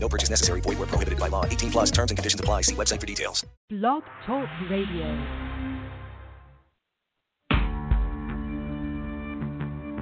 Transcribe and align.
No 0.00 0.08
purchase 0.08 0.30
necessary. 0.30 0.60
Void 0.60 0.78
where 0.78 0.86
prohibited 0.86 1.18
by 1.18 1.28
law. 1.28 1.44
18 1.44 1.70
plus 1.70 1.90
terms 1.90 2.10
and 2.10 2.18
conditions 2.18 2.40
apply. 2.40 2.62
See 2.62 2.74
website 2.74 3.00
for 3.00 3.06
details. 3.06 3.44
Blog 3.68 4.02
Talk 4.26 4.48
Radio. 4.70 5.06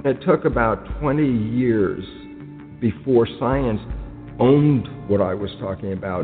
It 0.05 0.19
took 0.25 0.45
about 0.45 0.85
20 1.01 1.25
years 1.25 2.03
before 2.79 3.27
science 3.39 3.81
owned 4.39 4.87
what 5.09 5.19
I 5.19 5.33
was 5.33 5.49
talking 5.59 5.91
about. 5.91 6.23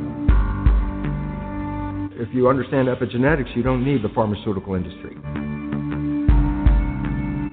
If 2.16 2.30
you 2.34 2.48
understand 2.48 2.88
epigenetics, 2.88 3.56
you 3.56 3.64
don't 3.64 3.84
need 3.84 4.04
the 4.04 4.10
pharmaceutical 4.10 4.76
industry. 4.76 5.16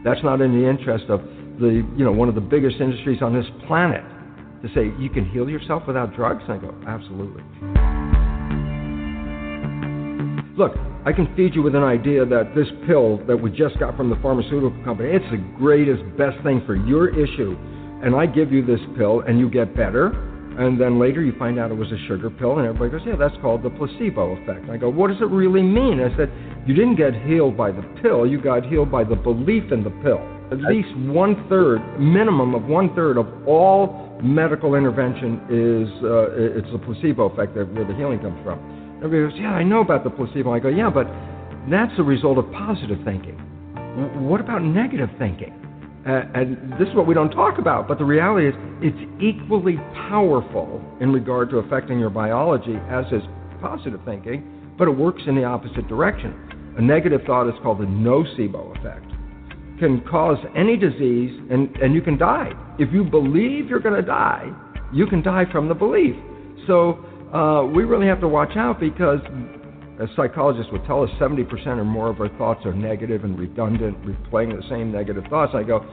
That's 0.05 0.23
not 0.23 0.41
in 0.41 0.52
the 0.52 0.69
interest 0.69 1.06
of 1.09 1.20
the, 1.59 1.83
you 1.97 2.05
know, 2.05 2.12
one 2.12 2.28
of 2.28 2.34
the 2.34 2.41
biggest 2.41 2.77
industries 2.80 3.23
on 3.23 3.34
this 3.34 3.47
planet 3.66 4.05
to 4.62 4.69
say 4.74 4.92
you 4.98 5.10
can 5.10 5.28
heal 5.28 5.48
yourself 5.48 5.84
without 5.87 6.14
drugs. 6.14 6.42
And 6.48 6.52
I 6.52 6.59
go, 6.59 6.74
absolutely. 6.87 7.42
Look, 10.56 10.77
I 11.06 11.12
can 11.12 11.34
feed 11.34 11.55
you 11.55 11.62
with 11.62 11.74
an 11.74 11.83
idea 11.83 12.27
that 12.27 12.55
this 12.55 12.66
pill 12.86 13.16
that 13.27 13.36
we 13.36 13.50
just 13.50 13.78
got 13.78 13.97
from 13.97 14.11
the 14.11 14.16
pharmaceutical 14.16 14.77
company, 14.84 15.11
it's 15.11 15.25
the 15.31 15.42
greatest, 15.56 16.03
best 16.19 16.36
thing 16.44 16.62
for 16.66 16.77
your 16.77 17.08
issue. 17.08 17.56
And 18.03 18.14
I 18.14 18.27
give 18.27 18.53
you 18.53 18.64
this 18.64 18.81
pill 18.97 19.20
and 19.20 19.38
you 19.38 19.48
get 19.48 19.75
better. 19.75 20.11
And 20.59 20.81
then 20.81 20.98
later 20.98 21.23
you 21.23 21.33
find 21.39 21.59
out 21.59 21.70
it 21.70 21.75
was 21.75 21.91
a 21.93 21.98
sugar 22.09 22.29
pill, 22.29 22.59
and 22.59 22.67
everybody 22.67 22.91
goes, 22.91 23.01
Yeah, 23.06 23.17
that's 23.17 23.37
called 23.41 23.62
the 23.62 23.70
placebo 23.70 24.37
effect. 24.43 24.62
And 24.62 24.73
I 24.73 24.77
go, 24.77 24.91
What 24.91 25.09
does 25.09 25.20
it 25.20 25.29
really 25.31 25.62
mean? 25.62 26.01
I 26.01 26.15
said, 26.17 26.31
You 26.67 26.75
didn't 26.75 26.97
get 26.97 27.15
healed 27.15 27.56
by 27.56 27.70
the 27.70 27.83
pill, 28.03 28.27
you 28.27 28.41
got 28.41 28.67
healed 28.67 28.91
by 28.91 29.05
the 29.05 29.17
belief 29.17 29.71
in 29.73 29.84
the 29.84 29.91
pill. 30.03 30.21
At 30.51 30.59
least 30.59 30.89
one 31.06 31.48
third, 31.48 31.78
minimum 32.01 32.56
of 32.56 32.65
one 32.65 32.93
third 32.97 33.17
of 33.17 33.27
all 33.47 34.19
medical 34.21 34.75
intervention 34.75 35.41
is 35.48 35.89
uh, 36.03 36.59
it's 36.59 36.71
the 36.73 36.78
placebo 36.78 37.31
effect 37.31 37.55
that 37.55 37.73
where 37.73 37.84
the 37.84 37.95
healing 37.95 38.19
comes 38.19 38.43
from. 38.43 38.59
Everybody 39.03 39.33
goes, 39.33 39.41
Yeah, 39.41 39.53
I 39.53 39.62
know 39.62 39.81
about 39.81 40.03
the 40.03 40.11
placebo. 40.11 40.53
I 40.53 40.59
go, 40.59 40.69
Yeah, 40.69 40.91
but 40.91 41.06
that's 41.71 41.93
a 41.98 42.03
result 42.03 42.39
of 42.39 42.51
positive 42.53 42.98
thinking. 43.05 43.39
What 44.28 44.41
about 44.41 44.62
negative 44.62 45.09
thinking? 45.19 45.55
Uh, 46.11 46.25
and 46.34 46.72
this 46.72 46.89
is 46.89 46.94
what 46.97 47.06
we 47.06 47.14
don't 47.14 47.30
talk 47.30 47.58
about, 47.58 47.86
but 47.86 47.97
the 47.97 48.05
reality 48.05 48.48
is 48.48 48.55
it's 48.83 49.22
equally 49.22 49.77
powerful 50.08 50.83
in 51.00 51.12
regard 51.12 51.48
to 51.48 51.58
affecting 51.58 52.00
your 52.00 52.11
biology 52.11 52.75
as 52.91 53.05
is 53.12 53.22
positive 53.61 54.00
thinking, 54.05 54.75
but 54.77 54.88
it 54.88 54.91
works 54.91 55.22
in 55.28 55.36
the 55.36 55.44
opposite 55.44 55.86
direction. 55.86 56.34
A 56.78 56.83
negative 56.83 57.20
thought 57.27 57.48
is 57.48 57.55
called 57.62 57.78
the 57.78 57.84
nocebo 57.84 58.77
effect. 58.77 59.06
Can 59.78 60.00
cause 60.11 60.38
any 60.56 60.77
disease 60.77 61.38
and, 61.48 61.77
and 61.77 61.94
you 61.94 62.03
can 62.03 62.19
die. 62.19 62.50
If 62.81 62.92
you 62.92 63.05
believe 63.05 63.69
you're 63.69 63.78
going 63.78 63.94
to 63.94 64.03
die, 64.03 64.50
you 64.92 65.06
can 65.06 65.22
die 65.22 65.44
from 65.53 65.69
the 65.69 65.75
belief. 65.75 66.16
So 66.66 67.05
uh, 67.33 67.66
we 67.66 67.84
really 67.84 68.08
have 68.08 68.20
to 68.22 68.28
watch 68.28 68.56
out 68.56 68.81
because 68.81 69.20
as 70.01 70.09
psychologists 70.17 70.73
would 70.73 70.84
tell 70.87 71.03
us, 71.03 71.11
70% 71.20 71.67
or 71.67 71.84
more 71.84 72.09
of 72.09 72.20
our 72.20 72.31
thoughts 72.39 72.65
are 72.65 72.73
negative 72.73 73.25
and 73.25 73.39
redundant, 73.39 74.03
replaying 74.03 74.56
the 74.56 74.67
same 74.70 74.91
negative 74.91 75.25
thoughts. 75.29 75.53
I 75.55 75.62
go, 75.62 75.84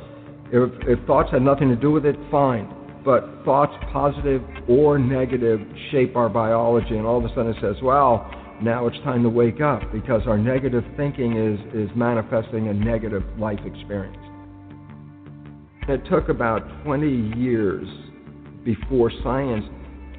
if, 0.52 0.72
if 0.88 1.06
thoughts 1.06 1.30
had 1.32 1.42
nothing 1.42 1.68
to 1.68 1.76
do 1.76 1.92
with 1.92 2.06
it, 2.06 2.16
fine. 2.32 2.74
But 3.04 3.44
thoughts, 3.44 3.74
positive 3.92 4.42
or 4.70 4.98
negative, 4.98 5.60
shape 5.92 6.16
our 6.16 6.30
biology, 6.30 6.96
and 6.96 7.06
all 7.06 7.18
of 7.18 7.26
a 7.26 7.30
sudden 7.36 7.52
it 7.52 7.58
says, 7.62 7.76
well, 7.84 8.32
now 8.62 8.88
it's 8.88 8.98
time 9.00 9.24
to 9.24 9.30
wake 9.30 9.60
up 9.60 9.82
because 9.92 10.22
our 10.26 10.38
negative 10.38 10.84
thinking 10.96 11.36
is, 11.36 11.60
is 11.74 11.90
manifesting 11.96 12.70
a 12.70 12.74
negative 12.74 13.24
life 13.38 13.60
experience. 13.66 14.18
It 15.90 16.02
took 16.10 16.30
about 16.30 16.62
20 16.86 17.38
years 17.38 17.88
before 18.64 19.12
science 19.22 19.66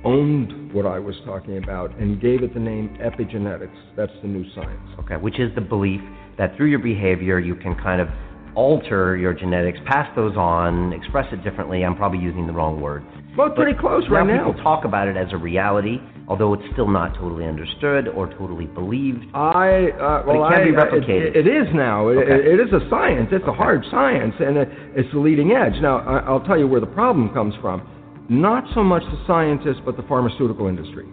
owned 0.04 0.72
what 0.72 0.86
I 0.86 0.98
was 0.98 1.16
talking 1.24 1.58
about 1.58 1.96
and 1.98 2.20
gave 2.20 2.42
it 2.42 2.54
the 2.54 2.60
name 2.60 2.96
epigenetics. 3.00 3.76
That's 3.96 4.12
the 4.22 4.28
new 4.28 4.44
science. 4.54 4.88
Okay, 5.00 5.16
which 5.16 5.38
is 5.38 5.54
the 5.54 5.60
belief 5.60 6.00
that 6.38 6.56
through 6.56 6.66
your 6.70 6.78
behavior 6.78 7.38
you 7.40 7.54
can 7.54 7.74
kind 7.76 8.00
of 8.00 8.08
alter 8.54 9.16
your 9.16 9.32
genetics, 9.32 9.78
pass 9.86 10.08
those 10.16 10.36
on, 10.36 10.92
express 10.92 11.26
it 11.32 11.44
differently. 11.44 11.84
I'm 11.84 11.96
probably 11.96 12.18
using 12.18 12.46
the 12.46 12.52
wrong 12.52 12.80
words. 12.80 13.06
Well, 13.36 13.50
pretty 13.50 13.74
But 13.74 13.80
close 13.80 14.08
right 14.10 14.26
now. 14.26 14.46
People 14.50 14.62
talk 14.64 14.84
about 14.84 15.06
it 15.06 15.16
as 15.16 15.28
a 15.32 15.36
reality, 15.36 15.98
although 16.26 16.54
it's 16.54 16.64
still 16.72 16.88
not 16.88 17.14
totally 17.14 17.44
understood 17.46 18.08
or 18.08 18.26
totally 18.34 18.66
believed. 18.66 19.24
I 19.32 19.90
uh, 19.94 20.24
But 20.26 20.34
it 20.34 20.54
can 20.54 20.72
be 20.72 20.76
I- 20.76 20.80
uh, 20.80 20.90
replicated. 20.90 21.36
It, 21.36 21.46
it 21.46 21.46
is 21.46 21.68
now. 21.72 22.08
It, 22.08 22.18
it 22.18 22.58
is 22.58 22.72
a 22.72 22.88
science. 22.90 23.28
It's 23.30 23.46
a 23.46 23.52
hard 23.52 23.84
science, 23.92 24.34
and 24.40 24.56
it, 24.56 24.68
it's 24.96 25.12
the 25.12 25.20
leading 25.20 25.52
edge. 25.52 25.74
Now, 25.80 25.98
I, 25.98 26.18
I'll 26.26 26.40
tell 26.42 26.58
you 26.58 26.66
where 26.66 26.80
the 26.80 26.86
problem 26.86 27.32
comes 27.32 27.54
from. 27.60 27.82
Not 28.28 28.64
so 28.74 28.84
much 28.84 29.02
the 29.04 29.18
scientists, 29.26 29.80
but 29.84 29.96
the 29.96 30.02
pharmaceutical 30.02 30.66
industry. 30.66 31.06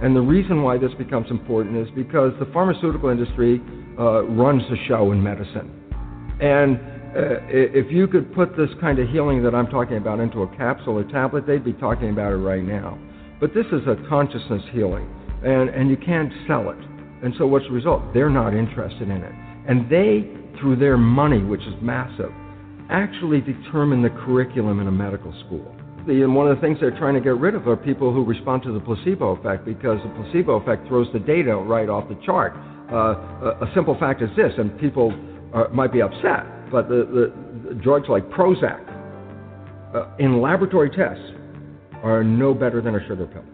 And 0.00 0.16
the 0.16 0.20
reason 0.20 0.62
why 0.62 0.78
this 0.78 0.92
becomes 0.96 1.30
important 1.30 1.76
is 1.76 1.88
because 1.94 2.32
the 2.38 2.46
pharmaceutical 2.52 3.10
industry 3.10 3.60
uh, 3.98 4.22
runs 4.24 4.62
the 4.70 4.76
show 4.86 5.12
in 5.12 5.22
medicine. 5.22 5.74
And 6.40 6.76
uh, 6.76 7.44
if 7.50 7.92
you 7.92 8.06
could 8.06 8.32
put 8.34 8.56
this 8.56 8.70
kind 8.80 8.98
of 8.98 9.08
healing 9.08 9.42
that 9.42 9.54
I'm 9.54 9.66
talking 9.66 9.96
about 9.96 10.20
into 10.20 10.42
a 10.42 10.56
capsule 10.56 10.98
or 10.98 11.04
tablet, 11.04 11.46
they'd 11.46 11.64
be 11.64 11.72
talking 11.74 12.10
about 12.10 12.32
it 12.32 12.36
right 12.36 12.62
now. 12.62 12.98
But 13.40 13.52
this 13.54 13.66
is 13.66 13.82
a 13.86 13.96
consciousness 14.08 14.62
healing, 14.72 15.08
and, 15.44 15.68
and 15.68 15.90
you 15.90 15.96
can't 15.96 16.32
sell 16.46 16.70
it. 16.70 16.78
And 17.22 17.34
so 17.36 17.46
what's 17.46 17.66
the 17.66 17.72
result? 17.72 18.14
They're 18.14 18.30
not 18.30 18.54
interested 18.54 19.10
in 19.10 19.22
it. 19.22 19.32
And 19.68 19.90
they, 19.90 20.30
through 20.60 20.76
their 20.76 20.96
money, 20.96 21.42
which 21.42 21.62
is 21.62 21.74
massive, 21.82 22.30
actually 22.88 23.40
determine 23.40 24.02
the 24.02 24.10
curriculum 24.10 24.80
in 24.80 24.86
a 24.86 24.92
medical 24.92 25.34
school. 25.44 25.74
The, 26.08 26.22
and 26.22 26.34
one 26.34 26.48
of 26.48 26.56
the 26.56 26.60
things 26.62 26.78
they're 26.80 26.96
trying 26.96 27.14
to 27.14 27.20
get 27.20 27.36
rid 27.36 27.54
of 27.54 27.68
are 27.68 27.76
people 27.76 28.12
who 28.14 28.24
respond 28.24 28.62
to 28.62 28.72
the 28.72 28.80
placebo 28.80 29.36
effect 29.36 29.66
because 29.66 29.98
the 30.02 30.08
placebo 30.22 30.54
effect 30.54 30.88
throws 30.88 31.06
the 31.12 31.18
data 31.18 31.54
right 31.54 31.88
off 31.90 32.08
the 32.08 32.18
chart. 32.24 32.54
Uh, 32.90 32.96
a, 33.60 33.66
a 33.66 33.72
simple 33.74 33.94
fact 34.00 34.22
is 34.22 34.30
this, 34.34 34.50
and 34.56 34.80
people 34.80 35.12
uh, 35.54 35.64
might 35.70 35.92
be 35.92 36.00
upset, 36.00 36.70
but 36.72 36.88
the, 36.88 37.04
the, 37.12 37.68
the 37.68 37.74
drugs 37.74 38.06
like 38.08 38.24
Prozac 38.30 38.80
uh, 39.94 40.06
in 40.18 40.40
laboratory 40.40 40.88
tests 40.88 41.22
are 42.02 42.24
no 42.24 42.54
better 42.54 42.80
than 42.80 42.94
a 42.94 43.06
sugar 43.06 43.26
pill. 43.26 43.44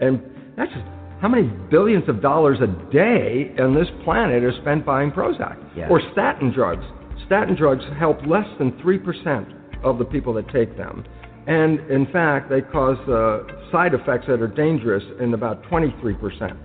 And 0.00 0.22
that's 0.56 0.70
just 0.72 0.84
how 1.20 1.26
many 1.26 1.48
billions 1.70 2.08
of 2.08 2.22
dollars 2.22 2.58
a 2.60 2.68
day 2.92 3.52
on 3.58 3.74
this 3.74 3.88
planet 4.04 4.44
are 4.44 4.54
spent 4.62 4.86
buying 4.86 5.10
Prozac 5.10 5.56
Yeah. 5.76 5.88
or 5.88 6.00
statin 6.12 6.52
drugs. 6.52 6.84
Statin 7.26 7.56
drugs 7.56 7.82
help 7.98 8.24
less 8.26 8.46
than 8.58 8.72
3% 8.80 9.82
of 9.82 9.98
the 9.98 10.04
people 10.04 10.32
that 10.34 10.48
take 10.50 10.76
them. 10.76 11.04
And 11.50 11.80
in 11.90 12.06
fact, 12.12 12.48
they 12.48 12.60
cause 12.60 12.96
uh, 13.08 13.42
side 13.72 13.92
effects 13.92 14.26
that 14.28 14.40
are 14.40 14.46
dangerous 14.46 15.02
in 15.18 15.34
about 15.34 15.64
23%. 15.64 16.56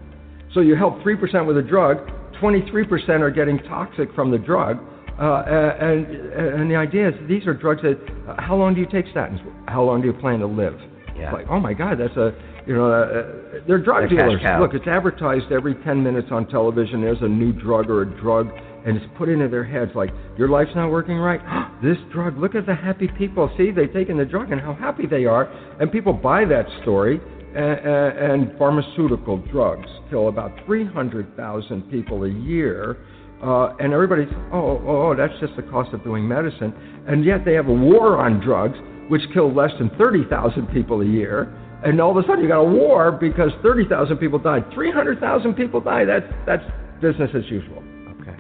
So 0.54 0.60
you 0.60 0.76
help 0.76 1.00
3% 1.00 1.48
with 1.48 1.58
a 1.58 1.62
drug, 1.64 2.08
23% 2.40 3.10
are 3.22 3.32
getting 3.32 3.58
toxic 3.64 4.14
from 4.14 4.30
the 4.30 4.38
drug. 4.38 4.78
Uh, 5.20 5.42
and, 5.82 6.06
and 6.06 6.70
the 6.70 6.76
idea 6.76 7.10
is 7.10 7.16
these 7.28 7.48
are 7.48 7.54
drugs 7.56 7.82
that, 7.82 7.98
uh, 8.30 8.40
how 8.40 8.56
long 8.56 8.76
do 8.76 8.80
you 8.80 8.86
take 8.86 9.08
statins? 9.08 9.42
How 9.68 9.82
long 9.82 10.02
do 10.02 10.08
you 10.08 10.14
plan 10.14 10.38
to 10.40 10.46
live? 10.46 10.80
Yeah. 11.18 11.32
Like, 11.32 11.48
oh 11.50 11.60
my 11.60 11.74
God, 11.74 11.98
that's 11.98 12.16
a, 12.16 12.36
you 12.68 12.76
know, 12.76 12.92
uh, 12.92 13.62
they're 13.66 13.80
drug 13.80 14.10
They're 14.10 14.20
dealers. 14.28 14.42
Look, 14.60 14.76
it's 14.76 14.88
advertised 14.88 15.52
every 15.52 15.74
10 15.84 16.04
minutes 16.04 16.28
on 16.30 16.46
television. 16.48 17.02
There's 17.02 17.22
a 17.22 17.28
new 17.28 17.54
drug 17.54 17.90
or 17.90 18.04
a 18.04 18.22
drug, 18.22 18.52
and 18.86 18.96
it's 18.96 19.06
put 19.18 19.30
into 19.30 19.48
their 19.48 19.64
heads 19.64 19.92
like, 19.96 20.12
your 20.38 20.48
life's 20.48 20.76
not 20.76 20.92
working 20.92 21.18
right. 21.18 21.42
this 21.84 21.98
drug, 22.14 22.38
look 22.38 22.56
at 22.56 22.66
the 22.66 22.76
happy 22.76 23.10
people. 23.18 23.52
See, 23.58 23.72
they've 23.72 23.92
taken 23.92 24.18
the 24.18 24.26
drug 24.26 24.52
and 24.52 24.62
how 24.62 24.74
happy 24.74 25.08
they 25.08 25.26
are. 25.26 25.46
And 25.82 25.92
people 25.92 26.14
buy 26.14 26.46
that 26.46 26.68
story. 26.84 27.20
And, 27.56 28.42
and 28.42 28.58
pharmaceutical 28.58 29.38
drugs 29.38 29.88
kill 30.10 30.28
about 30.28 30.52
300,000 30.66 31.90
people 31.90 32.26
a 32.26 32.30
year. 32.30 32.98
Uh, 33.42 33.76
and 33.80 33.94
everybody's, 33.94 34.28
oh, 34.54 34.82
oh, 34.86 35.08
oh, 35.10 35.16
that's 35.16 35.34
just 35.40 35.56
the 35.56 35.64
cost 35.64 35.94
of 35.94 36.04
doing 36.04 36.28
medicine. 36.28 36.74
And 37.08 37.26
yet 37.26 37.46
they 37.46 37.54
have 37.54 37.68
a 37.68 37.74
war 37.74 38.18
on 38.18 38.40
drugs, 38.40 38.78
which 39.10 39.22
kill 39.34 39.54
less 39.54 39.72
than 39.80 39.90
30,000 39.98 40.68
people 40.68 41.02
a 41.02 41.06
year. 41.06 41.54
And 41.84 42.00
all 42.02 42.18
of 42.18 42.24
a 42.24 42.28
sudden 42.28 42.44
you 42.44 42.50
got 42.50 42.62
a 42.62 42.70
war 42.70 43.12
because 43.12 43.52
30,000 43.64 44.18
people 44.18 44.40
died. 44.40 44.66
300,000 44.74 45.54
people 45.54 45.82
died. 45.82 46.08
That's, 46.10 46.26
that's 46.46 46.64
business 47.02 47.30
as 47.36 47.44
usual. 47.50 47.85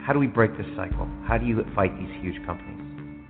How 0.06 0.14
do 0.14 0.20
we 0.20 0.28
break 0.28 0.56
this 0.58 0.68
cycle? 0.76 1.10
How 1.28 1.38
do 1.38 1.46
you 1.46 1.66
fight 1.76 1.98
these 1.98 2.22
huge 2.22 2.46
companies? 2.46 2.86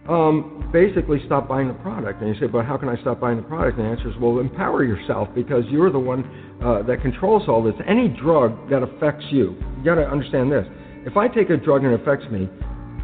um, 0.07 0.69
basically 0.71 1.19
stop 1.25 1.47
buying 1.47 1.67
the 1.67 1.73
product. 1.75 2.21
And 2.21 2.33
you 2.33 2.39
say, 2.39 2.47
but 2.47 2.65
how 2.65 2.77
can 2.77 2.89
I 2.89 2.99
stop 3.01 3.19
buying 3.19 3.37
the 3.37 3.43
product? 3.43 3.77
And 3.77 3.87
the 3.87 3.91
answer 3.91 4.09
is, 4.09 4.15
well, 4.19 4.39
empower 4.39 4.83
yourself 4.83 5.29
because 5.33 5.63
you're 5.69 5.91
the 5.91 5.99
one 5.99 6.23
uh, 6.63 6.83
that 6.83 7.01
controls 7.01 7.43
all 7.47 7.63
this. 7.63 7.73
Any 7.87 8.07
drug 8.09 8.69
that 8.69 8.83
affects 8.83 9.25
you, 9.31 9.55
you 9.77 9.83
got 9.83 9.95
to 9.95 10.07
understand 10.07 10.51
this. 10.51 10.65
If 11.05 11.17
I 11.17 11.27
take 11.27 11.49
a 11.49 11.57
drug 11.57 11.83
and 11.83 11.93
it 11.93 12.01
affects 12.01 12.25
me, 12.31 12.49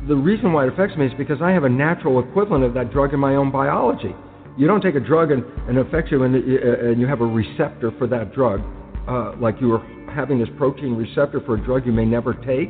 the 0.08 0.16
reason 0.16 0.54
why 0.54 0.66
it 0.66 0.74
affects 0.74 0.96
me 0.98 1.06
is 1.06 1.14
because 1.18 1.42
I 1.42 1.52
have 1.52 1.64
a 1.64 1.70
natural 1.70 2.20
equivalent 2.20 2.64
of 2.64 2.74
that 2.74 2.92
drug 2.92 3.14
in 3.14 3.20
my 3.20 3.36
own 3.36 3.52
biology. 3.52 4.16
You 4.58 4.68
don't 4.68 4.82
take 4.82 4.96
a 4.96 5.00
drug 5.00 5.32
and, 5.32 5.44
and 5.68 5.78
it 5.78 5.88
affects 5.88 6.12
you 6.12 6.24
and, 6.24 6.36
uh, 6.36 6.90
and 6.90 7.00
you 7.00 7.08
have 7.08 7.22
a 7.22 7.26
receptor 7.26 7.92
for 7.98 8.08
that 8.08 8.34
drug, 8.34 8.62
uh, 9.08 9.34
like 9.40 9.56
you 9.62 9.70
were 9.70 9.82
having 10.14 10.40
this 10.40 10.50
protein 10.58 10.96
receptor 10.96 11.40
for 11.46 11.56
a 11.56 11.64
drug 11.64 11.86
you 11.86 11.92
may 11.92 12.06
never 12.06 12.34
take. 12.34 12.70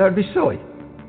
That 0.00 0.06
would 0.06 0.16
be 0.16 0.32
silly. 0.32 0.58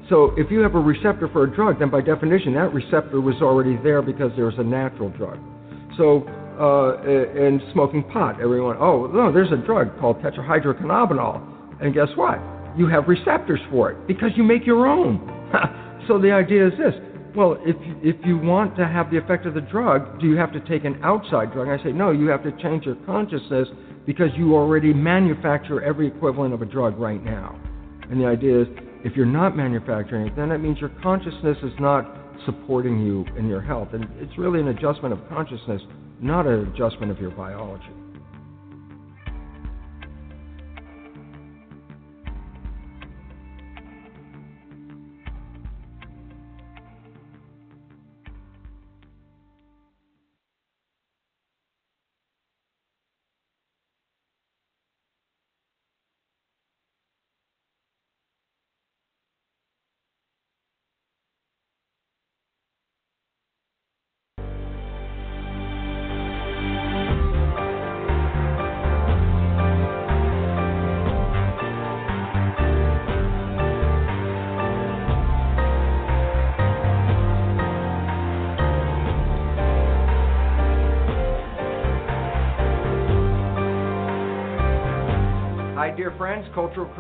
So 0.10 0.34
if 0.36 0.52
you 0.52 0.60
have 0.60 0.76
a 0.76 0.80
receptor 0.80 1.30
for 1.32 1.46
a 1.46 1.50
drug, 1.50 1.80
then 1.80 1.90
by 1.90 2.02
definition 2.02 2.54
that 2.56 2.74
receptor 2.74 3.22
was 3.22 3.36
already 3.42 3.80
there 3.82 4.02
because 4.02 4.34
there 4.36 4.44
was 4.44 4.56
a 4.58 4.64
natural 4.66 5.08
drug. 5.12 5.40
So 5.96 6.28
uh, 6.60 7.02
in 7.08 7.62
smoking 7.72 8.04
pot, 8.04 8.42
everyone, 8.42 8.76
oh 8.82 9.08
no, 9.08 9.32
there's 9.32 9.54
a 9.54 9.66
drug 9.66 9.98
called 9.98 10.22
tetrahydrocannabinol, 10.22 11.80
and 11.82 11.94
guess 11.94 12.10
what? 12.18 12.42
You 12.78 12.88
have 12.88 13.08
receptors 13.08 13.62
for 13.70 13.92
it 13.92 14.08
because 14.08 14.32
you 14.36 14.44
make 14.44 14.66
your 14.66 14.86
own. 14.88 15.24
so 16.10 16.20
the 16.20 16.34
idea 16.34 16.68
is 16.68 16.74
this: 16.78 16.94
well, 17.34 17.56
if 17.62 17.78
if 18.04 18.18
you 18.26 18.38
want 18.38 18.76
to 18.76 18.86
have 18.86 19.10
the 19.10 19.16
effect 19.16 19.46
of 19.46 19.54
the 19.54 19.62
drug, 19.62 20.20
do 20.20 20.28
you 20.28 20.36
have 20.36 20.52
to 20.52 20.60
take 20.68 20.84
an 20.84 21.00
outside 21.02 21.54
drug? 21.54 21.70
And 21.70 21.80
I 21.80 21.82
say 21.82 21.94
no, 21.94 22.12
you 22.12 22.28
have 22.28 22.44
to 22.44 22.52
change 22.62 22.84
your 22.84 22.96
consciousness 23.06 23.70
because 24.06 24.32
you 24.36 24.54
already 24.54 24.92
manufacture 24.94 25.82
every 25.82 26.08
equivalent 26.08 26.54
of 26.54 26.62
a 26.62 26.66
drug 26.66 27.00
right 27.00 27.24
now. 27.24 27.58
And 28.12 28.20
the 28.20 28.26
idea 28.26 28.62
is 28.62 28.68
if 29.06 29.16
you're 29.16 29.26
not 29.26 29.56
manufacturing 29.56 30.28
it, 30.28 30.36
then 30.36 30.50
that 30.50 30.60
means 30.60 30.78
your 30.80 30.92
consciousness 31.02 31.58
is 31.64 31.72
not 31.80 32.14
supporting 32.46 33.00
you 33.00 33.26
in 33.38 33.48
your 33.48 33.62
health. 33.62 33.90
And 33.94 34.06
it's 34.20 34.38
really 34.38 34.60
an 34.60 34.68
adjustment 34.68 35.14
of 35.14 35.30
consciousness, 35.30 35.82
not 36.20 36.46
an 36.46 36.68
adjustment 36.68 37.10
of 37.10 37.20
your 37.20 37.32
biology. 37.32 37.86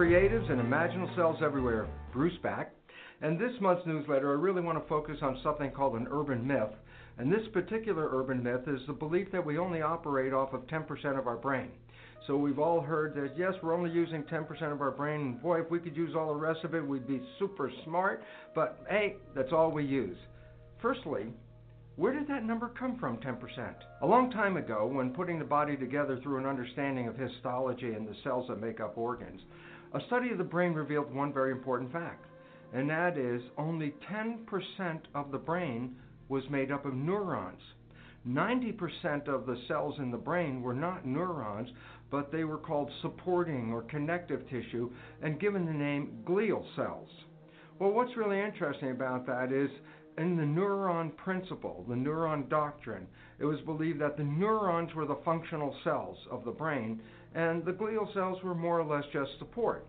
Creatives, 0.01 0.49
and 0.51 0.59
imaginal 0.59 1.15
selves 1.15 1.43
everywhere. 1.43 1.87
Bruce 2.11 2.37
back. 2.41 2.73
And 3.21 3.39
this 3.39 3.51
month's 3.61 3.85
newsletter, 3.85 4.31
I 4.31 4.41
really 4.41 4.61
want 4.61 4.81
to 4.81 4.89
focus 4.89 5.17
on 5.21 5.39
something 5.43 5.69
called 5.69 5.93
an 5.93 6.07
urban 6.09 6.45
myth. 6.45 6.73
And 7.19 7.31
this 7.31 7.47
particular 7.53 8.09
urban 8.11 8.41
myth 8.41 8.61
is 8.65 8.81
the 8.87 8.93
belief 8.93 9.31
that 9.31 9.45
we 9.45 9.59
only 9.59 9.83
operate 9.83 10.33
off 10.33 10.53
of 10.53 10.61
10% 10.61 11.19
of 11.19 11.27
our 11.27 11.37
brain. 11.37 11.69
So 12.25 12.35
we've 12.35 12.57
all 12.57 12.81
heard 12.81 13.13
that, 13.13 13.37
yes, 13.37 13.53
we're 13.61 13.75
only 13.75 13.91
using 13.91 14.23
10% 14.23 14.71
of 14.71 14.81
our 14.81 14.89
brain. 14.89 15.37
Boy, 15.43 15.61
if 15.61 15.69
we 15.69 15.77
could 15.77 15.95
use 15.95 16.15
all 16.15 16.33
the 16.33 16.39
rest 16.39 16.63
of 16.63 16.73
it, 16.73 16.83
we'd 16.83 17.07
be 17.07 17.21
super 17.37 17.71
smart. 17.85 18.23
But 18.55 18.83
hey, 18.89 19.17
that's 19.35 19.53
all 19.53 19.69
we 19.69 19.85
use. 19.85 20.17
Firstly, 20.81 21.27
where 21.95 22.13
did 22.13 22.27
that 22.27 22.43
number 22.43 22.69
come 22.69 22.97
from, 22.97 23.17
10%? 23.17 23.75
A 24.01 24.07
long 24.07 24.31
time 24.31 24.57
ago, 24.57 24.89
when 24.91 25.11
putting 25.11 25.37
the 25.37 25.45
body 25.45 25.77
together 25.77 26.19
through 26.23 26.39
an 26.39 26.47
understanding 26.47 27.07
of 27.07 27.15
histology 27.15 27.93
and 27.93 28.07
the 28.07 28.15
cells 28.23 28.47
that 28.47 28.59
make 28.59 28.79
up 28.79 28.97
organs, 28.97 29.41
a 29.93 30.01
study 30.07 30.31
of 30.31 30.37
the 30.37 30.43
brain 30.43 30.73
revealed 30.73 31.13
one 31.13 31.33
very 31.33 31.51
important 31.51 31.91
fact, 31.91 32.25
and 32.73 32.89
that 32.89 33.17
is 33.17 33.41
only 33.57 33.93
10% 34.09 34.99
of 35.13 35.31
the 35.31 35.37
brain 35.37 35.95
was 36.29 36.43
made 36.49 36.71
up 36.71 36.85
of 36.85 36.93
neurons. 36.93 37.61
90% 38.27 39.27
of 39.27 39.45
the 39.45 39.57
cells 39.67 39.95
in 39.97 40.11
the 40.11 40.17
brain 40.17 40.61
were 40.61 40.73
not 40.73 41.05
neurons, 41.05 41.69
but 42.09 42.31
they 42.31 42.43
were 42.43 42.57
called 42.57 42.91
supporting 43.01 43.71
or 43.73 43.81
connective 43.83 44.47
tissue 44.49 44.89
and 45.21 45.39
given 45.39 45.65
the 45.65 45.73
name 45.73 46.23
glial 46.25 46.63
cells. 46.75 47.09
Well, 47.79 47.91
what's 47.91 48.15
really 48.15 48.39
interesting 48.39 48.91
about 48.91 49.25
that 49.25 49.51
is 49.51 49.71
in 50.17 50.37
the 50.37 50.43
neuron 50.43 51.15
principle, 51.17 51.83
the 51.89 51.95
neuron 51.95 52.47
doctrine, 52.47 53.07
it 53.39 53.45
was 53.45 53.59
believed 53.61 53.99
that 54.01 54.17
the 54.17 54.23
neurons 54.23 54.93
were 54.93 55.07
the 55.07 55.17
functional 55.25 55.75
cells 55.83 56.17
of 56.29 56.45
the 56.45 56.51
brain 56.51 57.01
and 57.35 57.63
the 57.65 57.71
glial 57.71 58.13
cells 58.13 58.41
were 58.43 58.55
more 58.55 58.79
or 58.79 58.85
less 58.85 59.05
just 59.13 59.31
support. 59.39 59.85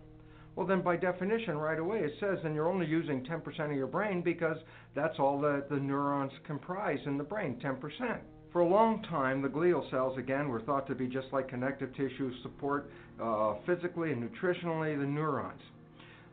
Well, 0.55 0.67
then, 0.67 0.81
by 0.81 0.97
definition, 0.97 1.57
right 1.57 1.79
away, 1.79 1.99
it 1.99 2.13
says 2.19 2.37
then 2.43 2.53
you're 2.53 2.69
only 2.69 2.85
using 2.85 3.25
10% 3.25 3.71
of 3.71 3.75
your 3.75 3.87
brain 3.87 4.21
because 4.21 4.57
that's 4.93 5.17
all 5.17 5.41
that 5.41 5.67
the 5.69 5.77
neurons 5.77 6.31
comprise 6.45 6.99
in 7.05 7.17
the 7.17 7.23
brain 7.23 7.59
10%. 7.63 8.19
For 8.51 8.61
a 8.61 8.67
long 8.67 9.01
time, 9.09 9.41
the 9.41 9.49
glial 9.49 9.89
cells, 9.89 10.15
again, 10.19 10.47
were 10.47 10.61
thought 10.61 10.85
to 10.87 10.93
be 10.93 11.07
just 11.07 11.27
like 11.33 11.47
connective 11.47 11.91
tissue 11.95 12.31
support 12.43 12.91
uh, 13.19 13.55
physically 13.65 14.11
and 14.11 14.21
nutritionally 14.21 14.95
the 14.95 15.07
neurons. 15.07 15.61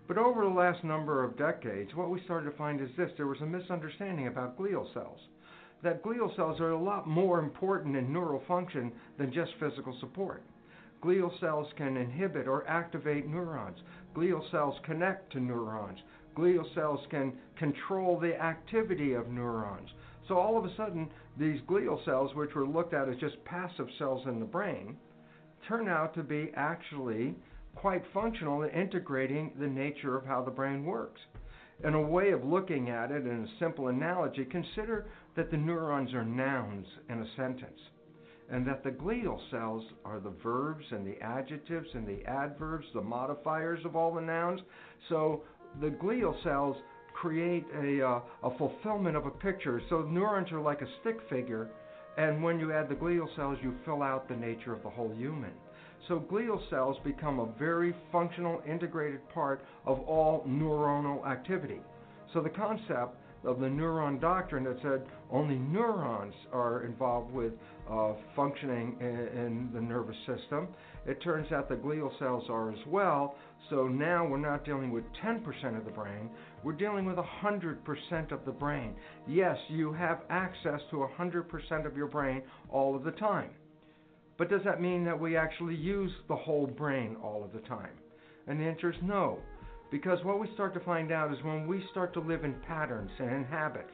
But 0.06 0.18
over 0.18 0.42
the 0.42 0.50
last 0.50 0.84
number 0.84 1.24
of 1.24 1.38
decades, 1.38 1.94
what 1.94 2.10
we 2.10 2.20
started 2.24 2.50
to 2.50 2.56
find 2.58 2.80
is 2.82 2.90
this 2.98 3.10
there 3.16 3.26
was 3.26 3.40
a 3.40 3.46
misunderstanding 3.46 4.26
about 4.26 4.58
glial 4.58 4.92
cells. 4.92 5.20
That 5.82 6.02
glial 6.02 6.34
cells 6.36 6.60
are 6.60 6.72
a 6.72 6.82
lot 6.82 7.08
more 7.08 7.38
important 7.38 7.96
in 7.96 8.12
neural 8.12 8.42
function 8.46 8.92
than 9.16 9.32
just 9.32 9.52
physical 9.58 9.96
support. 10.00 10.42
Glial 11.02 11.38
cells 11.40 11.66
can 11.76 11.96
inhibit 11.96 12.46
or 12.46 12.66
activate 12.68 13.26
neurons. 13.26 13.78
Glial 14.14 14.48
cells 14.50 14.78
connect 14.84 15.32
to 15.32 15.40
neurons. 15.40 15.98
Glial 16.36 16.74
cells 16.74 17.00
can 17.10 17.32
control 17.56 18.18
the 18.18 18.40
activity 18.40 19.14
of 19.14 19.28
neurons. 19.28 19.88
So 20.28 20.36
all 20.36 20.58
of 20.58 20.64
a 20.64 20.74
sudden, 20.76 21.10
these 21.38 21.60
glial 21.62 22.04
cells, 22.04 22.34
which 22.34 22.54
were 22.54 22.66
looked 22.66 22.94
at 22.94 23.08
as 23.08 23.16
just 23.16 23.42
passive 23.44 23.88
cells 23.98 24.26
in 24.26 24.38
the 24.38 24.46
brain, 24.46 24.96
turn 25.66 25.88
out 25.88 26.14
to 26.14 26.22
be 26.22 26.52
actually 26.54 27.34
quite 27.74 28.04
functional 28.12 28.62
in 28.62 28.70
integrating 28.70 29.52
the 29.58 29.66
nature 29.66 30.16
of 30.16 30.24
how 30.24 30.42
the 30.42 30.50
brain 30.50 30.84
works. 30.84 31.20
In 31.82 31.94
a 31.94 32.00
way 32.00 32.30
of 32.30 32.44
looking 32.44 32.90
at 32.90 33.10
it, 33.10 33.26
in 33.26 33.44
a 33.44 33.58
simple 33.58 33.88
analogy, 33.88 34.44
consider 34.44 35.06
that 35.34 35.50
the 35.50 35.56
neurons 35.56 36.12
are 36.12 36.24
nouns 36.24 36.86
in 37.08 37.20
a 37.20 37.36
sentence, 37.36 37.80
and 38.50 38.66
that 38.66 38.82
the 38.82 38.90
glial 38.90 39.38
cells 39.50 39.84
are 40.04 40.20
the 40.20 40.32
verbs 40.42 40.84
and 40.90 41.06
the 41.06 41.20
adjectives 41.22 41.86
and 41.94 42.06
the 42.06 42.24
adverbs, 42.26 42.86
the 42.94 43.00
modifiers 43.00 43.80
of 43.84 43.94
all 43.94 44.12
the 44.12 44.20
nouns. 44.20 44.60
So 45.08 45.42
the 45.80 45.88
glial 45.88 46.34
cells 46.42 46.76
create 47.14 47.64
a, 47.76 48.06
uh, 48.06 48.20
a 48.42 48.58
fulfillment 48.58 49.16
of 49.16 49.26
a 49.26 49.30
picture. 49.30 49.80
So 49.88 50.02
neurons 50.02 50.50
are 50.52 50.60
like 50.60 50.82
a 50.82 50.88
stick 51.00 51.18
figure, 51.28 51.70
and 52.16 52.42
when 52.42 52.58
you 52.58 52.72
add 52.72 52.88
the 52.88 52.94
glial 52.94 53.34
cells, 53.36 53.58
you 53.62 53.74
fill 53.84 54.02
out 54.02 54.28
the 54.28 54.36
nature 54.36 54.72
of 54.72 54.82
the 54.82 54.90
whole 54.90 55.12
human. 55.16 55.52
So 56.08 56.18
glial 56.18 56.58
cells 56.70 56.96
become 57.04 57.38
a 57.38 57.46
very 57.58 57.94
functional, 58.10 58.62
integrated 58.66 59.20
part 59.30 59.64
of 59.86 60.00
all 60.00 60.44
neuronal 60.48 61.26
activity. 61.26 61.80
So 62.32 62.40
the 62.40 62.50
concept 62.50 63.16
of 63.44 63.60
the 63.60 63.66
neuron 63.66 64.20
doctrine 64.20 64.64
that 64.64 64.78
said 64.82 65.02
only 65.32 65.56
neurons 65.56 66.34
are 66.52 66.84
involved 66.84 67.32
with 67.32 67.52
uh, 67.90 68.12
functioning 68.36 68.96
in, 69.00 69.06
in, 69.06 69.70
the 69.72 69.80
nervous 69.80 70.16
system. 70.26 70.68
It 71.06 71.22
turns 71.22 71.50
out 71.52 71.68
the 71.68 71.76
glial 71.76 72.16
cells 72.18 72.44
are 72.48 72.70
as 72.70 72.78
well. 72.86 73.34
So 73.68 73.88
now 73.88 74.26
we're 74.26 74.38
not 74.38 74.64
dealing 74.64 74.90
with 74.90 75.04
10% 75.24 75.44
of 75.76 75.84
the 75.84 75.90
brain, 75.90 76.30
we're 76.64 76.72
dealing 76.72 77.04
with 77.04 77.16
100% 77.16 78.32
of 78.32 78.44
the 78.44 78.52
brain. 78.52 78.94
Yes, 79.28 79.56
you 79.68 79.92
have 79.92 80.20
access 80.30 80.80
to 80.90 81.06
100% 81.18 81.86
of 81.86 81.96
your 81.96 82.08
brain 82.08 82.42
all 82.70 82.96
of 82.96 83.04
the 83.04 83.12
time. 83.12 83.50
But 84.38 84.48
does 84.48 84.62
that 84.64 84.80
mean 84.80 85.04
that 85.04 85.18
we 85.18 85.36
actually 85.36 85.76
use 85.76 86.10
the 86.28 86.36
whole 86.36 86.66
brain 86.66 87.16
all 87.22 87.44
of 87.44 87.52
the 87.52 87.66
time? 87.68 87.92
And 88.46 88.58
the 88.58 88.64
answer 88.64 88.90
is 88.90 88.96
no. 89.02 89.38
Because 89.90 90.18
what 90.24 90.40
we 90.40 90.48
start 90.54 90.72
to 90.74 90.80
find 90.80 91.12
out 91.12 91.32
is 91.32 91.44
when 91.44 91.66
we 91.66 91.84
start 91.90 92.12
to 92.14 92.20
live 92.20 92.44
in 92.44 92.54
patterns 92.66 93.10
and 93.18 93.30
in 93.30 93.44
habits, 93.44 93.92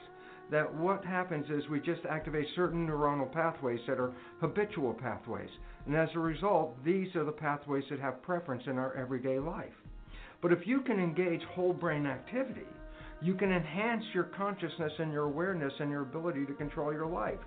that 0.51 0.73
what 0.75 1.05
happens 1.05 1.47
is 1.51 1.69
we 1.69 1.81
just 1.81 2.05
activate 2.09 2.47
certain 2.55 2.87
neuronal 2.87 3.31
pathways 3.33 3.81
that 3.87 3.99
are 3.99 4.13
habitual 4.41 4.95
pathways. 4.95 5.49
And 5.87 5.97
as 5.97 6.09
a 6.15 6.21
result, 6.21 6.77
these 6.85 7.15
are 7.17 7.25
the 7.25 7.33
pathways 7.33 7.85
that 7.91 8.01
have 8.01 8.23
preference 8.23 8.63
in 8.67 8.79
our 8.79 8.95
everyday 8.95 9.39
life. 9.39 9.75
But 10.43 10.53
if 10.53 10.67
you 10.67 10.81
can 10.81 11.01
engage 11.01 11.43
whole 11.55 11.73
brain 11.73 12.07
activity, 12.07 12.67
you 13.23 13.35
can 13.35 13.51
enhance 13.51 14.05
your 14.13 14.25
consciousness 14.25 14.93
and 14.99 15.13
your 15.13 15.25
awareness 15.25 15.73
and 15.81 15.91
your 15.91 16.03
ability 16.03 16.45
to 16.47 16.53
control 16.53 16.93
your 16.93 17.07
life. 17.07 17.39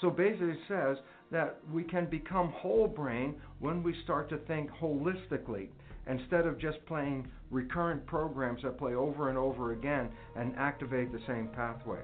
So 0.00 0.10
basically, 0.10 0.50
it 0.50 0.58
says 0.68 0.98
that 1.32 1.58
we 1.72 1.82
can 1.82 2.06
become 2.06 2.52
whole 2.52 2.86
brain 2.86 3.34
when 3.58 3.82
we 3.82 3.94
start 4.04 4.28
to 4.30 4.38
think 4.38 4.70
holistically 4.70 5.68
instead 6.06 6.46
of 6.46 6.60
just 6.60 6.84
playing 6.86 7.26
recurrent 7.50 8.06
programs 8.06 8.62
that 8.62 8.78
play 8.78 8.94
over 8.94 9.28
and 9.28 9.36
over 9.36 9.72
again 9.72 10.08
and 10.36 10.54
activate 10.56 11.12
the 11.12 11.20
same 11.26 11.48
pathways. 11.48 12.02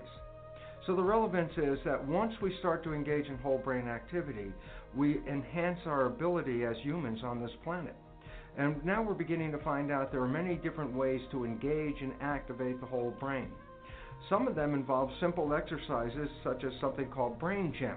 So 0.87 0.97
the 0.97 1.03
relevance 1.03 1.53
is 1.57 1.79
that 1.85 2.05
once 2.09 2.33
we 2.43 2.57
start 2.59 2.83
to 2.85 2.93
engage 2.93 3.27
in 3.27 3.39
whole 3.39 3.59
brain 3.59 3.87
activity, 3.87 4.53
we 4.97 5.21
enhance 5.29 5.79
our 5.87 6.07
ability 6.07 6.65
as 6.65 6.77
humans 6.83 7.21
on 7.23 7.41
this 7.41 7.53
planet. 7.63 7.95
And 8.59 8.85
now 8.85 9.01
we're 9.01 9.15
beginning 9.15 9.53
to 9.53 9.59
find 9.59 9.93
out 9.93 10.11
there 10.11 10.23
are 10.23 10.29
many 10.29 10.57
different 10.57 10.93
ways 10.93 11.21
to 11.31 11.45
engage 11.45 12.01
and 12.01 12.13
activate 12.21 12.81
the 12.81 12.87
whole 12.87 13.15
brain. 13.21 13.49
Some 14.29 14.49
of 14.49 14.57
them 14.57 14.75
involve 14.75 15.11
simple 15.21 15.55
exercises 15.55 16.29
such 16.43 16.65
as 16.65 16.73
something 16.81 17.09
called 17.11 17.39
brain 17.39 17.73
gym. 17.79 17.97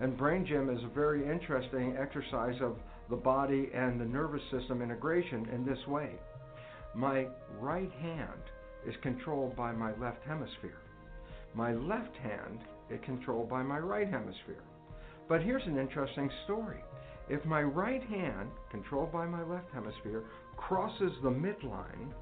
And 0.00 0.18
brain 0.18 0.44
gym 0.44 0.68
is 0.68 0.82
a 0.82 0.94
very 0.94 1.22
interesting 1.30 1.96
exercise 1.96 2.60
of 2.60 2.76
the 3.08 3.16
body 3.16 3.70
and 3.72 4.00
the 4.00 4.04
nervous 4.04 4.42
system 4.50 4.82
integration 4.82 5.48
in 5.54 5.64
this 5.64 5.86
way. 5.86 6.10
My 6.94 7.28
right 7.60 7.92
hand 8.00 8.42
is 8.86 8.94
controlled 9.02 9.54
by 9.54 9.72
my 9.72 9.96
left 9.98 10.24
hemisphere. 10.26 10.78
My 11.56 11.72
left 11.72 12.14
hand 12.18 12.58
is 12.90 13.00
controlled 13.02 13.48
by 13.48 13.62
my 13.62 13.78
right 13.78 14.06
hemisphere. 14.06 14.62
But 15.26 15.42
here's 15.42 15.66
an 15.66 15.78
interesting 15.78 16.30
story. 16.44 16.84
If 17.30 17.46
my 17.46 17.62
right 17.62 18.02
hand, 18.02 18.50
controlled 18.70 19.10
by 19.10 19.24
my 19.24 19.42
left 19.42 19.72
hemisphere, 19.72 20.24
crosses 20.58 21.12
the 21.22 21.30
midline, 21.30 22.12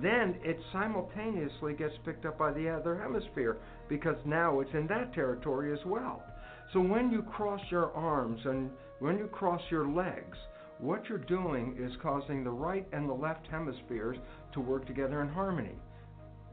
then 0.00 0.36
it 0.44 0.60
simultaneously 0.72 1.74
gets 1.74 1.94
picked 2.04 2.26
up 2.26 2.38
by 2.38 2.52
the 2.52 2.68
other 2.68 2.96
hemisphere 2.96 3.56
because 3.88 4.16
now 4.24 4.60
it's 4.60 4.72
in 4.72 4.86
that 4.86 5.12
territory 5.14 5.72
as 5.72 5.84
well. 5.84 6.22
So 6.72 6.80
when 6.80 7.10
you 7.10 7.22
cross 7.22 7.60
your 7.70 7.92
arms 7.92 8.40
and 8.44 8.70
when 9.00 9.18
you 9.18 9.26
cross 9.26 9.62
your 9.68 9.88
legs, 9.88 10.38
what 10.78 11.08
you're 11.08 11.18
doing 11.18 11.76
is 11.76 11.92
causing 12.00 12.44
the 12.44 12.50
right 12.50 12.86
and 12.92 13.08
the 13.08 13.14
left 13.14 13.48
hemispheres 13.48 14.16
to 14.52 14.60
work 14.60 14.86
together 14.86 15.22
in 15.22 15.28
harmony. 15.28 15.74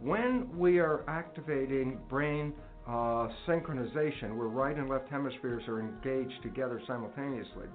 When 0.01 0.49
we 0.57 0.79
are 0.79 1.03
activating 1.07 1.99
brain 2.09 2.53
uh, 2.87 3.27
synchronization, 3.47 4.35
where 4.35 4.47
right 4.47 4.75
and 4.75 4.89
left 4.89 5.07
hemispheres 5.09 5.61
are 5.67 5.79
engaged 5.79 6.41
together 6.41 6.81
simultaneously, 6.87 7.67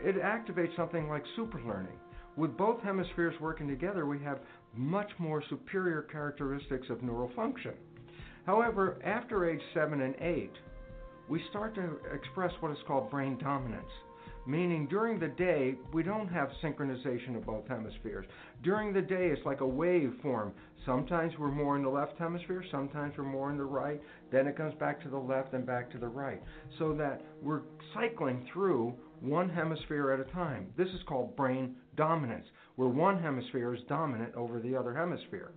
it 0.00 0.16
activates 0.16 0.74
something 0.76 1.10
like 1.10 1.22
super 1.36 1.60
learning. 1.66 1.98
With 2.36 2.56
both 2.56 2.80
hemispheres 2.80 3.34
working 3.38 3.68
together, 3.68 4.06
we 4.06 4.18
have 4.20 4.38
much 4.74 5.10
more 5.18 5.42
superior 5.50 6.02
characteristics 6.02 6.86
of 6.88 7.02
neural 7.02 7.30
function. 7.36 7.74
However, 8.46 8.96
after 9.04 9.50
age 9.50 9.60
7 9.74 10.00
and 10.00 10.14
8, 10.22 10.50
we 11.28 11.42
start 11.50 11.74
to 11.74 11.98
express 12.14 12.52
what 12.60 12.72
is 12.72 12.78
called 12.86 13.10
brain 13.10 13.36
dominance. 13.36 13.84
Meaning, 14.48 14.86
during 14.86 15.18
the 15.18 15.28
day, 15.28 15.74
we 15.92 16.02
don't 16.02 16.26
have 16.28 16.48
synchronization 16.64 17.36
of 17.36 17.44
both 17.44 17.68
hemispheres. 17.68 18.24
During 18.62 18.94
the 18.94 19.02
day, 19.02 19.26
it's 19.26 19.44
like 19.44 19.60
a 19.60 19.66
wave 19.66 20.14
form. 20.22 20.54
Sometimes 20.86 21.34
we're 21.38 21.50
more 21.50 21.76
in 21.76 21.82
the 21.82 21.88
left 21.90 22.18
hemisphere, 22.18 22.64
sometimes 22.70 23.12
we're 23.18 23.24
more 23.24 23.50
in 23.50 23.58
the 23.58 23.64
right, 23.64 24.00
then 24.32 24.46
it 24.46 24.56
comes 24.56 24.72
back 24.80 25.02
to 25.02 25.10
the 25.10 25.18
left 25.18 25.52
and 25.52 25.66
back 25.66 25.90
to 25.90 25.98
the 25.98 26.08
right. 26.08 26.42
So 26.78 26.94
that 26.94 27.20
we're 27.42 27.60
cycling 27.92 28.48
through 28.50 28.94
one 29.20 29.50
hemisphere 29.50 30.12
at 30.12 30.20
a 30.26 30.32
time. 30.32 30.68
This 30.78 30.88
is 30.88 31.02
called 31.06 31.36
brain 31.36 31.76
dominance, 31.98 32.46
where 32.76 32.88
one 32.88 33.20
hemisphere 33.20 33.74
is 33.74 33.82
dominant 33.86 34.34
over 34.34 34.60
the 34.60 34.74
other 34.74 34.94
hemisphere. 34.94 35.52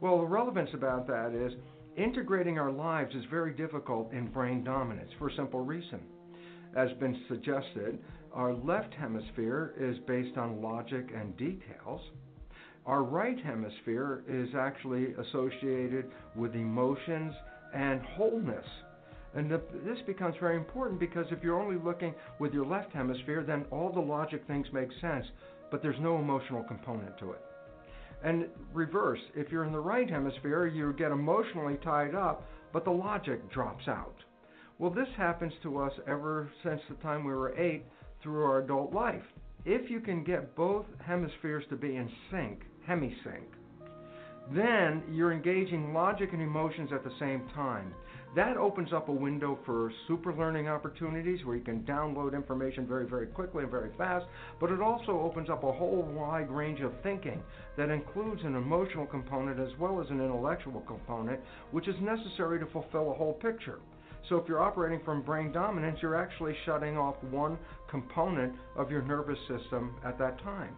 Well, 0.00 0.18
the 0.18 0.26
relevance 0.26 0.70
about 0.74 1.08
that 1.08 1.34
is 1.34 1.54
integrating 1.96 2.56
our 2.56 2.70
lives 2.70 3.16
is 3.16 3.24
very 3.32 3.52
difficult 3.52 4.12
in 4.12 4.28
brain 4.28 4.62
dominance 4.62 5.10
for 5.18 5.28
a 5.28 5.34
simple 5.34 5.64
reason. 5.64 5.98
As 6.76 6.90
been 7.00 7.18
suggested, 7.28 7.98
our 8.38 8.54
left 8.54 8.94
hemisphere 8.94 9.74
is 9.80 9.96
based 10.06 10.38
on 10.38 10.62
logic 10.62 11.10
and 11.12 11.36
details. 11.36 12.00
Our 12.86 13.02
right 13.02 13.36
hemisphere 13.44 14.22
is 14.28 14.50
actually 14.56 15.08
associated 15.14 16.04
with 16.36 16.54
emotions 16.54 17.34
and 17.74 18.00
wholeness. 18.00 18.64
And 19.34 19.50
this 19.50 19.98
becomes 20.06 20.36
very 20.38 20.56
important 20.56 21.00
because 21.00 21.26
if 21.32 21.42
you're 21.42 21.60
only 21.60 21.84
looking 21.84 22.14
with 22.38 22.54
your 22.54 22.64
left 22.64 22.92
hemisphere, 22.92 23.42
then 23.44 23.64
all 23.72 23.92
the 23.92 24.00
logic 24.00 24.44
things 24.46 24.68
make 24.72 24.88
sense, 25.00 25.26
but 25.72 25.82
there's 25.82 26.00
no 26.00 26.18
emotional 26.18 26.62
component 26.62 27.18
to 27.18 27.32
it. 27.32 27.40
And 28.22 28.46
reverse, 28.72 29.20
if 29.34 29.50
you're 29.50 29.64
in 29.64 29.72
the 29.72 29.80
right 29.80 30.08
hemisphere, 30.08 30.68
you 30.68 30.92
get 30.92 31.10
emotionally 31.10 31.76
tied 31.82 32.14
up, 32.14 32.46
but 32.72 32.84
the 32.84 32.90
logic 32.92 33.50
drops 33.50 33.88
out. 33.88 34.14
Well, 34.78 34.92
this 34.92 35.08
happens 35.16 35.52
to 35.64 35.78
us 35.78 35.92
ever 36.06 36.52
since 36.62 36.80
the 36.88 36.94
time 37.02 37.24
we 37.24 37.32
were 37.32 37.58
eight 37.58 37.82
through 38.22 38.44
our 38.44 38.58
adult 38.58 38.92
life. 38.92 39.22
If 39.64 39.90
you 39.90 40.00
can 40.00 40.24
get 40.24 40.54
both 40.56 40.86
hemispheres 41.04 41.64
to 41.70 41.76
be 41.76 41.96
in 41.96 42.10
sync, 42.30 42.62
hemisync, 42.88 43.44
then 44.54 45.02
you're 45.10 45.32
engaging 45.32 45.92
logic 45.92 46.30
and 46.32 46.40
emotions 46.40 46.90
at 46.92 47.04
the 47.04 47.12
same 47.18 47.46
time. 47.54 47.92
That 48.36 48.56
opens 48.56 48.92
up 48.92 49.08
a 49.08 49.12
window 49.12 49.58
for 49.64 49.90
super 50.06 50.34
learning 50.34 50.68
opportunities 50.68 51.44
where 51.44 51.56
you 51.56 51.64
can 51.64 51.82
download 51.82 52.34
information 52.34 52.86
very, 52.86 53.06
very 53.06 53.26
quickly 53.26 53.62
and 53.62 53.70
very 53.70 53.90
fast, 53.96 54.26
but 54.60 54.70
it 54.70 54.80
also 54.80 55.20
opens 55.20 55.48
up 55.48 55.64
a 55.64 55.72
whole 55.72 56.02
wide 56.14 56.50
range 56.50 56.80
of 56.80 56.92
thinking 57.02 57.42
that 57.76 57.90
includes 57.90 58.42
an 58.44 58.54
emotional 58.54 59.06
component 59.06 59.58
as 59.58 59.76
well 59.78 60.00
as 60.00 60.08
an 60.10 60.20
intellectual 60.20 60.80
component, 60.82 61.40
which 61.70 61.88
is 61.88 61.96
necessary 62.00 62.58
to 62.58 62.66
fulfill 62.66 63.10
a 63.10 63.14
whole 63.14 63.34
picture. 63.34 63.78
So 64.28 64.36
if 64.36 64.46
you're 64.46 64.62
operating 64.62 65.00
from 65.04 65.22
brain 65.22 65.50
dominance, 65.50 65.98
you're 66.02 66.16
actually 66.16 66.54
shutting 66.66 66.98
off 66.98 67.16
one 67.30 67.58
component 67.90 68.54
of 68.76 68.90
your 68.90 69.02
nervous 69.02 69.38
system 69.48 69.94
at 70.04 70.18
that 70.18 70.38
time. 70.42 70.76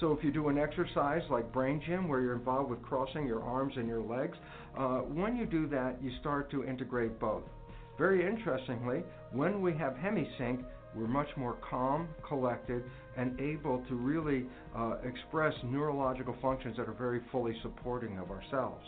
So 0.00 0.12
if 0.12 0.22
you 0.22 0.30
do 0.30 0.48
an 0.48 0.58
exercise 0.58 1.22
like 1.28 1.52
brain 1.52 1.82
gym 1.84 2.08
where 2.08 2.20
you're 2.20 2.36
involved 2.36 2.70
with 2.70 2.82
crossing 2.82 3.26
your 3.26 3.42
arms 3.42 3.74
and 3.76 3.88
your 3.88 4.02
legs, 4.02 4.38
uh, 4.76 4.98
when 4.98 5.36
you 5.36 5.44
do 5.44 5.66
that, 5.68 6.00
you 6.02 6.12
start 6.20 6.50
to 6.52 6.64
integrate 6.64 7.18
both. 7.18 7.42
Very 7.98 8.24
interestingly, 8.24 9.02
when 9.32 9.60
we 9.60 9.72
have 9.74 9.94
hemisync, 9.94 10.64
we're 10.94 11.08
much 11.08 11.28
more 11.36 11.56
calm, 11.68 12.08
collected, 12.26 12.84
and 13.16 13.38
able 13.40 13.84
to 13.88 13.94
really 13.94 14.46
uh, 14.76 14.96
express 15.04 15.52
neurological 15.64 16.36
functions 16.40 16.76
that 16.76 16.88
are 16.88 16.92
very 16.92 17.20
fully 17.32 17.54
supporting 17.62 18.18
of 18.18 18.30
ourselves. 18.30 18.84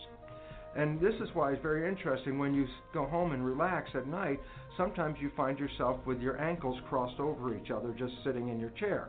And 0.77 1.01
this 1.01 1.15
is 1.21 1.29
why 1.35 1.53
it's 1.53 1.63
very 1.63 1.89
interesting 1.89 2.39
when 2.39 2.55
you 2.55 2.67
go 2.95 3.05
home 3.07 3.33
and 3.33 3.45
relax 3.45 3.91
at 3.95 4.07
night, 4.07 4.41
sometimes 4.77 5.17
you 5.21 5.31
find 5.37 5.59
yourself 5.59 5.99
with 6.07 6.21
your 6.21 6.41
ankles 6.41 6.79
crossed 6.89 7.19
over 7.19 7.57
each 7.57 7.71
other 7.71 7.93
just 7.99 8.13
sitting 8.25 8.49
in 8.49 8.61
your 8.61 8.71
chair. 8.71 9.09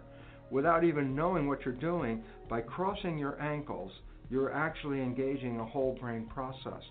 Without 0.49 0.83
even 0.83 1.15
knowing 1.15 1.47
what 1.47 1.63
you're 1.63 1.73
doing, 1.73 2.23
by 2.49 2.61
crossing 2.61 3.17
your 3.17 3.39
ankles, 3.41 3.91
you're 4.29 4.53
actually 4.53 5.01
engaging 5.01 5.59
a 5.59 5.65
whole 5.65 5.97
brain 6.01 6.25
process. 6.33 6.81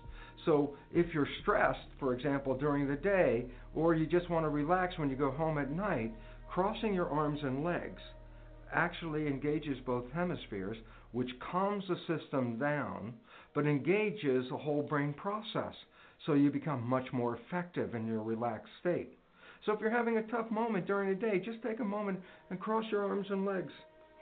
So 0.45 0.75
if 0.93 1.13
you're 1.13 1.27
stressed, 1.41 1.87
for 1.99 2.13
example, 2.13 2.57
during 2.57 2.87
the 2.87 2.95
day, 2.95 3.45
or 3.75 3.93
you 3.93 4.05
just 4.05 4.29
want 4.29 4.45
to 4.45 4.49
relax 4.49 4.97
when 4.97 5.09
you 5.09 5.15
go 5.15 5.31
home 5.31 5.57
at 5.57 5.71
night, 5.71 6.13
crossing 6.49 6.93
your 6.93 7.09
arms 7.09 7.39
and 7.43 7.63
legs 7.63 8.01
actually 8.73 9.27
engages 9.27 9.77
both 9.85 10.05
hemispheres, 10.13 10.77
which 11.11 11.29
calms 11.51 11.83
the 11.87 11.97
system 12.07 12.57
down, 12.57 13.13
but 13.53 13.65
engages 13.65 14.45
a 14.51 14.57
whole 14.57 14.81
brain 14.81 15.13
process. 15.13 15.73
So 16.25 16.33
you 16.33 16.51
become 16.51 16.87
much 16.87 17.11
more 17.11 17.37
effective 17.37 17.95
in 17.95 18.07
your 18.07 18.21
relaxed 18.21 18.71
state. 18.79 19.17
So 19.65 19.73
if 19.73 19.79
you're 19.79 19.89
having 19.89 20.17
a 20.17 20.23
tough 20.23 20.49
moment 20.49 20.87
during 20.87 21.09
the 21.09 21.15
day, 21.15 21.39
just 21.39 21.61
take 21.61 21.79
a 21.79 21.85
moment 21.85 22.19
and 22.49 22.59
cross 22.59 22.85
your 22.91 23.03
arms 23.05 23.27
and 23.29 23.45
legs. 23.45 23.73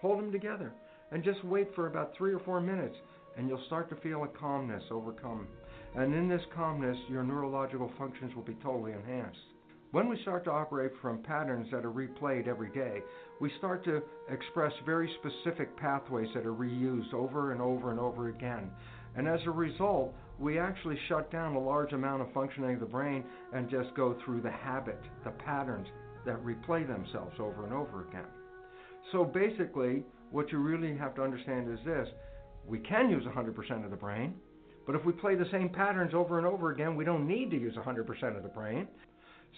Hold 0.02 0.20
them 0.20 0.32
together 0.32 0.72
and 1.12 1.24
just 1.24 1.44
wait 1.44 1.74
for 1.76 1.88
about 1.88 2.14
three 2.18 2.34
or 2.34 2.40
four 2.40 2.62
minutes, 2.62 2.96
and 3.38 3.48
you'll 3.48 3.64
start 3.66 3.90
to 3.90 3.96
feel 3.98 4.24
a 4.24 4.28
calmness 4.28 4.84
overcome. 4.92 5.48
And 5.96 6.14
in 6.14 6.30
this 6.30 6.42
calmness, 6.56 6.98
your 7.10 7.24
neurological 7.24 7.92
functions 7.98 8.36
will 8.36 8.44
be 8.44 8.58
totally 8.62 8.92
enhanced. 8.92 9.40
When 9.92 10.08
we 10.08 10.22
start 10.22 10.44
to 10.44 10.52
operate 10.52 10.92
from 11.02 11.24
patterns 11.24 11.68
that 11.72 11.84
are 11.84 11.92
replayed 11.92 12.48
every 12.48 12.70
day, 12.70 13.02
we 13.42 13.52
start 13.58 13.84
to 13.86 14.04
express 14.32 14.72
very 14.86 15.10
specific 15.20 15.76
pathways 15.78 16.28
that 16.36 16.46
are 16.46 16.54
reused 16.54 17.12
over 17.14 17.54
and 17.54 17.62
over 17.62 17.90
and 17.90 18.00
over 18.00 18.30
again. 18.30 18.70
And 19.16 19.28
as 19.28 19.40
a 19.46 19.52
result, 19.52 20.14
we 20.40 20.58
actually 20.58 20.98
shut 21.08 21.32
down 21.32 21.56
a 21.56 21.60
large 21.60 21.92
amount 21.94 22.22
of 22.22 22.32
functioning 22.34 22.76
of 22.76 22.80
the 22.80 22.86
brain 22.86 23.24
and 23.54 23.70
just 23.70 23.94
go 23.96 24.16
through 24.24 24.42
the 24.42 24.52
habit, 24.52 25.00
the 25.24 25.32
patterns 25.32 25.88
that 26.26 26.44
replay 26.44 26.88
themselves 26.88 27.36
over 27.40 27.66
and 27.66 27.74
over 27.74 28.08
again. 28.08 28.26
So 29.12 29.24
basically, 29.24 30.04
what 30.32 30.52
you 30.52 30.60
really 30.60 30.96
have 30.98 31.16
to 31.16 31.24
understand 31.24 31.72
is 31.72 31.80
this 31.86 32.08
we 32.66 32.80
can 32.80 33.10
use 33.10 33.24
100% 33.24 33.84
of 33.84 33.90
the 33.90 33.98
brain, 33.98 34.36
but 34.86 34.96
if 34.96 35.04
we 35.06 35.14
play 35.14 35.36
the 35.36 35.48
same 35.52 35.70
patterns 35.70 36.14
over 36.14 36.38
and 36.38 36.46
over 36.48 36.72
again, 36.72 36.96
we 36.96 37.04
don't 37.04 37.28
need 37.28 37.50
to 37.52 37.58
use 37.58 37.76
100% 37.76 38.38
of 38.38 38.44
the 38.44 38.50
brain. 38.50 38.88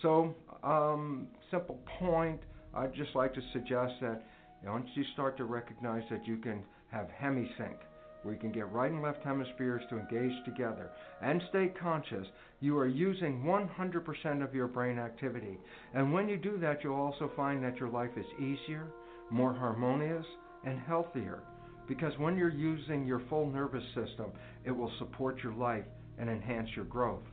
So, 0.01 0.33
um, 0.63 1.27
simple 1.49 1.79
point, 1.99 2.39
I'd 2.73 2.93
just 2.93 3.15
like 3.15 3.33
to 3.33 3.41
suggest 3.51 3.93
that 4.01 4.23
once 4.63 4.87
you 4.93 5.03
start 5.13 5.37
to 5.37 5.43
recognize 5.43 6.03
that 6.09 6.25
you 6.25 6.37
can 6.37 6.63
have 6.91 7.07
hemisync, 7.21 7.75
where 8.23 8.33
you 8.33 8.39
can 8.39 8.51
get 8.51 8.71
right 8.71 8.91
and 8.91 9.01
left 9.01 9.23
hemispheres 9.23 9.81
to 9.89 9.99
engage 9.99 10.43
together 10.45 10.89
and 11.21 11.41
stay 11.49 11.71
conscious, 11.81 12.27
you 12.59 12.77
are 12.77 12.87
using 12.87 13.43
100% 13.43 14.43
of 14.43 14.53
your 14.53 14.67
brain 14.67 14.99
activity. 14.99 15.57
And 15.93 16.13
when 16.13 16.29
you 16.29 16.37
do 16.37 16.57
that, 16.59 16.83
you'll 16.83 16.95
also 16.95 17.31
find 17.35 17.63
that 17.63 17.77
your 17.77 17.89
life 17.89 18.11
is 18.17 18.25
easier, 18.39 18.87
more 19.29 19.53
harmonious, 19.53 20.25
and 20.65 20.79
healthier. 20.79 21.43
Because 21.87 22.13
when 22.17 22.37
you're 22.37 22.49
using 22.49 23.05
your 23.05 23.21
full 23.29 23.49
nervous 23.49 23.83
system, 23.95 24.31
it 24.65 24.71
will 24.71 24.91
support 24.99 25.43
your 25.43 25.53
life 25.53 25.85
and 26.19 26.29
enhance 26.29 26.69
your 26.75 26.85
growth. 26.85 27.23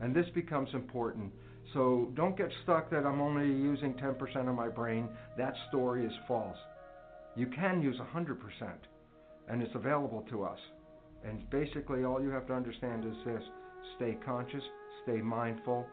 And 0.00 0.14
this 0.14 0.26
becomes 0.34 0.68
important. 0.72 1.32
So 1.74 2.10
don't 2.14 2.36
get 2.36 2.50
stuck 2.62 2.90
that 2.90 3.04
I'm 3.04 3.20
only 3.20 3.46
using 3.46 3.94
10% 3.94 4.48
of 4.48 4.54
my 4.54 4.68
brain. 4.68 5.08
That 5.36 5.54
story 5.68 6.04
is 6.04 6.12
false. 6.26 6.56
You 7.36 7.46
can 7.46 7.80
use 7.82 7.96
100%, 8.14 8.36
and 9.50 9.62
it's 9.62 9.74
available 9.74 10.24
to 10.30 10.44
us. 10.44 10.58
And 11.24 11.48
basically, 11.50 12.04
all 12.04 12.22
you 12.22 12.30
have 12.30 12.46
to 12.46 12.54
understand 12.54 13.04
is 13.04 13.14
this 13.24 13.42
stay 13.96 14.16
conscious, 14.24 14.62
stay 15.02 15.20
mindful, 15.20 15.86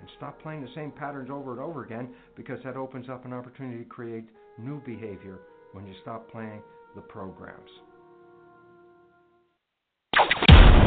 and 0.00 0.08
stop 0.16 0.40
playing 0.42 0.62
the 0.62 0.70
same 0.74 0.90
patterns 0.90 1.30
over 1.30 1.52
and 1.52 1.60
over 1.60 1.84
again 1.84 2.08
because 2.34 2.58
that 2.64 2.76
opens 2.76 3.08
up 3.08 3.24
an 3.24 3.32
opportunity 3.32 3.84
to 3.84 3.88
create 3.88 4.24
new 4.58 4.80
behavior 4.84 5.40
when 5.72 5.86
you 5.86 5.94
stop 6.02 6.30
playing 6.30 6.62
the 6.96 7.02
programs. 7.02 7.70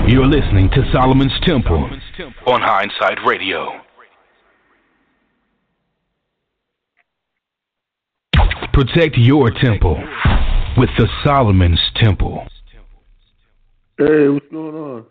You're 0.07 0.27
listening 0.27 0.69
to 0.71 0.83
Solomon's 0.91 1.33
Temple 1.45 1.89
on 2.47 2.61
Hindsight 2.61 3.19
Radio. 3.25 3.81
Protect 8.73 9.17
your 9.17 9.49
temple 9.63 9.97
with 10.77 10.89
the 10.97 11.07
Solomon's 11.23 11.79
Temple. 11.95 12.47
Hey, 13.97 14.27
what's 14.27 14.45
going 14.51 14.75
on? 14.75 15.05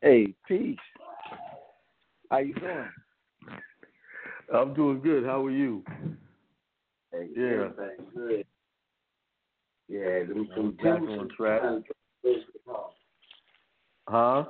Hey, 0.00 0.34
peace. 0.48 0.78
How 2.30 2.38
you 2.38 2.54
doing? 2.54 2.88
I'm 4.54 4.74
doing 4.74 5.00
good. 5.00 5.24
How 5.24 5.44
are 5.44 5.50
you? 5.50 5.84
Hey, 7.12 7.28
Yeah. 7.36 7.68
everything 7.76 8.06
good. 8.14 8.46
Yeah, 9.88 10.24
them, 10.24 10.48
I'm 10.56 10.70
back 10.72 10.84
temperatures 10.84 11.20
on 11.20 11.28
track. 11.36 11.60
dropping, 11.60 11.84
huh? 12.66 12.88
Huh? 14.08 14.44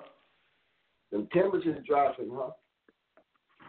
Them 1.11 1.27
temperatures 1.33 1.85
dropping, 1.85 2.31
huh? 2.33 2.51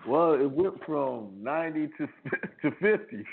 Well, 0.07 0.33
it 0.33 0.51
went 0.51 0.83
from 0.85 1.31
90 1.41 1.87
to 1.97 2.07
to 2.61 2.71
50. 2.71 3.25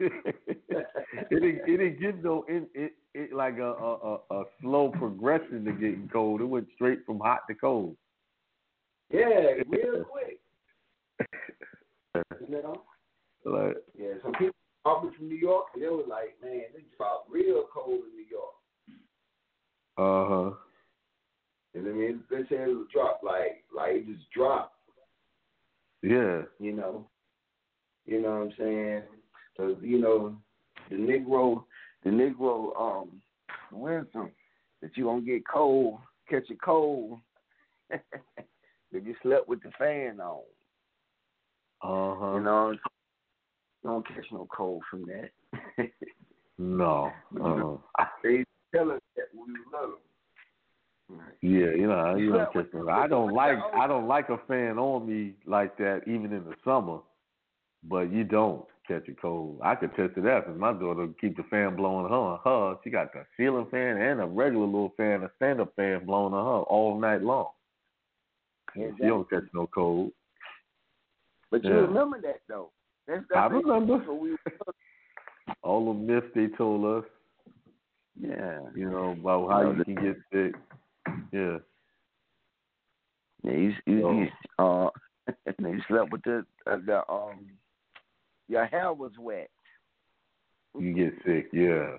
it 0.00 1.30
didn't 1.30 1.60
it 1.60 1.66
didn't 1.66 2.00
give 2.00 2.22
no 2.22 2.44
it, 2.48 2.68
it, 2.74 2.92
it 3.14 3.32
like 3.32 3.58
a, 3.58 3.72
a 3.72 4.18
a 4.30 4.44
slow 4.60 4.90
progression 4.90 5.64
to 5.64 5.72
getting 5.72 6.08
cold. 6.12 6.40
It 6.40 6.44
went 6.44 6.68
straight 6.74 7.06
from 7.06 7.20
hot 7.20 7.40
to 7.48 7.54
cold. 7.54 7.96
Yeah, 9.10 9.62
real 9.68 10.04
quick. 10.04 10.40
You 12.40 12.62
know? 12.62 12.82
Like 13.44 13.76
Yeah, 13.98 14.14
some 14.22 14.32
people 14.32 14.54
talking 14.84 15.12
from 15.16 15.28
New 15.28 15.36
York, 15.36 15.66
and 15.74 15.82
they 15.82 15.88
were 15.88 16.02
like, 16.06 16.36
man, 16.42 16.62
they 16.74 16.84
dropped 16.96 17.30
real 17.30 17.64
cold 17.72 18.00
in 18.10 18.16
New 18.16 18.26
York. 18.30 18.54
uh 19.96 20.28
huh. 20.28 20.50
And 21.74 21.88
I 21.88 21.92
mean, 21.92 22.20
they 22.30 22.42
said 22.48 22.68
it 22.68 22.76
would 22.76 22.90
drop 22.90 23.20
like, 23.24 23.64
like 23.74 23.96
it 23.96 24.06
just 24.06 24.30
dropped, 24.30 24.73
Yeah. 26.04 26.42
you 26.60 26.72
know? 26.72 27.06
You 28.04 28.20
know 28.20 28.30
what 28.30 28.42
I'm 28.42 28.52
saying? 28.58 29.02
So, 29.56 29.76
you 29.80 29.98
know, 29.98 30.36
the 30.90 30.96
Negro, 30.96 31.64
the 32.04 32.10
Negro, 32.10 32.78
um, 32.78 33.22
wisdom 33.72 34.30
that 34.82 34.96
you 34.96 35.04
gonna 35.04 35.22
get 35.22 35.48
cold, 35.50 35.98
catch 36.28 36.50
a 36.50 36.54
cold, 36.56 37.18
that 37.90 38.02
you 38.92 39.14
slept 39.22 39.48
with 39.48 39.62
the 39.62 39.70
fan 39.78 40.20
on. 40.20 40.42
Uh 41.82 42.18
huh. 42.18 42.36
You 42.36 42.44
know, 42.44 42.74
don't 43.82 44.06
catch 44.08 44.26
no 44.30 44.46
cold 44.54 44.82
from 44.90 45.06
that. 45.06 45.30
No. 46.56 47.10
Uh 47.42 48.04
they 48.22 48.44
tell 48.72 48.92
us 48.92 49.00
that 49.16 49.26
we 49.34 49.52
love 49.72 49.90
them. 51.08 51.18
Yeah, 51.44 51.72
you 51.76 51.86
know, 51.86 52.14
you 52.16 52.30
know, 52.30 52.38
don't 52.38 52.52
catch 52.54 52.72
what- 52.72 52.86
no- 52.86 52.88
I 52.92 53.06
don't 53.06 53.32
like 53.34 53.58
I 53.74 53.86
don't 53.86 54.08
like 54.08 54.30
a 54.30 54.38
fan 54.48 54.78
on 54.78 55.06
me 55.06 55.34
like 55.44 55.76
that 55.76 56.02
even 56.06 56.32
in 56.32 56.42
the 56.44 56.54
summer. 56.64 57.00
But 57.86 58.10
you 58.10 58.24
don't 58.24 58.64
catch 58.88 59.06
a 59.08 59.12
cold. 59.14 59.60
I 59.62 59.74
could 59.74 59.94
test 59.94 60.16
it 60.16 60.26
out 60.26 60.46
because 60.46 60.58
my 60.58 60.72
daughter 60.72 61.06
keep 61.20 61.36
the 61.36 61.42
fan 61.44 61.76
blowing 61.76 62.08
her 62.10 62.38
her. 62.44 62.76
She 62.82 62.88
got 62.88 63.12
the 63.12 63.26
ceiling 63.36 63.66
fan 63.70 63.98
and 64.00 64.22
a 64.22 64.26
regular 64.26 64.64
little 64.64 64.94
fan, 64.96 65.22
a 65.22 65.30
stand 65.36 65.60
up 65.60 65.74
fan 65.76 66.06
blowing 66.06 66.32
on 66.32 66.46
her 66.46 66.62
all 66.62 66.98
night 66.98 67.20
long. 67.20 67.48
Yeah, 68.74 68.88
she 68.96 69.06
don't 69.06 69.28
catch 69.28 69.44
no 69.52 69.66
cold. 69.66 70.12
But 71.50 71.62
you 71.62 71.70
Yeah. 71.74 71.80
remember 71.80 72.22
that 72.22 72.40
though. 72.48 72.70
That's, 73.06 73.22
that's 73.28 73.38
I 73.38 73.46
remember. 73.54 73.98
We, 74.14 74.34
All 75.62 75.92
the 75.92 75.98
myths 76.00 76.26
they 76.34 76.46
told 76.56 77.04
us, 77.04 77.10
yeah. 78.18 78.60
you 78.74 78.88
know, 78.90 79.10
about 79.12 79.50
how 79.50 79.70
you 79.72 79.84
can 79.84 79.94
get 79.94 80.16
sick. 80.32 80.54
Yeah. 81.32 81.58
Yeah, 83.42 83.52
you, 83.52 83.72
you, 83.86 84.00
So- 84.00 84.12
you 84.12 84.28
uh, 84.58 84.90
and 85.46 85.56
you 85.60 85.80
slept 85.88 86.12
with 86.12 86.22
the 86.22 86.44
uh, 86.66 86.76
the 86.86 87.02
um, 87.10 87.46
your 88.48 88.66
hair 88.66 88.92
was 88.92 89.12
wet. 89.18 89.50
You 90.78 90.92
get 90.94 91.14
sick, 91.24 91.48
yeah. 91.52 91.96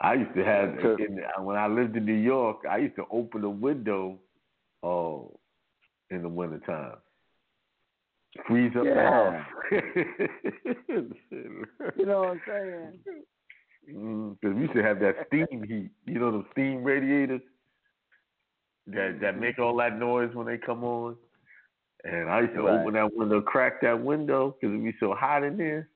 I 0.00 0.14
used 0.14 0.34
to 0.34 0.44
have 0.44 0.78
in, 1.00 1.20
when 1.44 1.56
I 1.56 1.66
lived 1.66 1.96
in 1.96 2.04
New 2.06 2.12
York. 2.14 2.58
I 2.70 2.78
used 2.78 2.96
to 2.96 3.04
open 3.10 3.42
the 3.42 3.50
window, 3.50 4.16
uh, 4.82 5.18
in 6.14 6.22
the 6.22 6.28
wintertime. 6.28 6.96
Freeze 8.46 8.72
up 8.78 8.84
Yeah. 8.84 9.44
the 9.70 11.10
You 11.96 12.06
know 12.06 12.20
what 12.20 12.28
I'm 12.30 12.40
saying? 12.46 12.98
Because 13.86 14.54
we 14.54 14.62
used 14.62 14.74
to 14.74 14.82
have 14.82 15.00
that 15.00 15.26
steam 15.26 15.62
heat. 15.66 15.90
You 16.06 16.20
know, 16.20 16.30
the 16.30 16.44
steam 16.52 16.84
radiators 16.84 17.40
that 18.88 19.18
that 19.20 19.38
make 19.38 19.58
all 19.58 19.76
that 19.76 19.98
noise 19.98 20.34
when 20.34 20.46
they 20.46 20.58
come 20.58 20.84
on. 20.84 21.16
And 22.04 22.30
I 22.30 22.40
used 22.40 22.54
to 22.54 22.62
Right. 22.62 22.80
open 22.80 22.94
that 22.94 23.12
window, 23.14 23.40
crack 23.40 23.80
that 23.82 24.00
window 24.00 24.56
because 24.60 24.74
it 24.74 24.82
be 24.82 24.94
so 25.00 25.14
hot 25.14 25.42
in 25.42 25.56
there. 25.56 25.88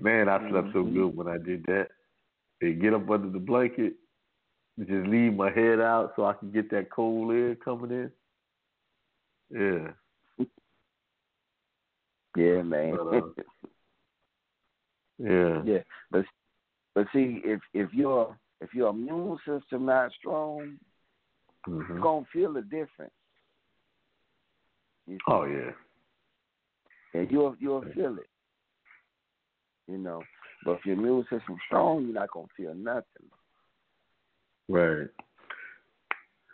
Man, 0.00 0.28
I 0.28 0.38
slept 0.50 0.72
so 0.72 0.84
Mhm. 0.84 0.94
good 0.94 1.16
when 1.16 1.28
I 1.28 1.38
did 1.38 1.64
that. 1.64 1.90
They 2.60 2.74
get 2.74 2.94
up 2.94 3.08
under 3.10 3.30
the 3.30 3.38
blanket, 3.38 3.94
just 4.78 5.08
leave 5.08 5.34
my 5.34 5.50
head 5.50 5.80
out 5.80 6.14
so 6.14 6.24
I 6.24 6.34
can 6.34 6.50
get 6.50 6.70
that 6.70 6.90
cold 6.90 7.32
air 7.32 7.54
coming 7.56 7.90
in. 7.90 8.12
Yeah. 9.50 10.46
Yeah, 12.36 12.62
man. 12.62 12.96
But, 12.96 13.06
uh, 13.08 13.22
Yeah. 15.18 15.62
yeah, 15.64 15.82
but 16.12 16.24
but 16.94 17.08
see, 17.12 17.42
if 17.44 17.60
if 17.74 17.92
your 17.92 18.38
if 18.60 18.72
your 18.72 18.90
immune 18.90 19.36
system 19.44 19.86
not 19.86 20.12
strong, 20.12 20.78
Mhm. 21.68 21.88
you're 21.88 22.00
gonna 22.00 22.26
feel 22.32 22.52
the 22.52 22.62
difference. 22.62 23.12
Oh 25.26 25.44
yeah. 25.44 25.72
and 27.14 27.30
you'll 27.30 27.56
you'll 27.58 27.82
feel 27.94 28.18
it. 28.18 28.28
You 29.86 29.98
know, 29.98 30.22
but 30.64 30.72
if 30.72 30.86
your 30.86 30.96
immune 30.96 31.22
system's 31.30 31.60
strong, 31.66 32.04
you're 32.04 32.14
not 32.14 32.30
gonna 32.30 32.46
feel 32.56 32.74
nothing. 32.74 33.30
Right. 34.68 35.08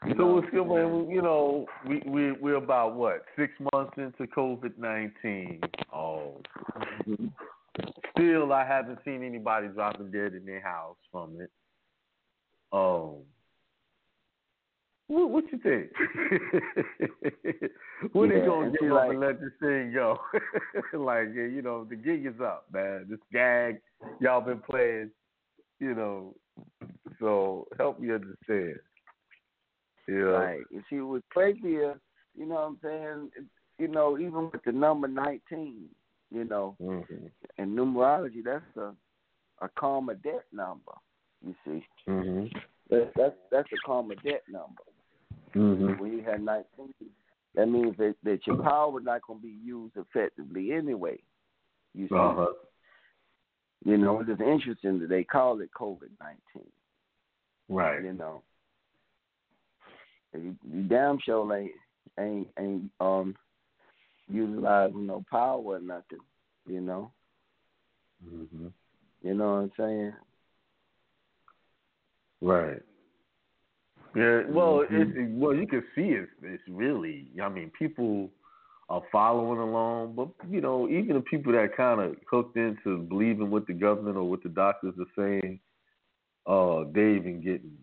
You 0.07 0.13
So 0.13 0.15
know 0.15 0.27
what's 0.35 0.51
good, 0.51 0.69
man? 0.69 1.11
You 1.11 1.23
know, 1.23 1.67
we 1.89 2.03
we 2.07 2.33
we're 2.33 2.57
about 2.57 2.95
what 2.95 3.25
six 3.37 3.53
months 3.73 3.95
into 3.97 4.27
COVID 4.33 4.79
nineteen. 4.79 5.61
Oh, 5.93 6.41
still 8.13 8.53
I 8.53 8.65
haven't 8.65 8.99
seen 9.05 9.25
anybody 9.25 9.69
dropping 9.69 10.11
dead 10.11 10.35
in 10.35 10.45
their 10.45 10.61
house 10.61 10.97
from 11.11 11.41
it. 11.41 11.51
Um, 12.73 13.23
what, 15.09 15.31
what 15.31 15.45
you 15.53 15.59
think? 15.59 15.91
when 18.13 18.31
they 18.31 18.41
gonna 18.41 18.71
get 18.71 18.91
up 18.91 18.97
like- 18.97 19.11
and 19.11 19.21
let 19.21 19.41
this 19.41 19.51
thing 19.61 19.93
go? 19.93 20.19
like, 20.99 21.29
you 21.35 21.63
know, 21.63 21.85
the 21.85 21.97
gig 21.97 22.27
is 22.27 22.41
up, 22.41 22.67
man. 22.73 23.07
This 23.09 23.19
gag 23.33 23.81
y'all 24.21 24.41
been 24.41 24.61
playing, 24.61 25.11
you 25.81 25.95
know. 25.95 26.35
So 27.21 27.67
help 27.79 28.01
me 28.01 28.13
understand. 28.13 28.79
Yeah. 30.09 30.15
Right. 30.15 30.61
You 30.71 30.83
see, 30.91 31.01
with 31.01 31.23
is, 31.37 31.57
you 31.65 31.95
know 32.47 32.55
what 32.55 32.61
I'm 32.61 32.79
saying? 32.83 33.31
You 33.79 33.89
know, 33.89 34.19
even 34.19 34.51
with 34.53 34.63
the 34.65 34.73
number 34.73 35.09
19, 35.09 35.85
you 36.31 36.45
know, 36.45 36.77
Mm-hmm. 36.81 37.27
in 37.59 37.75
numerology, 37.77 38.43
that's 38.45 38.65
a 38.77 38.93
a 39.61 39.69
karma 39.79 40.15
debt 40.17 40.45
number. 40.53 40.93
You 41.45 41.55
see, 41.65 41.87
Mm-hmm. 42.09 42.47
that's 42.91 43.11
that's, 43.17 43.37
that's 43.51 43.69
a 43.73 43.77
karma 43.87 44.15
debt 44.17 44.43
number. 44.51 44.83
Mm-hmm. 45.55 46.01
When 46.03 46.13
you 46.13 46.23
have 46.25 46.41
19, 46.41 46.65
that 47.55 47.67
means 47.69 47.97
that, 47.99 48.17
that 48.25 48.47
your 48.47 48.63
power 48.63 48.99
is 48.99 49.05
not 49.05 49.23
going 49.27 49.39
to 49.41 49.47
be 49.47 49.57
used 49.65 49.97
effectively 49.97 50.73
anyway. 50.73 51.19
You 51.95 52.09
see, 52.09 52.15
Uh-huh. 52.15 52.47
you 53.85 53.97
know, 53.97 54.25
it's 54.27 54.41
interesting 54.41 54.99
that 54.99 55.09
they 55.09 55.23
call 55.25 55.61
it 55.61 55.71
COVID 55.79 56.11
19. 56.21 56.69
Right. 57.69 58.03
You 58.03 58.13
know. 58.15 58.43
You, 60.35 60.57
you 60.69 60.83
damn 60.83 61.19
sure 61.21 61.57
ain't 61.57 61.71
ain't 62.19 62.49
ain't 62.59 62.91
um 63.01 63.37
utilizing 64.29 65.07
no 65.07 65.25
power 65.31 65.63
or 65.63 65.79
nothing. 65.81 66.19
You 66.67 66.81
know. 66.81 67.13
hmm 68.29 68.67
You 69.23 69.35
know 69.35 69.53
what 69.53 69.59
I'm 69.61 69.73
saying? 69.79 70.13
Right. 72.41 72.83
Yeah. 74.15 74.43
Well, 74.49 74.85
Mhm. 74.85 75.11
it, 75.11 75.17
it, 75.17 75.31
well, 75.31 75.55
you 75.55 75.67
can 75.67 75.83
see 75.95 76.11
it's 76.13 76.31
it's 76.43 76.63
really. 76.69 77.31
I 77.43 77.49
mean, 77.49 77.71
people 77.71 78.31
are 78.89 79.03
following 79.11 79.59
along, 79.59 80.15
but 80.15 80.29
you 80.49 80.61
know, 80.61 80.89
even 80.89 81.17
the 81.17 81.23
people 81.23 81.53
that 81.53 81.77
kind 81.77 82.01
of 82.01 82.17
hooked 82.31 82.57
into 82.57 82.99
believing 82.99 83.51
what 83.51 83.67
the 83.67 83.73
government 83.73 84.17
or 84.17 84.29
what 84.29 84.43
the 84.43 84.51
doctors 84.51 84.95
are 84.99 85.15
saying, 85.17 85.59
uh, 86.47 86.85
they 86.93 87.15
even 87.17 87.41
getting 87.43 87.77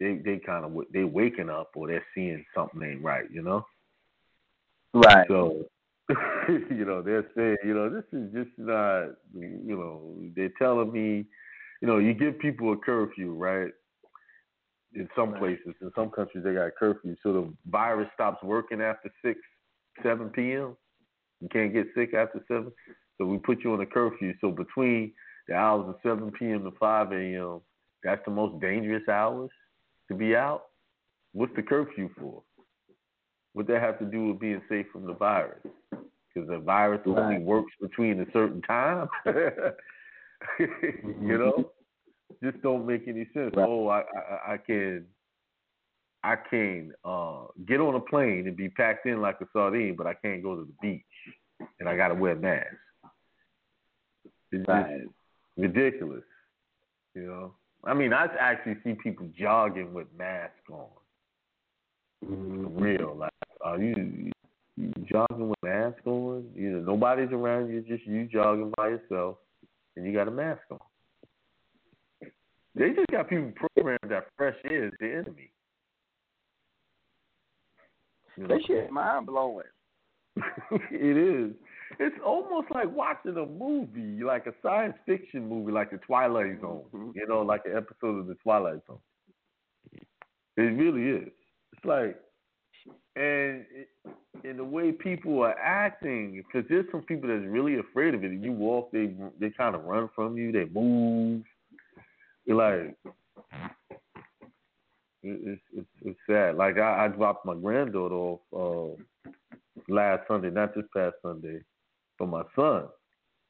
they 0.00 0.16
they 0.16 0.38
kind 0.38 0.64
of 0.64 0.72
they 0.92 1.04
waking 1.04 1.50
up 1.50 1.72
or 1.74 1.88
they're 1.88 2.06
seeing 2.14 2.44
something 2.54 2.82
ain't 2.82 3.02
right. 3.02 3.30
You 3.30 3.42
know. 3.42 3.66
Right. 4.94 5.26
So, 5.28 5.64
you 6.48 6.84
know, 6.84 7.02
they're 7.02 7.26
saying, 7.36 7.56
you 7.64 7.74
know, 7.74 7.90
this 7.90 8.04
is 8.12 8.32
just 8.32 8.56
not, 8.56 9.08
you 9.36 9.76
know, 9.76 10.14
they're 10.36 10.52
telling 10.56 10.92
me, 10.92 11.24
you 11.82 11.88
know, 11.88 11.98
you 11.98 12.14
give 12.14 12.38
people 12.38 12.72
a 12.72 12.76
curfew, 12.76 13.32
right? 13.32 13.72
In 14.94 15.08
some 15.16 15.32
Right. 15.32 15.40
places, 15.40 15.74
in 15.80 15.90
some 15.94 16.10
countries, 16.10 16.44
they 16.44 16.54
got 16.54 16.74
curfew, 16.76 17.16
so 17.22 17.32
the 17.32 17.54
virus 17.66 18.08
stops 18.14 18.42
working 18.42 18.80
after 18.80 19.10
six, 19.22 19.40
seven 20.02 20.30
p.m. 20.30 20.76
You 21.40 21.48
can't 21.48 21.72
get 21.72 21.88
sick 21.94 22.14
after 22.14 22.44
seven, 22.46 22.72
so 23.18 23.26
we 23.26 23.38
put 23.38 23.64
you 23.64 23.72
on 23.72 23.80
a 23.80 23.86
curfew. 23.86 24.34
So 24.40 24.50
between 24.50 25.12
the 25.48 25.54
hours 25.54 25.88
of 25.88 25.96
seven 26.02 26.30
p.m. 26.30 26.64
to 26.64 26.70
five 26.78 27.12
a.m., 27.12 27.60
that's 28.02 28.24
the 28.24 28.30
most 28.30 28.60
dangerous 28.60 29.08
hours 29.08 29.50
to 30.08 30.14
be 30.14 30.36
out. 30.36 30.66
What's 31.32 31.54
the 31.56 31.62
curfew 31.62 32.10
for? 32.18 32.42
What 33.54 33.66
that 33.68 33.82
have 33.82 33.98
to 33.98 34.04
do 34.04 34.28
with 34.28 34.38
being 34.40 34.62
safe 34.68 34.86
from 34.92 35.06
the 35.06 35.14
virus? 35.14 35.62
Because 35.90 36.48
the 36.48 36.58
virus 36.58 37.00
only 37.06 37.38
works 37.38 37.72
between 37.80 38.20
a 38.20 38.26
certain 38.32 38.62
time. 38.62 39.08
you 40.58 41.38
know, 41.38 41.70
just 42.50 42.62
don't 42.62 42.86
make 42.86 43.08
any 43.08 43.26
sense. 43.34 43.52
Right. 43.56 43.66
Oh, 43.68 43.88
I, 43.88 44.00
I 44.00 44.54
I 44.54 44.56
can 44.58 45.06
I 46.22 46.36
can 46.36 46.92
uh, 47.04 47.46
get 47.66 47.80
on 47.80 47.94
a 47.94 48.00
plane 48.00 48.46
and 48.46 48.56
be 48.56 48.68
packed 48.68 49.06
in 49.06 49.20
like 49.20 49.40
a 49.42 49.46
sardine, 49.52 49.94
but 49.96 50.06
I 50.06 50.14
can't 50.14 50.42
go 50.42 50.56
to 50.56 50.64
the 50.64 50.74
beach, 50.80 51.02
and 51.80 51.88
I 51.88 51.96
got 51.96 52.08
to 52.08 52.14
wear 52.14 52.32
a 52.32 52.36
mask. 52.36 52.76
It's 54.50 54.66
Right. 54.68 55.02
ridiculous. 55.56 56.24
You 57.14 57.26
know, 57.26 57.54
I 57.84 57.94
mean, 57.94 58.12
I 58.12 58.26
actually 58.38 58.76
see 58.82 58.94
people 58.94 59.28
jogging 59.38 59.92
with 59.92 60.06
masks 60.16 60.68
on. 60.70 60.88
Mhm. 62.24 62.62
For 62.64 62.82
real, 62.82 63.14
like, 63.16 63.30
are 63.60 63.78
you, 63.78 64.30
you 64.76 64.92
jogging 65.04 65.50
with 65.50 65.62
mask 65.62 66.06
on? 66.06 66.50
You 66.54 66.70
know, 66.70 66.80
nobody's 66.80 67.32
around 67.32 67.68
you, 67.68 67.82
just 67.82 68.06
you 68.06 68.24
jogging 68.26 68.72
by 68.76 68.88
yourself, 68.88 69.36
and 69.96 70.06
you 70.06 70.12
got 70.12 70.28
a 70.28 70.30
mask 70.30 70.62
on. 70.70 70.78
They 72.74 72.90
just 72.90 73.06
got 73.10 73.28
people 73.28 73.52
programmed 73.54 74.00
that 74.08 74.26
fresh 74.36 74.56
air 74.68 74.86
is 74.86 74.92
the 74.98 75.12
enemy. 75.12 75.50
You 78.36 78.46
know? 78.46 78.56
That 78.56 78.66
shit 78.66 78.90
mind 78.90 79.26
blowing. 79.26 79.64
it 80.90 81.16
is. 81.16 81.54
It's 82.00 82.16
almost 82.24 82.66
like 82.72 82.90
watching 82.90 83.36
a 83.36 83.46
movie, 83.46 84.24
like 84.24 84.46
a 84.46 84.54
science 84.62 84.94
fiction 85.06 85.48
movie, 85.48 85.70
like 85.70 85.92
the 85.92 85.98
Twilight 85.98 86.60
Zone. 86.60 86.82
Mhm. 86.92 87.14
You 87.14 87.28
know, 87.28 87.42
like 87.42 87.62
an 87.66 87.76
episode 87.76 88.18
of 88.18 88.26
the 88.26 88.34
Twilight 88.36 88.80
Zone. 88.88 88.98
It 90.56 90.62
really 90.62 91.22
is. 91.22 91.32
It's 91.72 91.84
like, 91.84 92.20
and 93.16 93.64
in 94.42 94.56
the 94.56 94.64
way 94.64 94.90
people 94.90 95.42
are 95.42 95.56
acting, 95.58 96.42
because 96.42 96.68
there's 96.68 96.86
some 96.90 97.02
people 97.02 97.28
that's 97.28 97.44
really 97.46 97.78
afraid 97.78 98.14
of 98.14 98.24
it. 98.24 98.30
And 98.32 98.42
you 98.42 98.52
walk, 98.52 98.90
they 98.90 99.14
they 99.38 99.50
kind 99.50 99.76
of 99.76 99.84
run 99.84 100.10
from 100.14 100.36
you, 100.36 100.50
they 100.50 100.64
move. 100.64 101.44
Like, 102.46 102.96
it's 105.22 105.62
it's 105.74 105.88
it's 106.04 106.18
sad. 106.28 106.56
Like 106.56 106.78
I, 106.78 107.04
I 107.06 107.08
dropped 107.08 107.46
my 107.46 107.54
granddaughter 107.54 108.14
off 108.14 108.40
uh, 109.26 109.30
last 109.88 110.28
Sunday, 110.28 110.50
not 110.50 110.74
this 110.74 110.84
past 110.94 111.16
Sunday, 111.22 111.60
for 112.18 112.26
my 112.26 112.42
son. 112.54 112.84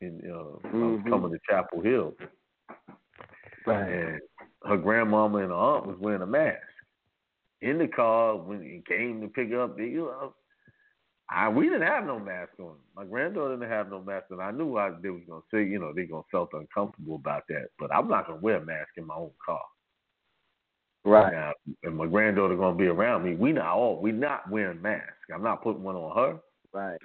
And 0.00 0.20
uh, 0.30 0.68
I 0.68 0.76
was 0.76 1.00
coming 1.08 1.32
to 1.32 1.38
Chapel 1.48 1.80
Hill, 1.82 2.14
Right. 3.66 3.88
and 3.88 4.20
her 4.64 4.76
grandmama 4.76 5.38
and 5.38 5.48
her 5.48 5.54
aunt 5.54 5.86
was 5.86 5.96
wearing 5.98 6.22
a 6.22 6.26
mask 6.26 6.58
in 7.62 7.78
the 7.78 7.88
car 7.88 8.36
when 8.36 8.62
he 8.62 8.82
came 8.86 9.20
to 9.22 9.28
pick 9.28 9.52
up. 9.52 9.78
You 9.78 9.96
know, 10.06 10.34
I 11.30 11.48
we 11.48 11.64
didn't 11.64 11.82
have 11.88 12.04
no 12.04 12.18
mask 12.18 12.52
on. 12.60 12.74
My 12.94 13.04
granddaughter 13.04 13.56
didn't 13.56 13.70
have 13.70 13.90
no 13.90 14.00
mask 14.02 14.26
on. 14.30 14.40
I 14.40 14.50
knew 14.50 14.76
I, 14.76 14.90
they 15.02 15.10
was 15.10 15.22
gonna 15.28 15.40
say, 15.50 15.64
you 15.64 15.78
know, 15.78 15.92
they 15.94 16.04
gonna 16.04 16.22
felt 16.30 16.50
uncomfortable 16.52 17.16
about 17.16 17.44
that. 17.48 17.68
But 17.78 17.94
I'm 17.94 18.08
not 18.08 18.26
gonna 18.26 18.40
wear 18.40 18.56
a 18.56 18.64
mask 18.64 18.90
in 18.96 19.06
my 19.06 19.14
own 19.14 19.30
car. 19.44 19.62
Right. 21.06 21.32
Now, 21.32 21.52
and 21.82 21.96
my 21.96 22.06
granddaughter 22.06 22.56
gonna 22.56 22.76
be 22.76 22.86
around 22.86 23.24
me. 23.24 23.34
We 23.36 23.52
not 23.52 23.66
all 23.74 24.00
we 24.00 24.12
not 24.12 24.50
wearing 24.50 24.80
masks. 24.82 25.12
I'm 25.34 25.42
not 25.42 25.62
putting 25.62 25.82
one 25.82 25.96
on 25.96 26.16
her. 26.16 26.40
Right. 26.72 26.98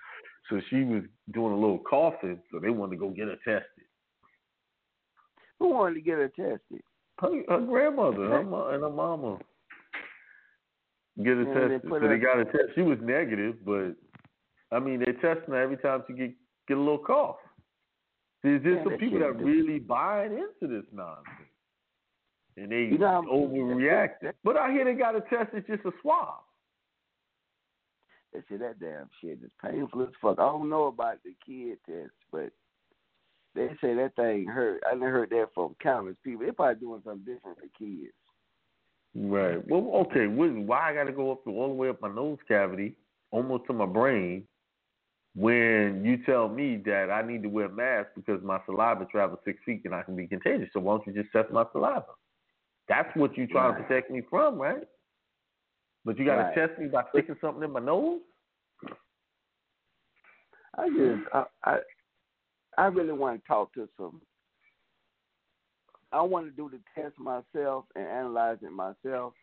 So 0.49 0.59
she 0.69 0.83
was 0.83 1.03
doing 1.33 1.53
a 1.53 1.55
little 1.59 1.79
coughing, 1.79 2.39
so 2.51 2.59
they 2.59 2.69
wanted 2.69 2.95
to 2.95 2.99
go 2.99 3.09
get 3.09 3.27
her 3.27 3.35
tested. 3.45 3.85
Who 5.59 5.69
wanted 5.69 5.95
to 5.95 6.01
get 6.01 6.17
her 6.17 6.29
tested? 6.29 6.81
Her, 7.19 7.43
her 7.49 7.59
grandmother, 7.61 8.29
her 8.29 8.43
mo- 8.43 8.69
and 8.69 8.81
her 8.81 8.89
mama 8.89 9.37
get 11.17 11.35
her 11.35 11.41
And 11.41 11.53
tested. 11.53 11.81
so 11.89 11.99
her- 11.99 12.07
they 12.07 12.17
got 12.17 12.37
her 12.37 12.45
test. 12.45 12.75
She 12.75 12.81
was 12.81 12.97
negative, 13.01 13.57
but 13.65 13.95
I 14.71 14.79
mean 14.79 14.99
they're 14.99 15.13
testing 15.13 15.53
her 15.53 15.61
every 15.61 15.77
time 15.77 16.03
she 16.07 16.13
get 16.13 16.33
get 16.67 16.77
a 16.77 16.79
little 16.79 16.99
cough. 16.99 17.37
There's 18.43 18.63
just 18.63 18.77
Yeah, 18.77 18.83
some 18.83 18.97
people 18.97 19.19
that 19.19 19.41
really 19.43 19.79
buying 19.79 20.31
into 20.33 20.73
this 20.73 20.85
nonsense, 20.93 21.27
and 22.57 22.71
they 22.71 22.83
You 22.83 22.97
know 22.97 23.25
overreact. 23.31 24.33
But 24.43 24.57
I 24.57 24.71
hear 24.71 24.85
they 24.85 24.93
got 24.93 25.15
a 25.15 25.21
test. 25.21 25.49
It's 25.53 25.67
just 25.67 25.85
a 25.85 25.91
swab. 26.01 26.43
They 28.33 28.39
say 28.49 28.57
that 28.57 28.79
damn 28.79 29.09
shit 29.21 29.39
is 29.43 29.49
painful 29.61 30.03
as 30.03 30.09
fuck. 30.21 30.37
I 30.37 30.43
don't 30.43 30.69
know 30.69 30.85
about 30.85 31.17
the 31.23 31.33
kid 31.45 31.79
test, 31.87 32.13
but 32.31 32.51
they 33.55 33.69
say 33.81 33.95
that 33.95 34.15
thing 34.15 34.45
hurt. 34.45 34.83
I 34.87 34.91
done 34.91 35.01
heard 35.01 35.31
that 35.31 35.47
from 35.55 35.75
countless 35.81 36.15
people. 36.23 36.43
They're 36.43 36.53
probably 36.53 36.79
doing 36.79 37.01
something 37.03 37.33
different 37.33 37.57
for 37.57 37.67
kids. 37.77 38.13
Right. 39.15 39.67
Well, 39.67 40.05
okay. 40.05 40.27
Why 40.27 40.91
I 40.91 40.93
got 40.93 41.05
to 41.05 41.11
go 41.11 41.31
up 41.31 41.43
to 41.45 41.49
all 41.49 41.69
the 41.69 41.73
way 41.73 41.89
up 41.89 42.01
my 42.01 42.13
nose 42.13 42.37
cavity, 42.47 42.95
almost 43.31 43.65
to 43.65 43.73
my 43.73 43.87
brain, 43.87 44.43
when 45.35 46.03
you 46.03 46.17
tell 46.25 46.49
me 46.49 46.81
that 46.85 47.09
I 47.11 47.21
need 47.25 47.43
to 47.43 47.49
wear 47.49 47.65
a 47.65 47.69
mask 47.69 48.09
because 48.15 48.41
my 48.43 48.59
saliva 48.65 49.05
travels 49.05 49.39
six 49.45 49.59
feet 49.65 49.81
and 49.85 49.93
I 49.93 50.03
can 50.03 50.15
be 50.15 50.27
contagious? 50.27 50.69
So 50.73 50.79
why 50.79 50.97
don't 50.97 51.07
you 51.07 51.13
just 51.21 51.31
test 51.31 51.51
my 51.51 51.65
saliva? 51.71 52.05
That's 52.87 53.15
what 53.15 53.37
you're 53.37 53.47
trying 53.47 53.75
to 53.75 53.83
protect 53.83 54.09
me 54.09 54.21
from, 54.29 54.55
right? 54.55 54.87
But 56.03 56.17
you 56.17 56.25
got 56.25 56.37
to 56.37 56.41
Right. 56.43 56.55
test 56.55 56.79
me 56.79 56.87
by 56.87 57.03
sticking 57.09 57.37
something 57.39 57.63
in 57.63 57.71
my 57.71 57.79
nose. 57.79 58.21
I 60.75 60.89
just 60.89 61.21
I 61.33 61.45
I, 61.63 61.79
I 62.77 62.85
really 62.85 63.13
want 63.13 63.41
to 63.41 63.47
talk 63.47 63.73
to 63.73 63.87
some. 63.97 64.21
I 66.11 66.21
want 66.21 66.47
to 66.47 66.51
do 66.51 66.69
the 66.69 66.79
test 66.99 67.17
myself 67.19 67.85
and 67.95 68.07
analyze 68.07 68.57
it 68.61 68.71
myself. 68.71 69.33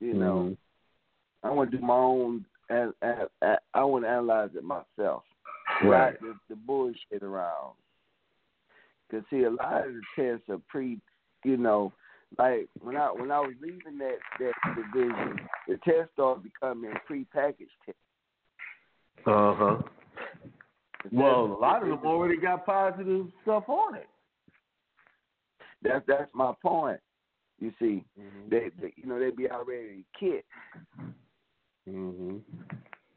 You 0.00 0.14
know, 0.14 0.54
mm-hmm. 1.44 1.46
I 1.46 1.50
want 1.50 1.70
to 1.70 1.78
do 1.78 1.84
my 1.84 1.94
own. 1.94 2.44
And, 2.72 2.92
and, 3.02 3.28
and 3.42 3.58
I 3.74 3.84
want 3.84 4.04
to 4.04 4.08
analyze 4.08 4.50
it 4.56 4.64
myself. 4.64 5.24
Right. 5.84 6.18
The, 6.20 6.34
the 6.48 6.56
bullshit 6.56 7.22
around. 7.22 7.74
Cause 9.10 9.22
see, 9.28 9.42
a 9.42 9.50
lot 9.50 9.86
of 9.86 9.92
the 9.92 10.00
tests 10.16 10.48
are 10.48 10.60
pre. 10.68 10.98
You 11.44 11.56
know, 11.58 11.92
like 12.38 12.68
when 12.80 12.96
I 12.96 13.08
when 13.08 13.30
I 13.30 13.40
was 13.40 13.54
leaving 13.60 13.98
that 13.98 14.16
that 14.38 14.54
division, 14.74 15.36
the 15.68 15.76
tests 15.84 16.12
started 16.14 16.44
becoming 16.44 16.92
pre-packaged 17.06 17.70
tests. 17.84 18.00
Uh 19.26 19.54
huh. 19.54 19.76
Well, 21.10 21.44
a 21.44 21.58
lot 21.60 21.82
of 21.82 21.88
them 21.88 21.98
already 22.06 22.38
got 22.40 22.64
positive 22.64 23.26
stuff 23.42 23.64
on 23.68 23.96
it. 23.96 24.08
That's 25.82 26.04
that's 26.06 26.30
my 26.32 26.52
point. 26.62 27.00
You 27.60 27.72
see, 27.78 28.04
Mm-hmm. 28.18 28.48
they, 28.50 28.70
they 28.80 28.92
you 28.96 29.06
know 29.06 29.18
they 29.18 29.30
be 29.30 29.50
already 29.50 30.04
kit. 30.18 30.44
Mm-hmm. 31.88 32.36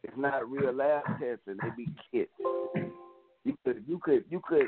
It's 0.03 0.17
not 0.17 0.49
real 0.49 0.73
lab 0.73 1.03
testing. 1.19 1.57
They 1.61 1.69
be 1.75 1.89
kit. 2.11 2.29
You 3.43 3.55
could 3.63 3.83
you 3.87 3.99
could 3.99 4.25
you 4.29 4.41
could 4.47 4.65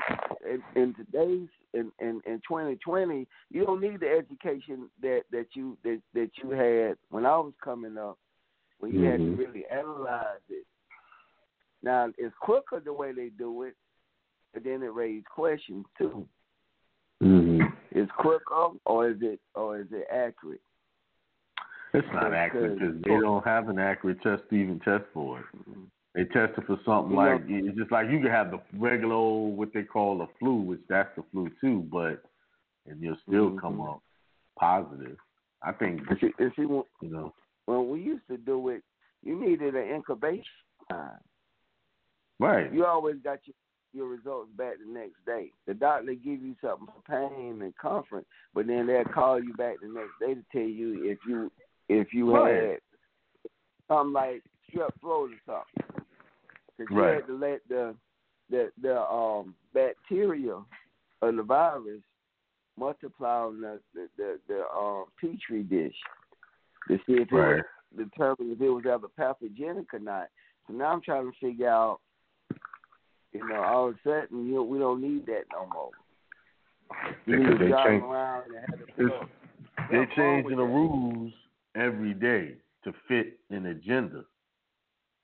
in, 0.48 0.62
in 0.80 0.94
today's 0.94 1.48
in, 1.74 1.90
in 1.98 2.20
in 2.26 2.40
2020 2.46 3.26
you 3.50 3.64
don't 3.66 3.80
need 3.80 4.00
the 4.00 4.08
education 4.08 4.88
that 5.02 5.22
that 5.32 5.46
you 5.54 5.76
that 5.82 6.00
that 6.14 6.30
you 6.42 6.50
had 6.50 6.96
when 7.10 7.26
I 7.26 7.36
was 7.38 7.54
coming 7.62 7.98
up 7.98 8.18
when 8.78 8.92
you 8.92 9.02
had 9.04 9.18
to 9.18 9.24
Mhm. 9.24 9.38
really 9.38 9.64
analyze 9.66 10.40
it. 10.48 10.64
Now 11.82 12.08
it's 12.16 12.34
quicker 12.40 12.78
the 12.78 12.92
way 12.92 13.10
they 13.12 13.30
do 13.30 13.62
it, 13.64 13.74
but 14.54 14.62
then 14.62 14.82
it 14.84 14.94
raises 14.94 15.24
questions 15.34 15.84
too. 15.96 16.26
Mm-hmm. 17.20 17.66
is 17.98 18.08
crooked 18.16 18.78
or 18.86 19.08
is 19.10 19.16
it 19.22 19.40
or 19.56 19.80
is 19.80 19.88
it 19.90 20.06
accurate? 20.08 20.60
It's 21.94 22.06
not 22.12 22.34
accurate 22.34 22.78
because 22.78 22.94
they 23.02 23.10
don't 23.10 23.44
have 23.44 23.68
an 23.68 23.78
accurate 23.78 24.20
test 24.22 24.42
to 24.50 24.54
even 24.54 24.78
test 24.80 25.04
for 25.14 25.40
it. 25.40 25.44
Mm-hmm. 25.56 25.82
They 26.14 26.24
tested 26.24 26.64
for 26.66 26.78
something 26.84 27.12
you 27.12 27.16
like 27.16 27.48
know, 27.48 27.68
it's 27.68 27.78
just 27.78 27.92
like 27.92 28.10
you 28.10 28.20
can 28.20 28.30
have 28.30 28.50
the 28.50 28.60
regular 28.76 29.14
old 29.14 29.56
what 29.56 29.72
they 29.72 29.82
call 29.82 30.18
the 30.18 30.26
flu, 30.38 30.56
which 30.56 30.80
that's 30.88 31.10
the 31.16 31.22
flu 31.32 31.50
too, 31.60 31.86
but 31.90 32.22
and 32.86 33.00
you'll 33.00 33.16
still 33.26 33.50
mm-hmm. 33.50 33.58
come 33.58 33.80
up 33.80 34.02
positive. 34.58 35.16
I 35.62 35.72
think 35.72 36.02
if 36.10 36.22
you, 36.22 36.32
if 36.38 36.52
you, 36.56 36.84
you 37.00 37.10
know 37.10 37.32
when 37.66 37.90
we 37.90 38.00
used 38.00 38.26
to 38.28 38.36
do 38.36 38.68
it, 38.68 38.82
you 39.22 39.38
needed 39.38 39.74
an 39.74 39.88
incubation 39.88 40.44
time. 40.90 41.18
Right. 42.40 42.72
You 42.72 42.84
always 42.86 43.16
got 43.22 43.40
your 43.44 43.54
your 43.92 44.08
results 44.08 44.50
back 44.56 44.74
the 44.84 44.92
next 44.92 45.24
day. 45.26 45.50
The 45.66 45.74
doctor 45.74 46.12
give 46.14 46.42
you 46.42 46.54
something 46.60 46.86
for 46.86 47.02
pain 47.30 47.62
and 47.62 47.76
comfort, 47.80 48.26
but 48.54 48.66
then 48.66 48.86
they'll 48.86 49.04
call 49.04 49.42
you 49.42 49.54
back 49.54 49.76
the 49.80 49.88
next 49.88 50.12
day 50.20 50.34
to 50.34 50.44
tell 50.52 50.68
you 50.68 51.10
if 51.10 51.18
you 51.26 51.50
if 51.88 52.12
you 52.12 52.34
right. 52.34 52.54
had 52.54 52.78
something 53.88 54.12
like 54.12 54.42
strep 54.70 54.90
throat 55.00 55.30
or 55.46 55.64
something. 55.76 56.04
Because 56.76 56.96
right. 56.96 57.08
you 57.08 57.14
had 57.14 57.26
to 57.26 57.38
let 57.38 57.60
the 57.68 57.94
the 58.50 58.70
the 58.80 59.00
um 59.00 59.54
bacteria 59.74 60.54
of 61.22 61.36
the 61.36 61.42
virus 61.42 62.00
multiply 62.78 63.40
on 63.40 63.60
the 63.60 63.80
the 63.94 64.08
the, 64.16 64.38
the 64.48 64.62
um 64.76 65.04
petri 65.20 65.62
dish 65.62 65.96
to 66.88 66.96
see 67.06 67.14
if 67.14 67.28
right. 67.32 67.58
it 67.58 67.64
was 67.96 68.06
determine 68.06 68.52
if 68.52 68.60
it 68.60 68.68
was 68.68 68.84
ever 68.90 69.08
pathogenic 69.08 69.92
or 69.92 69.98
not. 69.98 70.28
So 70.66 70.74
now 70.74 70.92
I'm 70.92 71.02
trying 71.02 71.30
to 71.30 71.36
figure 71.40 71.68
out, 71.68 72.00
you 73.32 73.46
know, 73.48 73.62
all 73.62 73.88
of 73.88 73.94
a 73.94 73.98
sudden 74.04 74.46
you 74.46 74.54
know, 74.54 74.62
we 74.62 74.78
don't 74.78 75.00
need 75.00 75.26
that 75.26 75.44
no 75.52 75.68
more. 75.72 75.90
You 77.26 77.38
because 77.38 77.58
they 77.58 77.90
change, 77.90 78.02
around 78.02 78.44
and 78.46 79.10
have 79.10 79.28
they're 79.90 80.08
changing 80.16 80.56
the 80.56 80.62
rules 80.62 81.32
every 81.78 82.14
day 82.14 82.54
to 82.84 82.92
fit 83.06 83.38
an 83.50 83.66
agenda. 83.66 84.24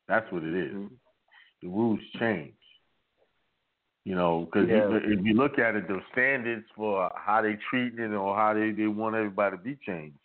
That's 0.09 0.31
what 0.31 0.43
it 0.43 0.55
is. 0.55 0.73
Mm-hmm. 0.73 0.95
The 1.63 1.69
rules 1.69 2.01
change. 2.19 2.53
You 4.05 4.15
know, 4.15 4.47
because 4.47 4.69
yeah. 4.69 4.87
if 4.91 5.25
you 5.25 5.33
look 5.33 5.59
at 5.59 5.77
it, 5.77 5.89
the 5.89 6.01
standards 6.13 6.67
for 6.77 7.11
how 7.17 7.41
they 7.41 7.57
treat 7.71 7.99
it 7.99 8.13
or 8.13 8.37
how 8.37 8.53
they, 8.53 8.71
they 8.71 8.87
want 8.87 9.17
everybody 9.17 9.57
to 9.57 9.63
be 9.63 9.79
changed. 9.87 10.19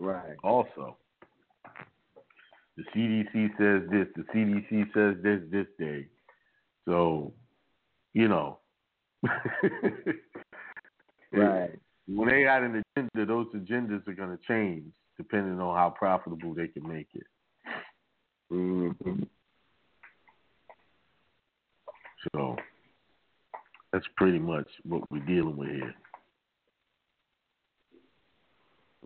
Right. 0.00 0.34
Also, 0.42 0.96
the 2.76 2.82
CDC 2.94 3.50
says 3.56 3.88
this, 3.90 4.08
the 4.16 4.24
CDC 4.34 4.92
says 4.92 5.22
this 5.22 5.40
this 5.52 5.66
day. 5.78 6.08
So, 6.84 7.32
you 8.12 8.26
know. 8.26 8.58
right. 11.32 11.78
When 12.06 12.28
they 12.28 12.44
got 12.44 12.62
an 12.62 12.82
agenda, 12.96 13.26
those 13.26 13.46
agendas 13.54 14.06
are 14.06 14.12
going 14.12 14.36
to 14.36 14.38
change 14.46 14.84
depending 15.16 15.60
on 15.60 15.76
how 15.76 15.90
profitable 15.90 16.54
they 16.54 16.68
can 16.68 16.86
make 16.86 17.08
it. 17.14 17.26
Mm-hmm. 18.52 19.22
So 22.32 22.56
that's 23.92 24.04
pretty 24.16 24.38
much 24.38 24.66
what 24.84 25.10
we're 25.10 25.20
dealing 25.20 25.56
with 25.56 25.68
here. 25.68 25.94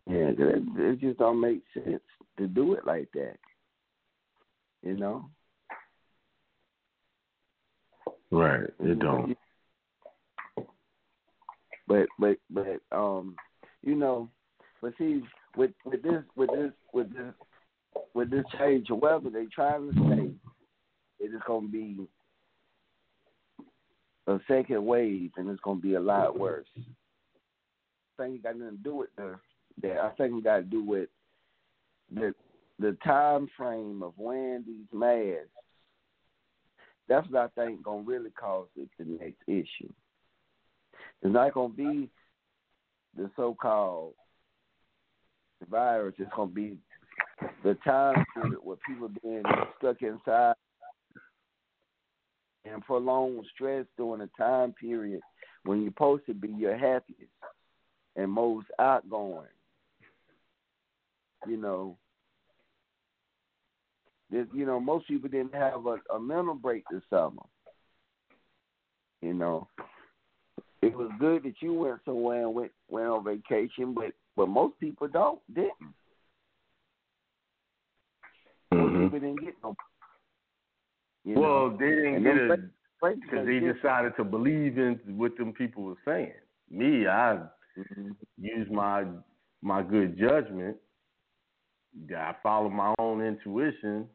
Yeah, 0.06 0.30
it, 0.38 0.62
it 0.76 1.00
just 1.00 1.18
don't 1.18 1.40
make 1.40 1.62
sense 1.74 2.00
to 2.38 2.46
do 2.46 2.74
it 2.74 2.87
like 2.87 3.08
that. 3.12 3.37
You 4.82 4.96
know. 4.96 5.28
Right. 8.30 8.70
It 8.80 8.98
don't. 8.98 9.37
But 11.88 12.07
but 12.18 12.37
but 12.51 12.81
um, 12.92 13.35
you 13.83 13.94
know, 13.94 14.29
but 14.83 14.92
see 14.98 15.22
with 15.57 15.70
with 15.85 16.03
this 16.03 16.22
with 16.37 16.51
this 16.51 16.72
with 16.92 17.09
this 17.11 17.35
with 18.14 18.31
this 18.31 18.44
change 18.59 18.90
of 18.90 18.98
weather, 18.98 19.31
they 19.31 19.46
trying 19.46 19.90
to 19.90 19.98
say 20.09 20.31
it 21.18 21.35
is 21.35 21.40
going 21.46 21.66
to 21.66 21.72
be 21.72 22.07
a 24.27 24.38
second 24.46 24.85
wave, 24.85 25.31
and 25.37 25.48
it's 25.48 25.61
going 25.62 25.79
to 25.79 25.83
be 25.83 25.94
a 25.94 26.01
lot 26.01 26.38
worse. 26.38 26.66
I 26.77 28.22
think 28.22 28.37
it 28.37 28.42
got 28.42 28.59
nothing 28.59 28.77
to 28.77 28.83
do 28.83 28.94
with 28.94 29.09
the 29.16 29.37
that. 29.83 29.98
I 29.98 30.11
think 30.11 30.37
it 30.37 30.44
got 30.44 30.57
to 30.57 30.62
do 30.62 30.85
with 30.85 31.09
the 32.14 32.35
the 32.79 32.96
time 33.03 33.48
frame 33.57 34.03
of 34.03 34.12
wearing 34.18 34.64
these 34.66 34.87
masks. 34.92 35.48
That's 37.09 37.27
what 37.31 37.51
I 37.57 37.64
think 37.64 37.85
to 37.85 38.11
really 38.11 38.31
cause 38.31 38.68
it 38.77 38.90
the 38.98 39.07
next 39.07 39.42
issue. 39.46 39.90
It's 41.22 41.33
not 41.33 41.54
going 41.54 41.72
to 41.72 41.76
be 41.76 42.11
the 43.16 43.31
so-called 43.37 44.14
virus. 45.68 46.14
It's 46.18 46.31
going 46.35 46.48
to 46.48 46.54
be 46.54 46.76
the 47.64 47.74
time 47.85 48.24
period 48.35 48.59
where 48.62 48.76
people 48.87 49.11
being 49.22 49.42
stuck 49.78 50.02
inside 50.02 50.54
and 52.64 52.85
prolonged 52.85 53.44
stress 53.54 53.87
during 53.96 54.22
a 54.22 54.28
time 54.40 54.72
period 54.81 55.20
when 55.64 55.83
you're 55.83 55.90
supposed 55.90 56.26
to 56.26 56.35
be 56.35 56.48
your 56.48 56.76
happiest 56.76 57.33
and 58.16 58.31
most 58.31 58.66
outgoing. 58.78 59.46
You 61.46 61.57
know, 61.57 61.96
you 64.31 64.66
know, 64.66 64.81
most 64.81 65.09
people 65.09 65.28
didn't 65.28 65.54
have 65.54 65.87
a, 65.87 65.96
a 66.14 66.20
mental 66.20 66.54
break 66.54 66.85
this 66.90 67.02
summer. 67.09 67.42
You 69.22 69.35
know, 69.35 69.68
it 70.88 70.96
was 70.96 71.11
good 71.18 71.42
that 71.44 71.55
you 71.61 71.74
went 71.74 72.01
somewhere 72.05 72.46
and 72.46 72.55
went 72.55 72.72
went 72.88 73.07
on 73.07 73.24
vacation, 73.24 73.94
but 73.94 74.12
but 74.37 74.48
most 74.48 74.79
people 74.81 75.09
don't 75.09 75.40
didn't. 75.55 75.72
Mm-hmm. 78.72 79.05
People 79.05 79.20
didn't 79.20 79.44
get 79.44 79.55
no. 79.62 79.74
well, 81.24 81.70
know? 81.70 81.77
they 81.79 81.87
didn't 81.87 82.22
get 82.22 82.37
it 82.37 82.61
because 83.01 83.46
they 83.46 83.61
decided 83.61 84.12
to 84.16 84.24
believe 84.24 84.79
in 84.79 84.98
what 85.16 85.37
them 85.37 85.53
people 85.53 85.83
were 85.83 85.94
saying. 86.05 86.33
Me, 86.70 87.07
I 87.07 87.38
mm-hmm. 87.79 88.11
use 88.38 88.68
my 88.70 89.05
my 89.62 89.83
good 89.83 90.18
judgment. 90.18 90.77
I 92.14 92.35
follow 92.42 92.68
my 92.68 92.94
own 92.98 93.22
intuition. 93.22 94.07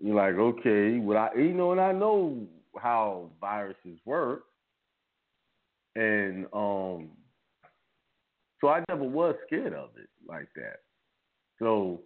You're 0.00 0.16
like, 0.16 0.34
okay, 0.34 0.98
what 0.98 1.16
I 1.16 1.34
you 1.36 1.52
know, 1.52 1.72
and 1.72 1.80
I 1.80 1.92
know 1.92 2.36
how 2.76 3.30
viruses 3.40 3.98
work, 4.04 4.44
and 5.96 6.46
um, 6.52 7.10
so 8.60 8.68
I 8.68 8.82
never 8.88 9.04
was 9.04 9.34
scared 9.46 9.74
of 9.74 9.90
it 9.96 10.08
like 10.26 10.48
that. 10.56 10.76
So 11.58 12.02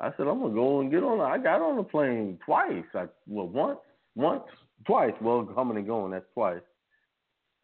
I 0.00 0.10
said, 0.16 0.26
I'm 0.26 0.40
gonna 0.40 0.54
go 0.54 0.80
and 0.80 0.90
get 0.90 1.02
on. 1.02 1.20
I 1.20 1.42
got 1.42 1.62
on 1.62 1.76
the 1.76 1.82
plane 1.82 2.38
twice. 2.44 2.84
I 2.94 3.06
well 3.26 3.48
once, 3.48 3.78
once, 4.14 4.42
twice. 4.86 5.14
Well, 5.20 5.44
coming 5.54 5.76
and 5.76 5.86
going, 5.86 6.12
that's 6.12 6.26
twice. 6.34 6.60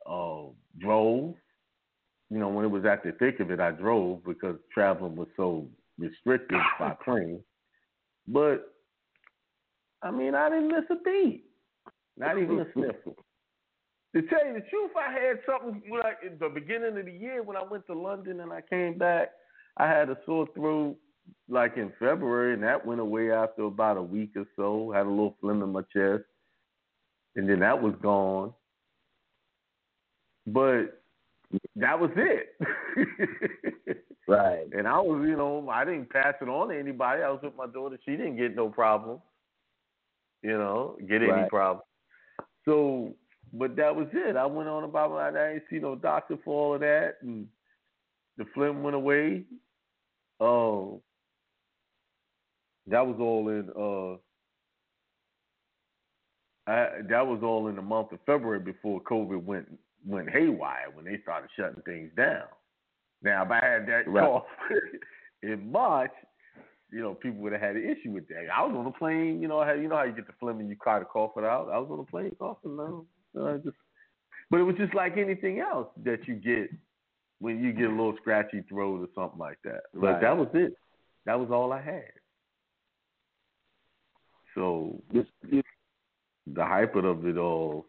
Uh, 0.09 0.45
drove. 0.79 1.35
You 2.31 2.39
know, 2.39 2.49
when 2.49 2.65
it 2.65 2.69
was 2.69 2.85
at 2.85 3.03
the 3.03 3.13
thick 3.13 3.41
of 3.41 3.51
it, 3.51 3.59
I 3.59 3.71
drove 3.71 4.25
because 4.25 4.57
traveling 4.73 5.17
was 5.17 5.29
so 5.37 5.67
restricted 5.99 6.59
by 6.79 6.95
plane. 7.05 7.43
But 8.27 8.73
I 10.03 10.11
mean, 10.11 10.35
I 10.35 10.49
didn't 10.49 10.69
miss 10.69 10.85
a 10.91 10.97
beat. 11.05 11.45
Not 12.17 12.39
even 12.39 12.61
a 12.61 12.67
sniffle. 12.73 13.17
To 14.15 14.23
tell 14.23 14.47
you 14.47 14.55
the 14.55 14.65
truth, 14.71 14.91
I 14.97 15.13
had 15.13 15.39
something 15.47 15.83
like 15.91 16.19
at 16.25 16.39
the 16.39 16.49
beginning 16.49 16.97
of 16.97 17.05
the 17.05 17.13
year 17.13 17.43
when 17.43 17.57
I 17.57 17.63
went 17.63 17.87
to 17.87 17.95
London 17.95 18.41
and 18.41 18.53
I 18.53 18.63
came 18.63 18.97
back. 18.97 19.31
I 19.77 19.87
had 19.87 20.09
a 20.09 20.17
sore 20.25 20.49
throat 20.55 20.97
like 21.49 21.77
in 21.77 21.93
February, 21.99 22.55
and 22.55 22.63
that 22.63 22.87
went 22.87 23.01
away 23.01 23.31
after 23.31 23.65
about 23.65 23.99
a 23.99 24.03
week 24.03 24.31
or 24.35 24.47
so. 24.57 24.93
Had 24.93 25.07
a 25.07 25.11
little 25.11 25.37
phlegm 25.41 25.63
in 25.63 25.73
my 25.73 25.83
chest, 25.93 26.25
and 27.37 27.49
then 27.49 27.61
that 27.61 27.81
was 27.81 27.95
gone. 28.03 28.53
But 30.47 31.03
that 31.77 31.99
was 31.99 32.11
it. 32.17 32.57
right. 34.29 34.67
And 34.73 34.89
I 34.89 34.99
was, 35.01 35.25
you 35.27 35.37
know, 35.37 35.69
I 35.71 35.85
didn't 35.85 36.11
pass 36.11 36.35
it 36.41 36.49
on 36.49 36.69
to 36.69 36.79
anybody. 36.79 37.23
I 37.23 37.31
was 37.31 37.41
with 37.43 37.57
my 37.57 37.67
daughter. 37.67 37.99
She 38.05 38.13
didn't 38.13 38.37
get 38.37 38.57
no 38.57 38.69
problem. 38.69 39.21
You 40.43 40.57
know, 40.57 40.97
get 41.09 41.17
right. 41.17 41.41
any 41.41 41.49
problem. 41.49 41.83
So, 42.65 43.15
but 43.53 43.77
that 43.77 43.95
was 43.95 44.09
it. 44.13 44.37
I 44.37 44.47
went 44.47 44.69
on 44.69 44.85
about 44.85 45.11
my. 45.11 45.29
I 45.29 45.31
didn't 45.31 45.65
see 45.71 45.79
no 45.79 45.95
doctor 45.95 46.37
for 46.45 46.55
all 46.55 46.75
of 46.75 46.81
that, 46.81 47.17
and 47.23 47.47
the 48.37 48.45
phlegm 48.55 48.83
went 48.83 48.97
away. 48.97 49.45
Oh, 50.41 51.03
that 52.87 53.07
was 53.07 53.17
all 53.21 53.49
in 53.49 53.69
uh 53.77 54.19
I, 56.71 57.01
that 57.09 57.27
was 57.27 57.41
all 57.43 57.69
in 57.69 57.77
the 57.77 57.83
month 57.83 58.13
of 58.13 58.19
February 58.27 58.61
before 58.61 59.01
COVID 59.03 59.43
went 59.43 59.67
went 60.07 60.31
haywire 60.31 60.91
when 60.93 61.05
they 61.05 61.19
started 61.23 61.49
shutting 61.57 61.83
things 61.83 62.11
down. 62.17 62.45
Now, 63.23 63.45
if 63.45 63.51
I 63.51 63.65
had 63.65 63.87
that 63.89 64.07
right. 64.07 64.25
cough 64.25 64.45
in 65.43 65.73
March, 65.73 66.13
you 66.93 67.01
know, 67.01 67.15
people 67.15 67.41
would 67.41 67.53
have 67.53 67.61
had 67.61 67.77
an 67.77 67.85
issue 67.85 68.13
with 68.13 68.29
that. 68.29 68.47
I 68.55 68.63
was 68.65 68.75
on 68.77 68.87
a 68.87 68.93
plane, 68.93 69.41
you 69.41 69.49
know, 69.49 69.59
I 69.59 69.69
had, 69.69 69.81
you 69.81 69.89
know 69.89 69.97
how 69.97 70.05
you 70.05 70.13
get 70.13 70.27
the 70.27 70.35
phlegm 70.39 70.61
and 70.61 70.69
you 70.69 70.77
try 70.83 70.99
to 70.99 71.05
cough 71.05 71.33
it 71.37 71.45
out. 71.45 71.69
I 71.73 71.79
was 71.79 71.89
on 71.91 72.01
a 72.01 72.05
plane 72.05 72.37
coughing, 72.39 72.77
no, 73.39 73.45
no, 73.53 73.59
just 73.59 73.77
But 74.51 74.61
it 74.61 74.65
was 74.65 74.77
just 74.77 74.95
like 74.95 75.17
anything 75.17 75.61
else 75.61 75.89
that 76.05 76.27
you 76.27 76.35
get 76.35 76.71
when 77.41 77.63
you 77.63 77.73
get 77.73 77.87
a 77.87 77.91
little 77.91 78.17
scratchy 78.21 78.63
throat 78.69 79.01
or 79.01 79.09
something 79.15 79.39
like 79.39 79.59
that. 79.65 79.83
But 79.95 80.01
Right. 80.01 80.21
that 80.21 80.37
was 80.37 80.49
it. 80.55 80.75
That 81.25 81.39
was 81.39 81.51
all 81.51 81.73
I 81.73 81.81
had. 81.81 82.13
So 84.55 85.03
the 85.13 86.65
hype 86.65 86.97
of 86.97 87.27
it 87.27 87.37
all 87.37 87.87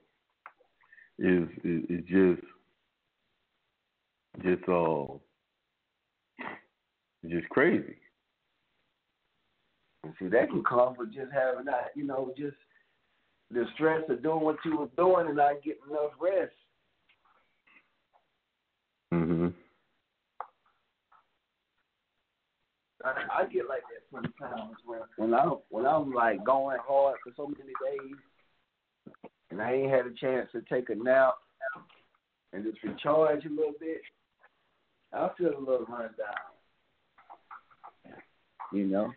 is 1.18 1.48
is, 1.64 1.84
is 1.90 2.06
just 2.06 2.44
just 4.44 4.70
uh 4.70 5.06
just 7.28 7.50
crazy. 7.50 7.98
And 10.04 10.14
see, 10.20 10.28
that 10.28 10.50
can 10.50 10.64
come 10.64 10.96
from 10.96 11.12
just 11.12 11.32
having 11.32 11.66
that, 11.66 11.92
you 11.96 12.06
know, 12.06 12.34
just 12.38 12.56
the 13.52 13.66
stress 13.74 14.04
of 14.10 14.22
doing 14.22 14.42
what 14.42 14.58
you 14.64 14.78
was 14.78 14.90
doing 14.96 15.28
and 15.28 15.38
not 15.38 15.64
getting 15.64 15.82
enough 15.90 16.12
rest. 16.20 16.54
Mhm. 19.12 19.54
I, 23.04 23.42
I 23.42 23.46
get 23.46 23.68
like 23.68 23.84
that 23.84 24.04
sometimes 24.12 24.76
when 24.86 25.00
when 25.16 25.34
I 25.34 25.46
when 25.70 25.86
I'm 25.86 26.12
like 26.12 26.44
going 26.44 26.78
hard 26.86 27.18
for 27.24 27.32
so 27.36 27.48
many 27.48 27.74
days, 27.86 28.16
and 29.52 29.62
I 29.62 29.74
ain't 29.74 29.92
had 29.92 30.06
a 30.06 30.14
chance 30.14 30.50
to 30.52 30.62
take 30.62 30.90
a 30.90 30.96
nap 30.96 31.36
and 32.54 32.64
just 32.64 32.84
recharge 32.84 33.46
a 33.46 33.50
little 33.50 33.74
bit. 33.80 34.02
I 35.14 35.30
feel 35.38 35.58
a 35.58 35.60
little 35.60 35.86
run 35.86 36.10
down. 36.18 36.36
You 38.72 38.86
know, 38.86 39.12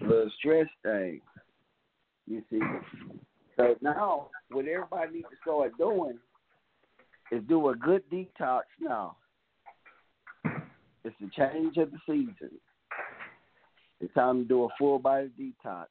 little 0.00 0.30
stress 0.38 0.66
thing. 0.82 1.20
You 2.26 2.42
see, 2.50 2.60
so 3.56 3.74
now 3.80 4.28
what 4.50 4.66
everybody 4.66 5.14
needs 5.14 5.28
to 5.30 5.36
start 5.42 5.76
doing 5.78 6.18
is 7.32 7.42
do 7.48 7.68
a 7.68 7.76
good 7.76 8.02
detox 8.10 8.62
now. 8.80 9.16
It's 11.04 11.16
the 11.20 11.30
change 11.36 11.76
of 11.76 11.90
the 11.90 11.98
season. 12.06 12.50
It's 14.00 14.14
time 14.14 14.42
to 14.42 14.48
do 14.48 14.64
a 14.64 14.68
full 14.78 14.98
body 14.98 15.30
detox 15.38 15.86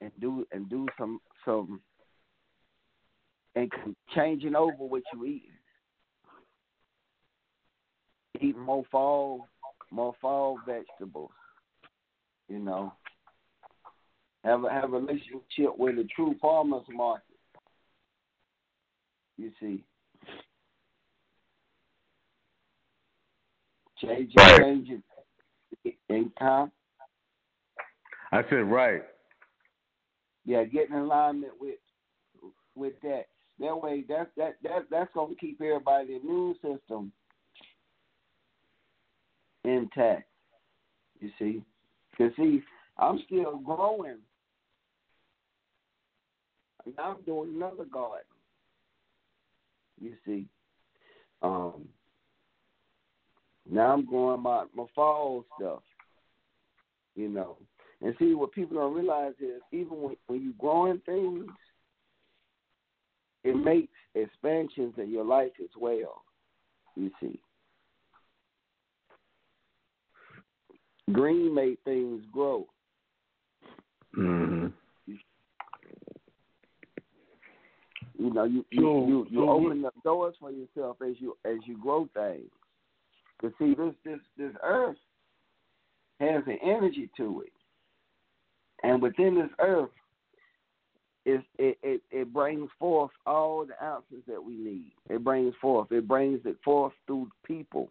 and 0.00 0.10
do 0.20 0.46
and 0.52 0.68
do 0.68 0.86
some 0.98 1.20
some 1.44 1.80
and 3.54 3.70
changing 4.14 4.54
over 4.54 4.84
what 4.84 5.02
you 5.12 5.24
eat. 5.24 5.50
Eat 8.40 8.56
more 8.56 8.84
fall 8.90 9.48
more 9.90 10.14
fall 10.20 10.58
vegetables. 10.66 11.30
You 12.52 12.58
know. 12.58 12.92
Have 14.44 14.64
a 14.64 14.70
have 14.70 14.92
a 14.92 14.98
relationship 14.98 15.78
with 15.78 15.98
a 15.98 16.06
true 16.14 16.34
farmers 16.38 16.82
market. 16.90 17.38
You 19.38 19.50
see. 19.58 19.82
Changing, 23.96 24.34
Right. 24.36 24.60
changing. 24.60 25.02
In 26.10 26.30
time, 26.38 26.70
I 28.32 28.42
said 28.50 28.70
right. 28.70 29.02
yeah, 30.44 30.64
getting 30.64 30.94
in 30.94 31.02
alignment 31.02 31.54
with 31.58 31.78
with 32.74 33.00
that. 33.02 33.28
That 33.60 33.80
way, 33.80 34.02
that 34.08 34.30
that 34.36 34.56
that 34.62 34.90
that's 34.90 35.10
gonna 35.14 35.34
keep 35.36 35.58
everybody's 35.62 36.20
immune 36.22 36.54
system 36.56 37.12
intact. 39.64 40.28
You 41.20 41.30
see, 41.38 41.62
cause 42.16 42.30
see, 42.36 42.62
I'm 42.98 43.20
still 43.26 43.58
growing. 43.58 44.18
And 46.84 46.94
I'm 46.98 47.22
doing 47.24 47.54
another 47.54 47.84
garden. 47.84 48.24
You 50.00 50.14
see, 50.26 50.46
um, 51.42 51.88
now 53.70 53.92
I'm 53.92 54.04
growing 54.04 54.42
my 54.42 54.64
my 54.74 54.84
fall 54.94 55.44
stuff. 55.56 55.82
You 57.14 57.28
know, 57.28 57.56
and 58.00 58.14
see 58.18 58.34
what 58.34 58.52
people 58.52 58.78
don't 58.78 58.94
realize 58.94 59.34
is 59.40 59.60
even 59.70 60.00
when 60.02 60.16
when 60.26 60.42
you 60.42 60.54
growing 60.58 61.00
things, 61.06 61.46
it 63.44 63.54
makes 63.54 63.92
expansions 64.14 64.94
in 64.98 65.10
your 65.10 65.24
life 65.24 65.52
as 65.62 65.70
well. 65.78 66.22
You 66.96 67.10
see, 67.20 67.40
green 71.12 71.54
made 71.54 71.78
things 71.84 72.22
grow. 72.32 72.66
Mhm. 74.16 74.72
You 78.18 78.32
know, 78.32 78.44
you 78.44 78.64
you 78.70 78.82
So- 78.82 79.06
you, 79.06 79.26
you 79.30 79.40
so 79.40 79.50
open 79.50 79.84
up 79.84 79.94
doors 80.04 80.36
for 80.38 80.50
yourself 80.50 81.00
as 81.02 81.20
you 81.20 81.36
as 81.44 81.58
you 81.66 81.76
grow 81.78 82.06
things. 82.14 82.50
But 83.40 83.52
see, 83.58 83.74
this 83.74 83.94
this 84.04 84.20
this 84.36 84.54
earth 84.62 84.98
has 86.20 86.46
an 86.46 86.58
energy 86.62 87.10
to 87.16 87.40
it, 87.40 87.52
and 88.84 89.02
within 89.02 89.34
this 89.34 89.50
earth, 89.58 89.90
is 91.24 91.40
it, 91.58 91.78
it 91.82 92.02
it 92.10 92.32
brings 92.32 92.70
forth 92.78 93.10
all 93.26 93.64
the 93.66 93.82
ounces 93.82 94.22
that 94.28 94.42
we 94.42 94.54
need. 94.54 94.92
It 95.08 95.24
brings 95.24 95.54
forth. 95.56 95.90
It 95.90 96.06
brings 96.06 96.40
it 96.44 96.58
forth 96.64 96.92
through 97.06 97.28
people. 97.44 97.90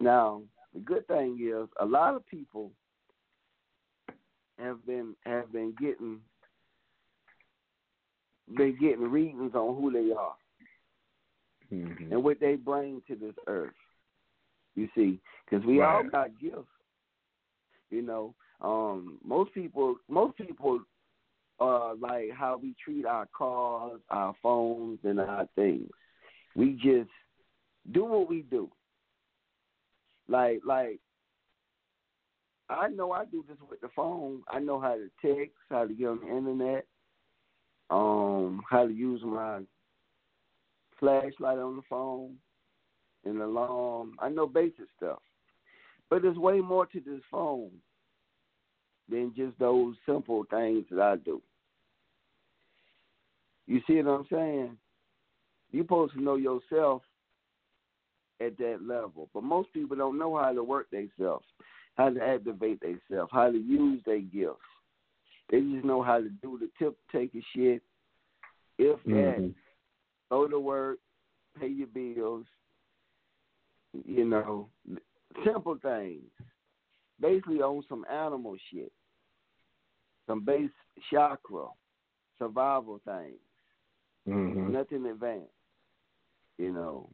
Now, 0.00 0.42
the 0.74 0.80
good 0.80 1.06
thing 1.06 1.38
is, 1.40 1.68
a 1.80 1.84
lot 1.84 2.14
of 2.14 2.26
people 2.26 2.70
have 4.58 4.84
been 4.86 5.14
have 5.24 5.52
been 5.52 5.74
getting 5.80 6.20
been 8.56 8.76
getting 8.80 9.10
readings 9.10 9.54
on 9.54 9.74
who 9.76 9.90
they 9.90 10.12
are 10.12 10.36
Mhm. 11.72 12.12
and 12.12 12.22
what 12.22 12.38
they 12.40 12.56
bring 12.56 13.00
to 13.02 13.16
this 13.16 13.34
earth. 13.46 13.74
You 14.74 14.88
see, 14.94 15.20
because 15.44 15.64
we 15.64 15.80
all 15.80 16.02
got 16.04 16.38
gifts. 16.38 16.68
You 17.90 18.02
know, 18.02 18.34
um, 18.60 19.18
most 19.24 19.52
people, 19.54 19.96
most 20.08 20.36
people, 20.36 20.84
uh, 21.60 21.94
like 21.94 22.30
how 22.32 22.56
we 22.56 22.74
treat 22.74 23.06
our 23.06 23.26
cars, 23.26 24.00
our 24.10 24.34
phones, 24.42 24.98
and 25.04 25.20
our 25.20 25.46
things. 25.54 25.90
We 26.56 26.72
just 26.72 27.10
do 27.92 28.04
what 28.04 28.28
we 28.28 28.42
do. 28.42 28.70
Like, 30.28 30.60
like, 30.66 31.00
I 32.68 32.88
know 32.88 33.12
I 33.12 33.24
do 33.26 33.44
this 33.46 33.58
with 33.68 33.80
the 33.80 33.88
phone. 33.94 34.42
I 34.48 34.58
know 34.58 34.80
how 34.80 34.94
to 34.94 35.10
text, 35.20 35.56
how 35.70 35.86
to 35.86 35.92
get 35.92 36.08
on 36.08 36.20
the 36.20 36.34
internet, 36.34 36.86
um, 37.90 38.62
how 38.70 38.86
to 38.86 38.92
use 38.92 39.20
my 39.22 39.60
flashlight 40.98 41.58
on 41.58 41.76
the 41.76 41.82
phone, 41.88 42.36
an 43.24 43.40
alarm. 43.40 44.14
I 44.18 44.30
know 44.30 44.46
basic 44.46 44.86
stuff. 44.96 45.20
But 46.08 46.22
there's 46.22 46.38
way 46.38 46.60
more 46.60 46.86
to 46.86 47.00
this 47.00 47.20
phone 47.30 47.70
than 49.10 49.34
just 49.36 49.58
those 49.58 49.94
simple 50.06 50.44
things 50.50 50.84
that 50.90 51.00
I 51.00 51.16
do. 51.16 51.42
You 53.66 53.80
see 53.86 54.00
what 54.02 54.10
I'm 54.10 54.26
saying? 54.30 54.76
You're 55.70 55.84
supposed 55.84 56.14
to 56.14 56.22
know 56.22 56.36
yourself 56.36 57.02
at 58.40 58.56
that 58.58 58.80
level. 58.82 59.28
But 59.32 59.42
most 59.42 59.72
people 59.72 59.96
don't 59.96 60.18
know 60.18 60.36
how 60.36 60.52
to 60.52 60.62
work 60.62 60.90
themselves, 60.90 61.46
how 61.96 62.10
to 62.10 62.20
activate 62.22 62.80
themselves, 62.80 63.30
how 63.32 63.50
to 63.50 63.58
use 63.58 64.00
their 64.04 64.20
gifts. 64.20 64.58
They 65.50 65.60
just 65.60 65.84
know 65.84 66.02
how 66.02 66.18
to 66.18 66.28
do 66.28 66.58
the 66.58 66.70
tip 66.78 66.96
taking 67.12 67.42
shit. 67.54 67.82
If 68.78 69.02
that, 69.04 69.38
Mhm. 69.38 69.54
go 70.30 70.48
to 70.48 70.58
work, 70.58 70.98
pay 71.54 71.68
your 71.68 71.86
bills, 71.88 72.46
you 74.04 74.24
know, 74.24 74.70
simple 75.44 75.76
things. 75.78 76.30
Basically 77.20 77.62
on 77.62 77.82
some 77.84 78.04
animal 78.06 78.56
shit. 78.56 78.92
Some 80.26 80.40
base 80.40 80.72
chakra, 81.10 81.68
survival 82.38 82.98
things. 83.00 83.40
Mhm. 84.26 84.70
Nothing 84.70 85.06
advanced. 85.06 85.52
You 86.58 86.72
know. 86.72 87.10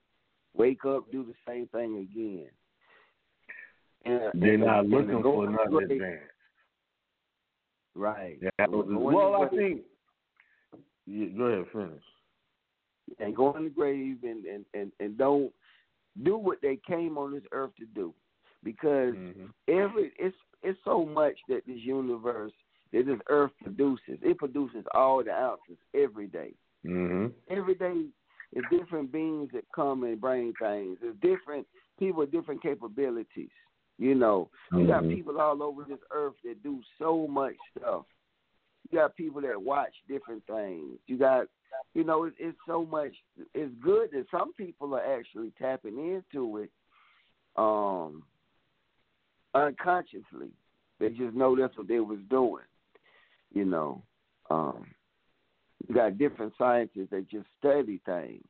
Wake 0.54 0.84
up, 0.84 1.10
do 1.12 1.24
the 1.24 1.34
same 1.46 1.66
thing 1.68 1.98
again. 1.98 2.48
And, 4.04 4.42
They're 4.42 4.54
and- 4.54 4.64
not 4.64 4.86
looking 4.86 5.22
go 5.22 5.34
for 5.44 5.50
nothing 5.50 5.92
advanced. 5.92 6.24
Right. 7.94 8.38
Yeah. 8.40 8.66
Go 8.66 8.84
Well, 8.86 9.42
I 9.42 9.48
think. 9.48 9.82
Yeah, 11.06 11.26
go 11.36 11.44
ahead, 11.44 11.66
finish. 11.72 12.02
and 13.18 13.34
go 13.34 13.52
in 13.56 13.64
the 13.64 13.70
grave 13.70 14.18
and, 14.22 14.44
and, 14.44 14.64
and, 14.74 14.92
and 15.00 15.18
don't 15.18 15.52
do 16.22 16.36
what 16.36 16.58
they 16.62 16.78
came 16.86 17.18
on 17.18 17.32
this 17.32 17.42
earth 17.50 17.72
to 17.80 17.86
do. 17.86 18.14
Because 18.62 19.14
Mhm. 19.14 19.50
every 19.68 20.12
it's 20.18 20.36
it's 20.62 20.78
so 20.84 21.04
much 21.06 21.36
that 21.48 21.66
this 21.66 21.78
universe 21.80 22.52
that 22.92 23.06
this 23.06 23.18
earth 23.28 23.50
produces. 23.62 24.18
It 24.22 24.38
produces 24.38 24.84
all 24.94 25.24
the 25.24 25.32
ounces 25.32 25.78
every 25.94 26.26
day. 26.28 26.54
Mhm. 26.84 27.32
Every 27.48 27.74
day 27.74 28.04
is 28.52 28.64
different 28.70 29.12
beings 29.12 29.50
that 29.52 29.64
come 29.74 30.02
and 30.04 30.20
bring 30.20 30.52
things. 30.60 30.98
There's 31.00 31.16
different 31.22 31.66
people 31.98 32.20
with 32.20 32.32
different 32.32 32.62
capabilities. 32.62 33.50
You 33.98 34.14
know, 34.14 34.50
you 34.72 34.86
got 34.86 35.04
Mhm. 35.04 35.10
people 35.10 35.40
all 35.40 35.62
over 35.62 35.84
this 35.84 36.00
earth 36.10 36.34
that 36.44 36.62
do 36.62 36.82
so 36.98 37.26
much 37.28 37.56
stuff. 37.76 38.06
You 38.90 38.98
got 38.98 39.14
people 39.14 39.42
that 39.42 39.60
watch 39.62 39.94
different 40.08 40.44
things. 40.46 40.98
You 41.06 41.18
got, 41.18 41.48
you 41.94 42.02
know, 42.02 42.24
it's, 42.24 42.36
it's 42.40 42.58
so 42.66 42.84
much. 42.86 43.12
It's 43.54 43.74
good 43.74 44.10
that 44.12 44.26
some 44.30 44.52
people 44.54 44.94
are 44.94 45.18
actually 45.18 45.52
tapping 45.58 45.98
into 45.98 46.56
it, 46.58 46.70
um, 47.56 48.24
unconsciously. 49.54 50.50
They 50.98 51.10
just 51.10 51.34
know 51.34 51.54
that's 51.54 51.76
what 51.76 51.88
they 51.88 52.00
was 52.00 52.20
doing. 52.28 52.64
You 53.52 53.64
know, 53.64 54.02
um, 54.48 54.86
you 55.88 55.94
got 55.94 56.18
different 56.18 56.52
scientists 56.58 57.08
that 57.10 57.28
just 57.30 57.46
study 57.58 58.00
things. 58.04 58.44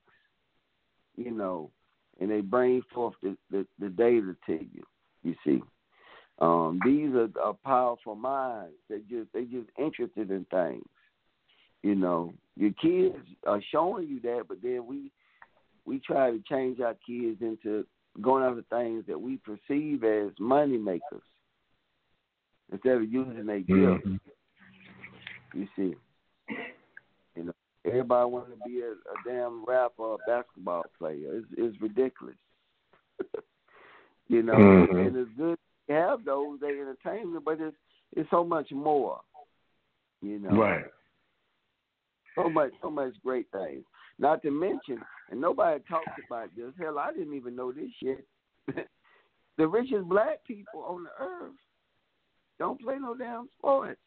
You 1.16 1.30
know, 1.32 1.70
and 2.20 2.30
they 2.30 2.40
bring 2.40 2.82
forth 2.94 3.14
the, 3.22 3.36
the, 3.50 3.66
the 3.78 3.88
data 3.88 4.36
to 4.46 4.52
you. 4.52 4.82
You 5.22 5.34
see, 5.44 5.62
um, 6.38 6.80
these 6.84 7.10
are, 7.14 7.28
are 7.42 7.56
powerful 7.64 8.14
minds. 8.14 8.76
They 8.88 9.00
just 9.10 9.32
they 9.34 9.44
just 9.44 9.68
interested 9.78 10.30
in 10.30 10.46
things. 10.50 10.84
You 11.82 11.94
know, 11.94 12.34
your 12.56 12.72
kids 12.80 13.16
are 13.46 13.60
showing 13.70 14.08
you 14.08 14.20
that, 14.20 14.44
but 14.48 14.58
then 14.62 14.86
we 14.86 15.10
we 15.84 15.98
try 15.98 16.30
to 16.30 16.42
change 16.48 16.80
our 16.80 16.96
kids 17.06 17.42
into 17.42 17.86
going 18.20 18.44
after 18.44 18.62
things 18.70 19.04
that 19.08 19.20
we 19.20 19.38
perceive 19.38 20.04
as 20.04 20.30
money 20.38 20.78
makers 20.78 21.22
instead 22.72 22.96
of 22.96 23.12
using 23.12 23.46
their 23.46 23.60
gifts. 23.60 24.06
Mhm. 24.06 24.20
You 25.54 25.68
see, 25.76 25.96
everybody 27.84 28.30
want 28.30 28.48
to 28.50 28.68
be 28.68 28.80
a, 28.80 28.92
a 28.92 29.16
damn 29.26 29.64
rapper 29.64 30.02
or 30.02 30.14
a 30.14 30.26
basketball 30.26 30.84
player. 30.98 31.38
It's, 31.38 31.46
it's 31.56 31.80
ridiculous. 31.80 32.36
you 34.28 34.42
know, 34.42 34.56
Mhm. 34.56 35.06
and 35.06 35.16
it's 35.16 35.30
good 35.36 35.58
to 35.88 35.94
have 35.94 36.24
those. 36.24 36.60
They 36.60 36.78
entertainment, 36.80 37.44
but 37.44 37.60
it's 37.60 37.76
it's 38.16 38.30
so 38.30 38.44
much 38.44 38.70
more. 38.72 39.20
You 40.20 40.38
know, 40.40 40.50
Right. 40.50 40.84
so 42.34 42.48
much, 42.50 42.72
so 42.82 42.90
much 42.90 43.14
great 43.24 43.46
things. 43.52 43.84
Not 44.18 44.42
to 44.42 44.50
mention, 44.50 45.00
and 45.30 45.40
nobody 45.40 45.82
talks 45.88 46.10
about 46.26 46.54
this. 46.56 46.72
Hell, 46.78 46.98
I 46.98 47.12
didn't 47.12 47.34
even 47.34 47.56
know 47.56 47.72
this 47.72 47.90
shit. 48.02 48.26
the 49.56 49.66
richest 49.66 50.08
black 50.08 50.44
people 50.44 50.82
on 50.82 51.04
the 51.04 51.10
earth 51.18 51.54
don't 52.58 52.80
play 52.80 52.98
no 52.98 53.14
damn 53.14 53.48
sports. 53.58 53.98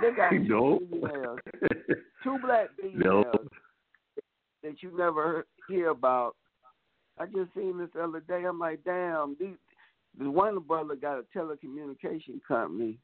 They, 0.00 0.10
got 0.16 0.30
two 0.30 0.78
females, 0.90 1.38
two 2.24 2.38
black 2.44 2.68
females 2.80 3.26
No. 3.32 3.32
that 4.62 4.82
you 4.82 4.96
never 4.96 5.46
hear 5.68 5.90
about. 5.90 6.36
I 7.18 7.26
just 7.26 7.54
seen 7.54 7.78
this 7.78 7.88
the 7.94 8.04
other 8.04 8.20
day. 8.20 8.44
I'm 8.44 8.58
like, 8.58 8.82
damn, 8.84 9.36
these, 9.38 9.56
the 10.18 10.30
one 10.30 10.58
brother 10.60 10.96
got 10.96 11.18
a 11.18 11.24
telecommunication 11.36 12.40
company. 12.46 12.98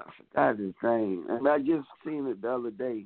I 0.00 0.10
forgot 0.16 0.58
his 0.58 0.74
name, 0.82 1.26
and 1.28 1.48
I 1.48 1.58
just 1.58 1.86
seen 2.04 2.26
it 2.26 2.42
the 2.42 2.50
other 2.52 2.70
day. 2.70 3.04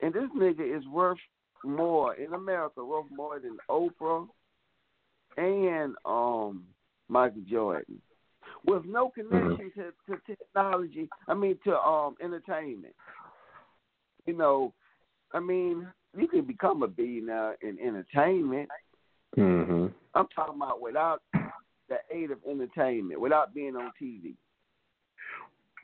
And 0.00 0.12
this 0.14 0.30
nigga 0.36 0.76
is 0.76 0.86
worth 0.86 1.18
more 1.64 2.14
in 2.14 2.32
America, 2.34 2.84
worth 2.84 3.06
more 3.10 3.38
than 3.38 3.56
Oprah 3.70 4.26
and 5.36 5.94
um 6.04 6.64
Michael 7.08 7.42
Jordan, 7.48 8.00
with 8.66 8.84
no 8.84 9.10
connection 9.10 9.70
to, 9.76 9.92
to 10.08 10.20
technology. 10.26 11.08
I 11.28 11.34
mean, 11.34 11.58
to 11.64 11.76
um 11.78 12.16
entertainment. 12.22 12.94
You 14.26 14.36
know, 14.36 14.72
I 15.32 15.40
mean, 15.40 15.86
you 16.16 16.28
can 16.28 16.44
become 16.44 16.82
a 16.82 16.88
billionaire 16.88 17.56
in 17.62 17.78
entertainment. 17.80 18.68
Mhm. 19.36 19.92
I'm 20.14 20.26
talking 20.34 20.56
about 20.56 20.80
without 20.80 21.22
the 21.88 21.98
aid 22.10 22.30
of 22.30 22.38
entertainment, 22.48 23.20
without 23.20 23.54
being 23.54 23.76
on 23.76 23.92
TV. 24.00 24.34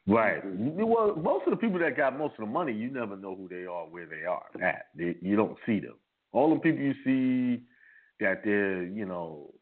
Right. 0.07 0.43
Well, 0.45 1.15
most 1.15 1.47
of 1.47 1.53
the 1.53 1.57
people 1.57 1.79
that 1.79 1.97
got 1.97 2.19
most 2.19 2.33
of 2.33 2.41
the 2.41 2.47
money, 2.47 2.73
you 2.73 2.91
never 2.91 3.17
know 3.17 3.37
who 3.37 3.49
they 3.49 3.67
are, 3.67 3.85
where 3.85 4.07
they 4.07 4.25
are 4.25 4.43
at. 4.61 4.87
They, 4.97 5.17
you 5.21 5.37
don't 5.37 5.57
see 5.65 5.79
them. 5.79 5.95
All 6.33 6.53
the 6.53 6.61
people 6.61 6.83
you 6.83 6.95
see 7.05 7.63
that 8.19 8.43
they're, 8.45 8.83
you 8.83 9.07
know, 9.07 9.53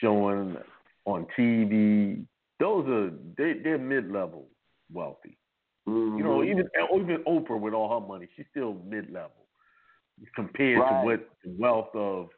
showing 0.00 0.56
on 1.04 1.26
TV, 1.38 2.24
those 2.60 2.86
are 2.88 3.10
they 3.36 3.54
they're 3.64 3.78
mid 3.78 4.10
level 4.12 4.46
wealthy. 4.92 5.36
You 5.86 6.22
know, 6.22 6.38
Mhm. 6.40 6.50
even 6.50 6.68
even 6.94 7.24
Oprah 7.24 7.58
with 7.58 7.74
all 7.74 8.00
her 8.00 8.06
money, 8.06 8.28
she's 8.36 8.46
still 8.50 8.74
mid 8.84 9.10
level 9.10 9.46
compared 10.36 10.78
Right. 10.80 11.00
to 11.00 11.06
what 11.06 11.30
the 11.42 11.50
wealth 11.58 11.94
of 11.94 12.28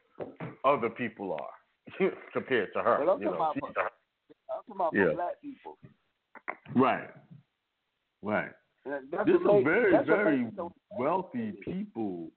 other 0.65 0.89
people 0.89 1.33
are 1.35 1.55
compared 2.33 2.73
to 2.75 2.81
her. 2.83 2.99
But 3.05 3.13
I'm 3.13 3.21
you 3.21 3.27
know, 3.27 3.37
talking 3.37 3.61
she's 3.67 3.71
about 3.71 3.93
I'm 4.51 4.57
talking 4.57 4.75
about 4.77 4.93
Yeah. 4.95 5.13
black 5.15 5.41
people. 5.43 5.77
right, 6.77 7.11
right. 8.23 8.53
That's 8.85 9.05
There's 9.27 9.43
some 9.45 9.65
very, 9.65 9.93
that's 9.93 10.07
very 10.07 10.39
makes 10.39 10.53
it 10.55 10.57
so- 10.57 10.73
wealthy 10.99 11.53
people. 11.65 12.31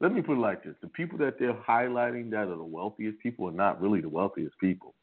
Let 0.00 0.12
me 0.12 0.22
put 0.22 0.36
it 0.38 0.40
like 0.40 0.62
this: 0.62 0.74
the 0.80 0.88
people 0.88 1.18
that 1.18 1.38
they're 1.38 1.52
highlighting 1.54 2.30
that 2.30 2.48
are 2.48 2.56
the 2.56 2.64
wealthiest 2.64 3.18
people 3.20 3.46
are 3.48 3.52
not 3.52 3.80
really 3.80 4.00
the 4.00 4.08
wealthiest 4.08 4.58
people. 4.58 4.94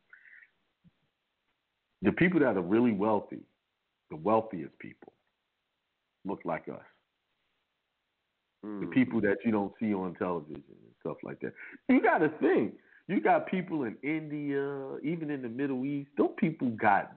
The 2.05 2.13
people 2.13 2.39
that 2.41 2.57
are 2.57 2.61
really 2.61 2.93
wealthy, 2.93 3.41
the 4.11 4.17
wealthiest 4.17 4.77
people, 4.79 5.13
look 6.25 6.41
like 6.45 6.67
us. 6.69 6.81
The 8.81 8.87
Mm. 8.87 8.91
people 8.91 9.21
that 9.21 9.37
you 9.45 9.51
don't 9.51 9.73
see 9.79 9.93
on 9.93 10.15
television 10.15 10.63
and 10.69 10.95
stuff 11.01 11.17
like 11.23 11.39
that. 11.41 11.53
You 11.89 12.01
got 12.01 12.19
to 12.19 12.29
think. 12.41 12.75
You 13.07 13.21
got 13.21 13.47
people 13.47 13.83
in 13.83 13.97
India, 14.03 14.97
even 15.03 15.29
in 15.31 15.41
the 15.43 15.49
Middle 15.49 15.85
East. 15.85 16.11
Those 16.17 16.31
people 16.37 16.69
got 16.71 17.13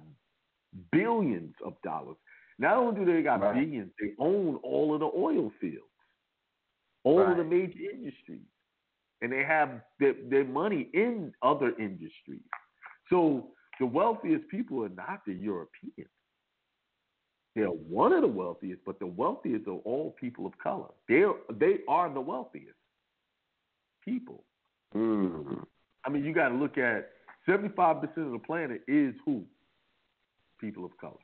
billions 0.93 1.55
of 1.64 1.74
dollars. 1.82 2.16
Not 2.59 2.76
only 2.78 3.05
do 3.05 3.12
they 3.12 3.22
got 3.22 3.41
Right. 3.41 3.55
billions, 3.55 3.93
they 4.01 4.12
own 4.18 4.57
all 4.57 4.95
of 4.95 5.01
the 5.01 5.11
oil 5.16 5.53
fields, 5.61 5.84
all 7.05 7.30
of 7.30 7.36
the 7.39 7.45
major 7.45 7.78
industries, 7.93 8.47
and 9.22 9.32
they 9.32 9.45
have 9.45 9.82
their, 10.01 10.14
their 10.30 10.45
money 10.45 10.91
in 10.95 11.32
other 11.43 11.74
industries. 11.78 12.43
So 13.11 13.53
the 13.79 13.87
wealthiest 13.87 14.49
people 14.49 14.85
are 14.85 14.89
not 14.89 15.20
the 15.26 15.35
Europeans. 15.35 16.09
They're 17.55 17.66
one 17.66 18.12
of 18.12 18.22
the 18.22 18.29
wealthiest, 18.29 18.83
but 18.87 18.99
the 19.01 19.07
wealthiest 19.07 19.66
are 19.66 19.81
all 19.85 20.14
people 20.20 20.47
of 20.47 20.57
color. 20.59 20.89
They 21.09 21.24
they 21.59 21.79
are 21.89 22.12
the 22.12 22.20
wealthiest 22.20 22.76
people. 24.05 24.45
Mm. 24.95 25.64
I 26.05 26.11
mean, 26.11 26.24
you 26.24 26.33
got 26.33 26.51
to 26.51 26.55
look 26.55 26.79
at 26.79 27.11
seventy-five 27.47 28.01
percent 28.01 28.26
of 28.26 28.33
the 28.33 28.39
planet 28.39 28.83
is 28.87 29.14
who? 29.24 29.45
People 30.61 30.85
of 30.85 30.97
color. 30.99 31.14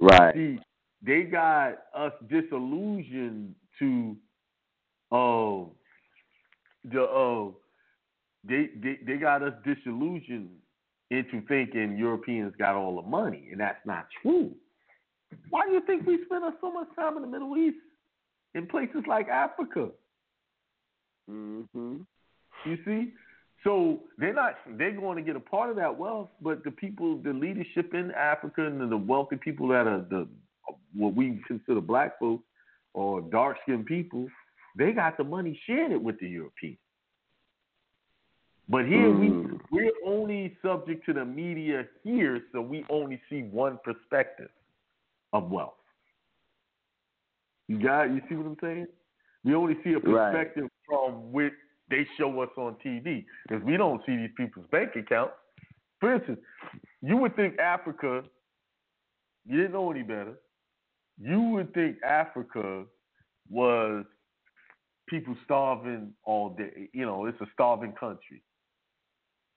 Right. 0.00 0.34
See, 0.34 0.58
they 1.04 1.22
got 1.22 1.78
us 1.94 2.12
disillusioned 2.28 3.54
to, 3.78 4.16
oh, 5.10 5.72
the 6.84 7.00
oh, 7.00 7.56
they, 8.48 8.70
they 8.80 8.98
they 9.04 9.16
got 9.16 9.42
us 9.42 9.54
disillusioned 9.64 10.50
into 11.10 11.40
thinking 11.46 11.96
Europeans 11.96 12.52
got 12.58 12.74
all 12.74 12.96
the 12.96 13.08
money, 13.08 13.48
and 13.50 13.60
that's 13.60 13.84
not 13.86 14.06
true. 14.22 14.52
Why 15.50 15.66
do 15.66 15.72
you 15.72 15.82
think 15.86 16.06
we 16.06 16.18
spend 16.24 16.44
so 16.60 16.72
much 16.72 16.88
time 16.96 17.16
in 17.16 17.22
the 17.22 17.28
Middle 17.28 17.56
East, 17.56 17.76
in 18.54 18.66
places 18.66 19.02
like 19.06 19.28
Africa? 19.28 19.90
Mm-hmm. 21.30 21.96
You 22.64 22.78
see? 22.84 23.12
So 23.64 24.00
they're 24.18 24.34
not 24.34 24.54
they're 24.76 24.92
going 24.92 25.16
to 25.16 25.22
get 25.22 25.36
a 25.36 25.40
part 25.40 25.70
of 25.70 25.76
that 25.76 25.98
wealth, 25.98 26.28
but 26.40 26.62
the 26.64 26.70
people, 26.70 27.18
the 27.18 27.32
leadership 27.32 27.92
in 27.92 28.12
Africa 28.12 28.64
and 28.66 28.90
the 28.90 28.96
wealthy 28.96 29.36
people 29.36 29.68
that 29.68 29.86
are 29.86 30.04
the 30.08 30.28
what 30.94 31.14
we 31.14 31.40
consider 31.46 31.80
black 31.80 32.18
folks 32.18 32.44
or 32.94 33.20
dark 33.20 33.56
skinned 33.62 33.86
people, 33.86 34.28
they 34.76 34.92
got 34.92 35.16
the 35.16 35.24
money 35.24 35.58
sharing 35.66 35.92
it 35.92 36.02
with 36.02 36.18
the 36.20 36.28
Europeans. 36.28 36.78
But 38.68 38.86
here 38.86 39.08
Mm. 39.08 39.20
we 39.20 39.58
we're 39.70 39.92
only 40.04 40.56
subject 40.62 41.04
to 41.06 41.12
the 41.12 41.24
media 41.24 41.86
here, 42.02 42.42
so 42.52 42.60
we 42.60 42.84
only 42.88 43.20
see 43.28 43.42
one 43.44 43.78
perspective 43.84 44.50
of 45.32 45.50
wealth. 45.50 45.74
You 47.68 47.78
got 47.78 48.10
you 48.10 48.22
see 48.28 48.34
what 48.34 48.46
I'm 48.46 48.58
saying? 48.60 48.88
We 49.44 49.54
only 49.54 49.82
see 49.82 49.92
a 49.94 49.98
Right. 49.98 50.32
perspective 50.32 50.68
from 50.86 51.32
which 51.32 51.54
they 51.88 52.04
show 52.16 52.40
us 52.42 52.50
on 52.56 52.76
TV 52.76 53.26
because 53.46 53.62
we 53.64 53.76
don't 53.76 54.04
see 54.04 54.16
these 54.16 54.32
people's 54.36 54.66
bank 54.66 54.96
accounts. 54.96 55.34
For 56.00 56.12
instance, 56.12 56.40
you 57.00 57.16
would 57.16 57.34
think 57.36 57.58
Africa, 57.58 58.24
you 59.46 59.56
didn't 59.56 59.72
know 59.72 59.90
any 59.90 60.02
better. 60.02 60.38
You 61.18 61.40
would 61.40 61.72
think 61.74 62.02
Africa 62.02 62.84
was 63.50 64.04
people 65.08 65.34
starving 65.44 66.14
all 66.24 66.50
day. 66.50 66.88
You 66.92 67.06
know, 67.06 67.24
it's 67.26 67.40
a 67.40 67.46
starving 67.54 67.92
country. 67.92 68.42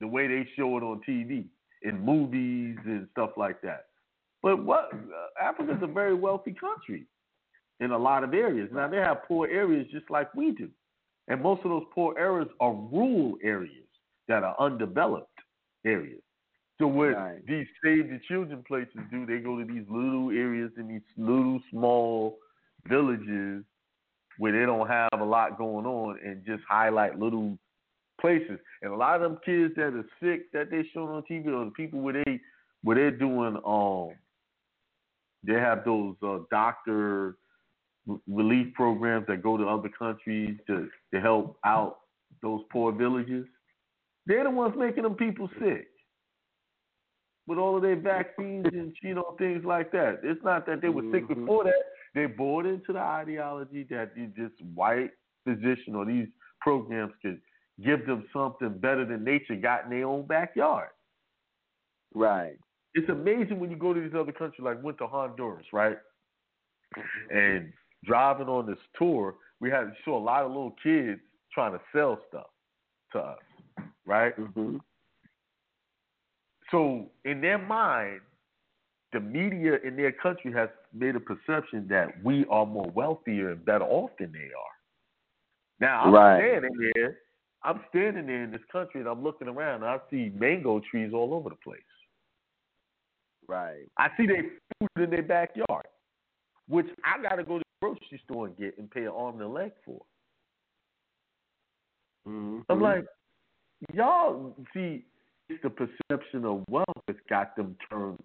The 0.02 0.08
way 0.08 0.28
they 0.28 0.46
show 0.58 0.78
it 0.78 0.84
on 0.84 1.00
TV, 1.08 1.46
in 1.84 2.00
movies 2.04 2.78
and 2.86 3.08
stuff 3.12 3.32
like 3.38 3.62
that. 3.62 3.86
But 4.44 4.64
what 4.66 4.92
uh, 4.94 5.42
Africa's 5.42 5.82
a 5.82 5.88
very 5.88 6.16
wealthy 6.16 6.54
country 6.54 7.06
in 7.80 7.92
a 7.92 7.98
lot 7.98 8.24
of 8.24 8.34
areas. 8.34 8.70
Now 8.74 8.88
they 8.90 8.98
have 8.98 9.24
poor 9.28 9.48
areas 9.48 9.88
just 9.92 10.10
like 10.10 10.34
we 10.36 10.52
do, 10.52 10.70
and 11.28 11.42
most 11.42 11.60
of 11.64 11.72
those 11.72 11.86
poor 11.94 12.18
areas 12.18 12.50
are 12.60 12.74
rural 12.74 13.38
areas 13.44 13.88
that 14.28 14.44
are 14.44 14.56
undeveloped. 14.60 15.28
areas. 15.84 16.22
So 16.78 16.86
what 16.88 17.16
Right. 17.16 17.46
these 17.48 17.68
Save 17.84 18.10
the 18.10 18.20
Children 18.28 18.64
places 18.68 19.00
do, 19.12 19.26
they 19.26 19.40
go 19.40 19.58
to 19.58 19.66
these 19.66 19.88
little 19.90 20.30
areas 20.30 20.72
in 20.78 20.88
these 20.88 21.02
little 21.18 21.60
small 21.72 22.38
villages 22.86 23.64
where 24.38 24.52
they 24.52 24.66
don't 24.66 24.88
have 24.88 25.10
a 25.20 25.24
lot 25.24 25.58
going 25.58 25.86
on 25.86 26.20
and 26.24 26.44
just 26.46 26.64
highlight 26.70 27.18
little 27.20 27.58
places. 28.22 28.60
And 28.82 28.94
a 28.94 28.96
lot 28.96 29.16
of 29.16 29.22
them 29.22 29.40
kids 29.44 29.74
that 29.76 29.94
are 29.94 30.06
sick 30.22 30.52
that 30.54 30.70
they 30.72 30.84
show 30.94 31.08
on 31.08 31.24
TV 31.30 31.48
or 31.48 31.66
the 31.66 31.72
people 31.72 32.00
where 32.02 32.24
they 32.24 32.40
where 32.84 32.96
they're 32.96 33.12
doing 33.12 33.58
um 33.66 34.16
they 35.44 35.54
have 35.54 35.84
those 35.84 36.16
uh, 36.24 36.40
doctor 36.52 37.38
relief 38.28 38.74
programs 38.74 39.26
that 39.28 39.44
go 39.44 39.58
to 39.58 39.68
other 39.68 39.90
countries 39.90 40.58
to 40.68 40.88
to 41.14 41.22
help 41.22 41.58
out 41.66 41.98
those 42.42 42.62
poor 42.72 42.92
villages. 42.92 43.46
They're 44.26 44.44
the 44.44 44.52
ones 44.52 44.76
making 44.78 45.04
them 45.04 45.16
people 45.16 45.50
sick 45.60 45.88
with 47.48 47.58
all 47.58 47.76
of 47.76 47.82
their 47.82 47.96
vaccines 47.96 48.66
and 48.72 48.94
you 49.02 49.16
know 49.16 49.36
things 49.38 49.64
like 49.66 49.92
that. 49.92 50.20
It's 50.24 50.44
not 50.44 50.66
that 50.68 50.82
they 50.82 50.90
were 50.90 51.04
sick 51.12 51.28
Mhm. 51.28 51.40
before 51.40 51.64
that. 51.66 51.84
They 52.14 52.26
bought 52.26 52.66
into 52.66 52.94
the 52.94 53.00
ideology 53.00 53.84
that 53.84 54.16
you 54.16 54.32
this 54.36 54.52
white 54.76 55.12
physician 55.44 55.96
or 55.96 56.06
these 56.06 56.28
programs 56.60 57.14
could 57.22 57.42
give 57.84 58.06
them 58.06 58.26
something 58.34 58.78
better 58.80 59.06
than 59.06 59.24
nature 59.24 59.56
got 59.56 59.86
in 59.86 59.90
their 59.90 60.06
own 60.06 60.26
backyard. 60.26 60.90
Right. 62.14 62.58
It's 62.94 63.10
amazing 63.10 63.60
when 63.60 63.72
you 63.72 63.78
go 63.78 63.94
to 63.94 64.02
these 64.02 64.14
other 64.18 64.32
countries, 64.32 64.64
like 64.64 64.84
went 64.84 64.98
to 64.98 65.08
Honduras, 65.08 65.66
right? 65.72 65.98
And 67.34 67.72
driving 68.04 68.48
on 68.48 68.66
this 68.66 68.78
tour, 68.98 69.36
we 69.60 69.70
had 69.70 69.94
saw 70.04 70.18
a 70.18 70.24
lot 70.24 70.44
of 70.44 70.50
little 70.50 70.76
kids 70.84 71.22
trying 71.54 71.72
to 71.74 71.80
sell 71.94 72.20
stuff 72.28 72.48
to 73.14 73.20
us, 73.20 73.40
right? 74.06 74.34
hmm 74.36 74.78
So 76.70 77.10
in 77.26 77.42
their 77.42 77.58
mind, 77.58 78.22
the 79.14 79.20
media 79.20 79.78
in 79.84 79.96
their 79.96 80.12
country 80.12 80.52
has 80.54 80.70
made 80.94 81.16
a 81.16 81.20
perception 81.20 81.88
that 81.90 82.24
we 82.24 82.46
are 82.50 82.66
more 82.66 82.90
wealthier 82.94 83.52
and 83.52 83.66
better 83.66 83.86
off 83.86 84.12
than 84.20 84.32
they 84.32 84.40
are. 84.40 84.76
Now 85.80 86.04
I'm 86.04 86.14
Right. 86.14 86.40
standing 86.40 86.92
there, 86.96 87.20
I'm 87.64 87.82
standing 87.90 88.26
there 88.26 88.44
in 88.44 88.52
this 88.52 88.62
country 88.72 89.02
and 89.02 89.10
I'm 89.10 89.24
looking 89.24 89.48
around 89.48 89.84
and 89.84 89.86
I 89.86 90.00
see 90.10 90.32
mango 90.36 90.82
trees 90.90 91.14
all 91.14 91.34
over 91.34 91.50
the 91.50 91.56
place. 91.56 91.80
Right. 93.48 93.88
I 93.98 94.08
see 94.18 94.26
their 94.26 94.44
food 94.80 95.04
in 95.04 95.10
their 95.10 95.24
backyard, 95.24 95.86
which 96.68 96.88
I 97.06 97.22
got 97.22 97.36
to 97.36 97.44
go 97.44 97.60
to 97.60 97.64
the 97.64 97.88
grocery 97.88 98.22
store 98.26 98.48
and 98.48 98.58
get 98.58 98.78
and 98.78 98.90
pay 98.90 99.02
an 99.02 99.10
arm 99.16 99.36
and 99.36 99.44
a 99.44 99.48
leg 99.48 99.72
for. 99.86 100.02
hmm 102.26 102.60
I'm 102.70 102.82
like, 102.82 103.06
y'all 103.94 104.56
see, 104.74 105.04
it's 105.50 105.62
the 105.64 105.70
perception 105.70 106.46
of 106.46 106.64
wealth 106.70 106.86
that's 107.08 107.20
got 107.30 107.56
them 107.56 107.76
turned, 107.90 108.20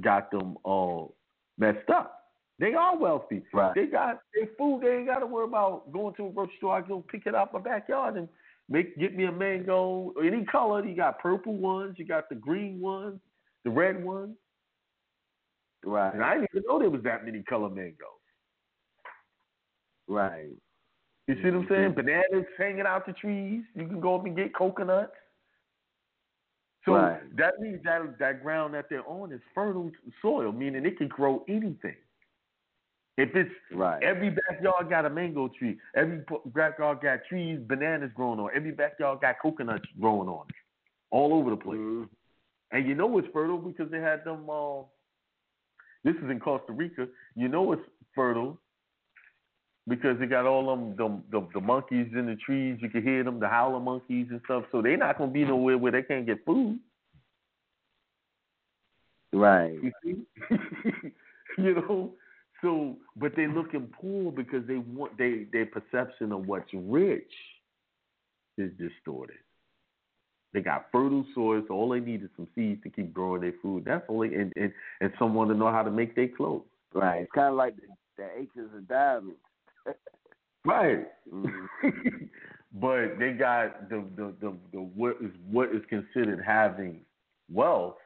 got 0.00 0.30
them 0.30 0.56
all 0.62 1.16
messed 1.58 1.90
up. 1.90 2.16
They 2.60 2.74
are 2.74 2.96
wealthy. 2.96 3.42
Right. 3.52 3.74
They 3.74 3.86
got 3.86 4.20
their 4.34 4.48
food. 4.58 4.82
They 4.82 4.98
ain't 4.98 5.06
got 5.06 5.20
to 5.20 5.26
worry 5.26 5.46
about 5.46 5.90
going 5.92 6.14
to 6.16 6.26
a 6.26 6.30
grocery 6.30 6.54
store. 6.58 6.76
I 6.76 6.82
go 6.82 7.02
pick 7.10 7.26
it 7.26 7.34
out 7.34 7.52
my 7.54 7.58
backyard 7.58 8.16
and 8.16 8.28
make 8.70 8.96
get 8.98 9.14
me 9.16 9.24
a 9.24 9.32
mango, 9.32 10.14
any 10.24 10.44
color. 10.44 10.84
You 10.84 10.96
got 10.96 11.18
purple 11.18 11.56
ones. 11.56 11.96
You 11.98 12.06
got 12.06 12.28
the 12.28 12.36
green 12.36 12.80
ones, 12.80 13.20
the 13.64 13.70
red 13.70 14.02
ones. 14.02 14.36
right. 15.84 16.14
And 16.14 16.22
I 16.24 16.34
didn't 16.34 16.48
even 16.54 16.62
know 16.66 16.78
there 16.78 16.88
was 16.88 17.02
that 17.02 17.24
many 17.24 17.42
color 17.42 17.68
mangoes. 17.68 17.96
Right. 20.08 20.50
You 21.26 21.34
see 21.36 21.42
what 21.50 21.54
I'm 21.54 21.66
saying? 21.68 21.92
Mm-hmm. 21.92 22.06
Bananas 22.06 22.46
hanging 22.58 22.86
out 22.86 23.06
the 23.06 23.12
trees. 23.12 23.62
You 23.74 23.86
can 23.86 24.00
go 24.00 24.16
up 24.16 24.24
and 24.26 24.36
get 24.36 24.54
coconuts. 24.54 25.12
So 26.84 26.94
Right. 26.94 27.36
that 27.36 27.60
means 27.60 27.82
that 27.84 28.18
that 28.18 28.42
ground 28.42 28.74
that 28.74 28.86
they're 28.88 29.06
on 29.06 29.32
is 29.32 29.40
fertile 29.54 29.90
soil, 30.22 30.50
meaning 30.50 30.86
it 30.86 30.96
can 30.98 31.08
grow 31.08 31.44
anything. 31.48 31.96
If 33.20 33.36
it's 33.36 33.54
Right. 33.70 34.02
every 34.02 34.30
backyard 34.30 34.88
got 34.88 35.04
a 35.04 35.10
mango 35.10 35.48
tree, 35.48 35.78
every 35.94 36.24
backyard 36.46 37.00
got 37.02 37.24
trees, 37.28 37.60
bananas 37.60 38.10
growing 38.14 38.40
on, 38.40 38.50
every 38.54 38.72
backyard 38.72 39.20
got 39.20 39.38
coconuts 39.40 39.84
growing 40.00 40.28
on 40.28 40.46
it, 40.48 40.54
all 41.10 41.34
over 41.34 41.50
the 41.50 41.56
place. 41.56 41.78
Mhm. 41.78 42.08
And 42.70 42.86
you 42.86 42.94
know 42.94 43.18
it's 43.18 43.28
fertile 43.28 43.58
because 43.58 43.90
they 43.90 44.00
had 44.00 44.24
them. 44.24 44.48
Uh, 44.48 44.84
this 46.02 46.16
is 46.16 46.30
in 46.30 46.40
Costa 46.40 46.72
Rica. 46.72 47.08
You 47.34 47.48
know 47.48 47.72
it's 47.72 47.86
fertile 48.14 48.58
because 49.86 50.18
they 50.18 50.26
got 50.26 50.46
all 50.46 50.64
them 50.74 50.96
the, 50.96 51.08
the 51.30 51.46
the 51.52 51.60
monkeys 51.60 52.10
in 52.14 52.24
the 52.24 52.36
trees. 52.36 52.80
You 52.80 52.88
can 52.88 53.02
hear 53.02 53.22
them, 53.22 53.38
the 53.38 53.48
howler 53.48 53.80
monkeys 53.80 54.28
and 54.30 54.40
stuff. 54.44 54.64
So 54.72 54.80
they're 54.80 54.96
not 54.96 55.18
gonna 55.18 55.30
be 55.30 55.44
nowhere 55.44 55.76
where 55.76 55.92
they 55.92 56.02
can't 56.02 56.24
get 56.24 56.42
food. 56.46 56.80
Right. 59.32 59.78
You 59.82 59.92
see, 60.02 60.24
you 61.58 61.74
know. 61.74 62.14
So, 62.62 62.96
but 63.16 63.32
they 63.36 63.46
looking 63.46 63.88
poor 64.00 64.30
because 64.32 64.66
they 64.66 64.76
want 64.76 65.16
they 65.16 65.46
their 65.52 65.66
perception 65.66 66.32
of 66.32 66.46
what's 66.46 66.70
rich 66.72 67.32
is 68.58 68.70
distorted. 68.78 69.36
They 70.52 70.60
got 70.60 70.86
fertile 70.90 71.24
soil, 71.34 71.62
so 71.68 71.74
all 71.74 71.90
they 71.90 72.00
need 72.00 72.22
is 72.22 72.30
some 72.36 72.48
seeds 72.54 72.82
to 72.82 72.90
keep 72.90 73.14
growing 73.14 73.42
their 73.42 73.54
food. 73.62 73.84
That's 73.84 74.04
all 74.08 74.20
they 74.20 74.34
and 74.34 74.52
and, 74.56 74.72
and 75.00 75.12
someone 75.18 75.48
to 75.48 75.54
know 75.54 75.70
how 75.70 75.82
to 75.82 75.90
make 75.90 76.14
their 76.16 76.28
clothes. 76.28 76.64
Right. 76.92 77.22
It's 77.22 77.32
kind 77.32 77.48
of 77.48 77.54
like 77.54 77.76
the, 77.76 77.82
the 78.16 78.28
acres 78.38 78.70
of 78.76 78.88
diamonds. 78.88 79.38
Right. 80.64 81.06
Mhm. 81.32 81.68
but 82.74 83.18
they 83.18 83.32
got 83.32 83.88
the, 83.88 84.04
the 84.16 84.34
the 84.40 84.56
the 84.72 84.78
what 84.80 85.16
is 85.22 85.30
what 85.50 85.70
is 85.70 85.82
considered 85.88 86.42
having 86.44 87.00
wealth 87.50 87.96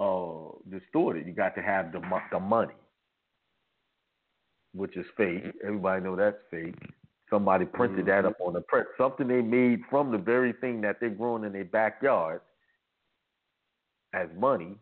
uh 0.00 0.56
distorted. 0.70 1.26
You 1.26 1.32
got 1.32 1.54
to 1.54 1.62
have 1.62 1.92
the 1.92 2.00
the 2.32 2.40
money, 2.40 2.74
which 4.74 4.96
is 4.96 5.06
fake. 5.16 5.44
Everybody 5.64 6.02
know 6.02 6.16
that's 6.16 6.36
fake. 6.50 6.74
Somebody 7.30 7.64
printed 7.64 8.06
that 8.06 8.24
up 8.24 8.34
mm-hmm. 8.34 8.48
on 8.48 8.52
the 8.54 8.60
print. 8.60 8.86
Something 8.98 9.28
they 9.28 9.40
made 9.40 9.80
from 9.88 10.12
the 10.12 10.18
very 10.18 10.52
thing 10.52 10.80
that 10.82 11.00
they're 11.00 11.10
growing 11.10 11.44
in 11.44 11.52
their 11.52 11.64
backyard 11.64 12.40
as 14.12 14.28
money 14.38 14.76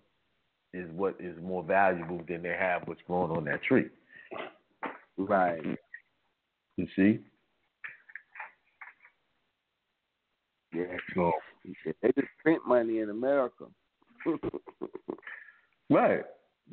is 0.74 0.88
what 0.92 1.16
is 1.20 1.36
more 1.42 1.62
valuable 1.62 2.20
than 2.28 2.42
they 2.42 2.56
have 2.58 2.82
what's 2.86 3.00
growing 3.06 3.30
on 3.30 3.44
that 3.44 3.62
tree. 3.62 3.86
Right. 5.16 5.62
You 6.76 6.86
see? 6.96 7.20
Yeah. 10.74 10.84
So 11.14 11.32
They 12.02 12.10
just 12.16 12.28
print 12.42 12.62
money 12.66 13.00
in 13.00 13.10
America. 13.10 13.66
Right. 15.90 16.24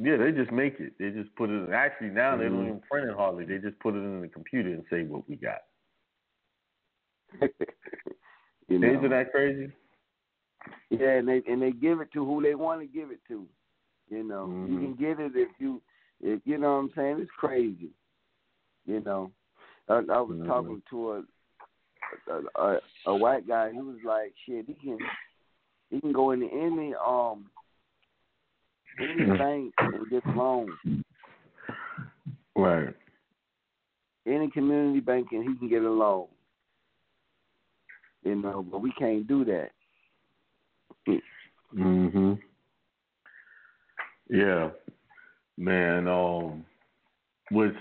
Yeah, 0.01 0.15
they 0.15 0.31
just 0.31 0.51
make 0.51 0.79
it. 0.79 0.93
They 0.97 1.09
just 1.09 1.35
put 1.35 1.49
it. 1.49 1.53
In, 1.67 1.73
actually, 1.73 2.09
now 2.09 2.37
they 2.37 2.45
don't 2.45 2.59
Mhm. 2.59 2.67
even 2.67 2.81
print 2.89 3.09
it 3.09 3.17
hardly. 3.17 3.43
They 3.43 3.57
just 3.57 3.77
put 3.79 3.95
it 3.95 3.97
in 3.97 4.21
the 4.21 4.29
computer 4.29 4.69
and 4.69 4.85
say 4.89 5.03
what 5.03 5.27
we 5.27 5.35
got. 5.35 5.63
you 8.69 8.79
know. 8.79 8.97
Isn't 8.97 9.09
that 9.09 9.31
crazy? 9.31 9.73
Yeah, 10.89 11.15
and 11.15 11.27
they 11.27 11.41
and 11.47 11.61
they 11.61 11.71
give 11.71 11.99
it 11.99 12.11
to 12.13 12.25
who 12.25 12.41
they 12.41 12.55
want 12.55 12.79
to 12.79 12.87
give 12.87 13.11
it 13.11 13.19
to. 13.27 13.45
You 14.09 14.23
know, 14.23 14.45
you 14.65 14.77
Mhm. 14.77 14.79
can 14.79 14.95
get 14.95 15.19
it 15.19 15.35
if 15.35 15.49
you, 15.59 15.81
if 16.21 16.41
you 16.45 16.57
know 16.57 16.75
what 16.75 16.79
I'm 16.79 16.91
saying. 16.95 17.19
It's 17.19 17.31
crazy. 17.31 17.91
You 18.85 19.01
know, 19.01 19.31
I, 19.89 19.95
I 19.95 20.21
was 20.21 20.37
Mhm. 20.37 20.47
talking 20.47 20.81
to 20.89 21.11
a, 21.11 21.23
a 22.31 22.41
a 22.55 22.81
a 23.07 23.15
white 23.15 23.47
guy. 23.47 23.71
He 23.71 23.81
was 23.81 24.01
like, 24.05 24.33
"Shit, 24.45 24.65
he 24.65 24.73
can 24.75 24.97
he 25.89 25.99
can 25.99 26.13
go 26.13 26.31
into 26.31 26.47
any 26.47 26.95
um 26.95 27.51
any 28.99 29.37
bank 29.37 29.73
and 29.79 30.09
get 30.09 30.25
loans. 30.27 30.71
Right. 32.55 32.93
Any 34.27 34.49
community 34.51 34.99
bank 34.99 35.27
and 35.31 35.49
he 35.49 35.57
can 35.57 35.69
get 35.69 35.83
a 35.83 35.89
loan. 35.89 36.27
You 38.23 38.35
know, 38.35 38.63
but 38.69 38.81
we 38.81 38.91
can't 38.93 39.27
do 39.27 39.45
that. 39.45 39.71
Mhm. 41.73 42.39
Yeah, 44.29 44.71
man. 45.57 46.07
Um, 46.07 46.65
was 47.51 47.71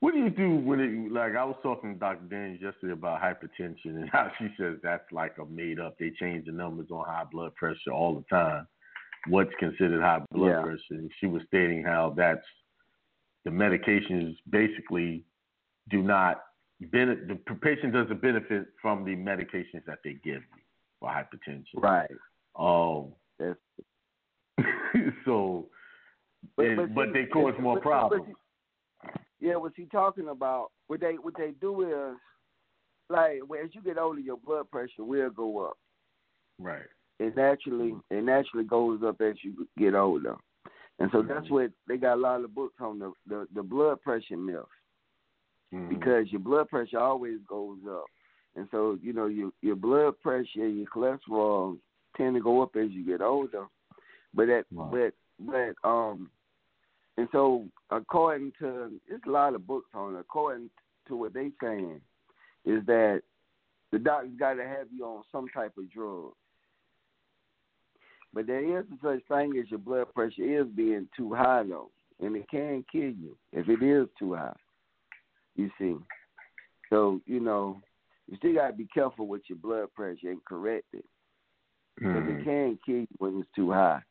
what 0.00 0.12
do 0.12 0.20
you 0.20 0.30
do 0.30 0.54
when 0.54 0.80
it 0.80 1.12
like 1.12 1.34
I 1.34 1.44
was 1.44 1.56
talking 1.62 1.94
to 1.94 1.98
Dr. 1.98 2.26
Daniels 2.28 2.60
yesterday 2.62 2.92
about 2.92 3.20
hypertension 3.20 3.96
and 3.96 4.08
how 4.10 4.30
she 4.38 4.48
says 4.58 4.76
that's 4.82 5.10
like 5.12 5.38
a 5.38 5.46
made 5.46 5.80
up. 5.80 5.98
They 5.98 6.10
change 6.10 6.46
the 6.46 6.52
numbers 6.52 6.90
on 6.90 7.04
high 7.04 7.24
blood 7.30 7.54
pressure 7.56 7.90
all 7.92 8.14
the 8.14 8.24
time. 8.34 8.66
What's 9.26 9.50
considered 9.58 10.00
high 10.00 10.20
blood 10.30 10.48
Yeah. 10.50 10.62
pressure? 10.62 10.80
And 10.90 11.10
she 11.18 11.26
was 11.26 11.42
stating 11.48 11.82
how 11.82 12.10
that's 12.16 12.44
the 13.44 13.50
medications 13.50 14.36
basically 14.48 15.24
do 15.90 16.02
not 16.02 16.44
benefit. 16.80 17.28
The 17.46 17.54
patient 17.56 17.92
doesn't 17.92 18.20
benefit 18.20 18.68
from 18.80 19.04
the 19.04 19.16
medications 19.16 19.84
that 19.86 19.98
they 20.04 20.14
give 20.14 20.42
you 20.42 20.62
for 21.00 21.08
hypertension. 21.10 21.64
Right. 21.74 22.10
Um, 22.56 23.12
That's 23.38 23.58
so, 25.24 25.68
But- 26.56 26.66
and- 26.66 26.76
but 26.76 26.94
but, 26.94 27.06
see- 27.06 27.12
they 27.12 27.26
cause 27.26 27.54
more 27.60 27.76
but- 27.76 27.82
problems. 27.82 28.34
Yeah, 29.40 29.54
what 29.56 29.72
she 29.76 29.86
talking 29.86 30.28
about? 30.28 30.72
What 30.88 31.00
they 31.00 31.14
what 31.14 31.36
they 31.36 31.52
do 31.60 31.82
is 31.82 32.16
like 33.08 33.40
as 33.62 33.72
you 33.74 33.80
get 33.82 33.96
older, 33.96 34.18
your 34.20 34.36
blood 34.36 34.68
pressure 34.70 35.04
will 35.04 35.30
go 35.30 35.64
up. 35.66 35.78
Right. 36.58 36.86
It 37.18 37.36
naturally 37.36 37.94
it 38.10 38.22
naturally 38.22 38.64
goes 38.64 39.00
up 39.04 39.20
as 39.20 39.34
you 39.42 39.66
get 39.76 39.94
older, 39.94 40.36
and 40.98 41.10
so 41.12 41.22
that's 41.22 41.50
what 41.50 41.72
they 41.88 41.96
got 41.96 42.14
a 42.14 42.20
lot 42.20 42.44
of 42.44 42.54
books 42.54 42.76
on 42.80 42.98
the 42.98 43.12
the, 43.26 43.48
the 43.54 43.62
blood 43.62 44.00
pressure 44.02 44.36
myth 44.36 44.64
Mhm. 45.74 45.88
because 45.90 46.32
your 46.32 46.40
blood 46.40 46.68
pressure 46.70 46.98
always 46.98 47.40
goes 47.46 47.78
up, 47.86 48.06
and 48.56 48.68
so 48.70 48.98
you 49.02 49.12
know 49.12 49.26
your 49.26 49.50
your 49.60 49.76
blood 49.76 50.18
pressure, 50.20 50.66
your 50.66 50.86
cholesterol 50.86 51.76
tend 52.16 52.36
to 52.36 52.40
go 52.40 52.62
up 52.62 52.74
as 52.76 52.90
you 52.90 53.04
get 53.04 53.20
older, 53.20 53.66
but 54.32 54.46
that 54.46 54.64
Wow. 54.72 54.90
but 54.90 55.12
but 55.40 55.74
um, 55.88 56.30
and 57.16 57.28
so 57.32 57.66
according 57.90 58.52
to 58.60 58.98
there's 59.08 59.20
a 59.26 59.30
lot 59.30 59.54
of 59.54 59.66
books 59.66 59.90
on 59.92 60.14
it. 60.14 60.20
According 60.20 60.70
to 61.08 61.16
what 61.16 61.34
they 61.34 61.50
saying, 61.60 62.00
is 62.64 62.84
that 62.86 63.22
the 63.90 63.98
doctor's 63.98 64.38
got 64.38 64.54
to 64.54 64.64
have 64.64 64.86
you 64.92 65.04
on 65.04 65.22
some 65.32 65.48
type 65.48 65.76
of 65.76 65.90
drug. 65.90 66.32
But 68.34 68.46
there 68.46 68.78
is 68.78 68.84
such 69.02 69.20
thing 69.28 69.58
as 69.58 69.70
your 69.70 69.78
blood 69.78 70.12
pressure 70.14 70.60
is 70.60 70.66
being 70.68 71.08
too 71.16 71.34
high 71.34 71.62
though, 71.62 71.90
and 72.20 72.36
it 72.36 72.48
can 72.50 72.84
kill 72.90 73.10
you 73.10 73.36
if 73.52 73.68
it 73.68 73.82
is 73.82 74.08
too 74.18 74.34
high. 74.34 74.56
You 75.56 75.70
see, 75.78 75.96
so 76.90 77.20
you 77.26 77.40
know 77.40 77.80
you 78.28 78.36
still 78.36 78.54
got 78.54 78.68
to 78.68 78.72
be 78.74 78.86
careful 78.92 79.26
with 79.26 79.42
your 79.48 79.58
blood 79.58 79.92
pressure 79.94 80.30
and 80.30 80.44
correct 80.44 80.86
it 80.92 81.04
because 81.96 82.22
Mhm. 82.22 82.40
it 82.40 82.44
can 82.44 82.78
kill 82.84 83.00
you 83.00 83.08
when 83.18 83.40
it's 83.40 83.50
too 83.52 83.70
high. 83.70 84.02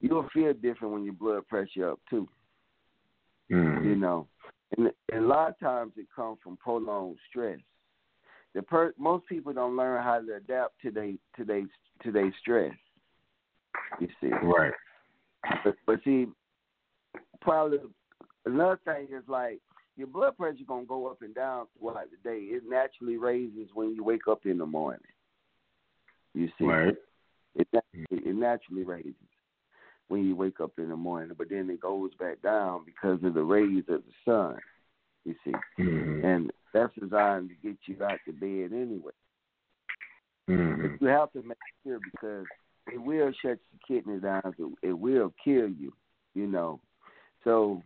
You'll 0.00 0.28
feel 0.30 0.52
different 0.52 0.92
when 0.92 1.04
your 1.04 1.14
blood 1.14 1.46
pressure 1.46 1.90
up 1.90 2.00
too. 2.10 2.28
Mhm. 3.50 3.84
You 3.84 3.94
know, 3.96 4.28
and, 4.76 4.92
and 5.12 5.24
a 5.24 5.28
lot 5.28 5.50
of 5.50 5.58
times 5.60 5.92
it 5.96 6.08
comes 6.14 6.38
from 6.42 6.56
prolonged 6.56 7.18
stress. 7.28 7.60
The 8.54 8.62
per- 8.62 8.94
most 8.98 9.26
people 9.26 9.52
don't 9.52 9.76
learn 9.76 10.02
how 10.02 10.20
to 10.20 10.34
adapt 10.34 10.80
to 10.82 10.90
they 10.90 11.18
to 11.36 11.44
they 11.44 11.64
to 12.02 12.10
their 12.12 12.32
stress. 12.40 12.74
You 14.00 14.08
see, 14.20 14.28
Right. 14.28 14.72
but, 15.64 15.76
but 15.86 16.02
see, 16.04 16.26
probably 17.40 17.78
another 18.46 18.78
thing 18.84 19.08
is 19.12 19.28
like 19.28 19.60
your 19.96 20.06
blood 20.06 20.36
pressure 20.36 20.64
gonna 20.66 20.84
go 20.84 21.06
up 21.06 21.22
and 21.22 21.34
down 21.34 21.66
throughout 21.78 22.08
the 22.10 22.16
day. 22.28 22.38
It 22.44 22.62
naturally 22.66 23.16
raises 23.16 23.68
when 23.74 23.94
you 23.94 24.02
wake 24.02 24.26
up 24.28 24.46
in 24.46 24.58
the 24.58 24.66
morning. 24.66 25.00
You 26.34 26.48
see, 26.58 26.64
Right. 26.64 26.96
it 27.54 27.68
naturally, 27.72 28.30
it 28.30 28.34
naturally 28.34 28.84
raises 28.84 29.14
when 30.08 30.24
you 30.24 30.34
wake 30.34 30.60
up 30.60 30.72
in 30.78 30.88
the 30.88 30.96
morning, 30.96 31.34
but 31.36 31.48
then 31.48 31.70
it 31.70 31.80
goes 31.80 32.14
back 32.14 32.40
down 32.42 32.84
because 32.84 33.22
of 33.22 33.34
the 33.34 33.42
rays 33.42 33.84
of 33.88 34.02
the 34.04 34.12
sun. 34.24 34.58
You 35.24 35.34
see, 35.44 35.54
Mhm. 35.78 36.24
and 36.24 36.52
that's 36.72 36.94
designed 36.94 37.50
to 37.50 37.54
get 37.56 37.76
you 37.86 38.02
out 38.02 38.18
to 38.24 38.32
bed 38.32 38.72
anyway. 38.72 39.12
Mhm. 40.48 40.82
But 40.82 41.00
you 41.02 41.08
have 41.08 41.32
to 41.32 41.42
make 41.42 41.58
sure 41.84 42.00
because 42.00 42.46
it 42.90 43.00
will 43.00 43.32
shut 43.42 43.58
your 43.58 43.80
kidneys 43.86 44.22
down. 44.22 44.42
It, 44.58 44.88
it 44.88 44.92
will 44.92 45.32
kill 45.44 45.68
you. 45.68 45.92
You 46.34 46.46
know, 46.46 46.80
so 47.44 47.82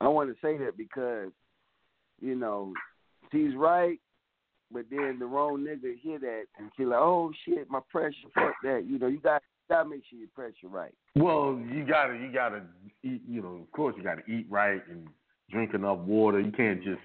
I 0.00 0.08
want 0.08 0.28
to 0.30 0.36
say 0.42 0.58
that 0.58 0.76
because 0.76 1.30
you 2.20 2.34
know 2.34 2.72
he's 3.30 3.54
right, 3.54 3.98
but 4.72 4.86
then 4.90 5.18
the 5.20 5.26
wrong 5.26 5.60
nigga 5.60 5.96
hear 6.00 6.18
that 6.18 6.44
and 6.58 6.70
feel 6.76 6.88
like, 6.88 6.98
oh 6.98 7.32
shit, 7.44 7.70
my 7.70 7.80
pressure, 7.90 8.16
fuck 8.34 8.54
that. 8.64 8.84
You 8.86 8.98
know, 8.98 9.06
you 9.06 9.20
got 9.20 9.42
gotta 9.68 9.88
make 9.88 10.02
sure 10.08 10.18
your 10.18 10.28
pressure 10.34 10.68
right. 10.68 10.94
Well, 11.14 11.60
you 11.72 11.84
gotta 11.86 12.14
you 12.14 12.32
gotta 12.32 12.62
eat. 13.02 13.22
You 13.28 13.42
know, 13.42 13.60
of 13.62 13.70
course, 13.72 13.94
you 13.96 14.02
gotta 14.02 14.22
eat 14.28 14.46
right 14.50 14.82
and 14.90 15.06
drink 15.50 15.74
enough 15.74 15.98
water. 15.98 16.40
You 16.40 16.52
can't 16.52 16.82
just 16.82 17.00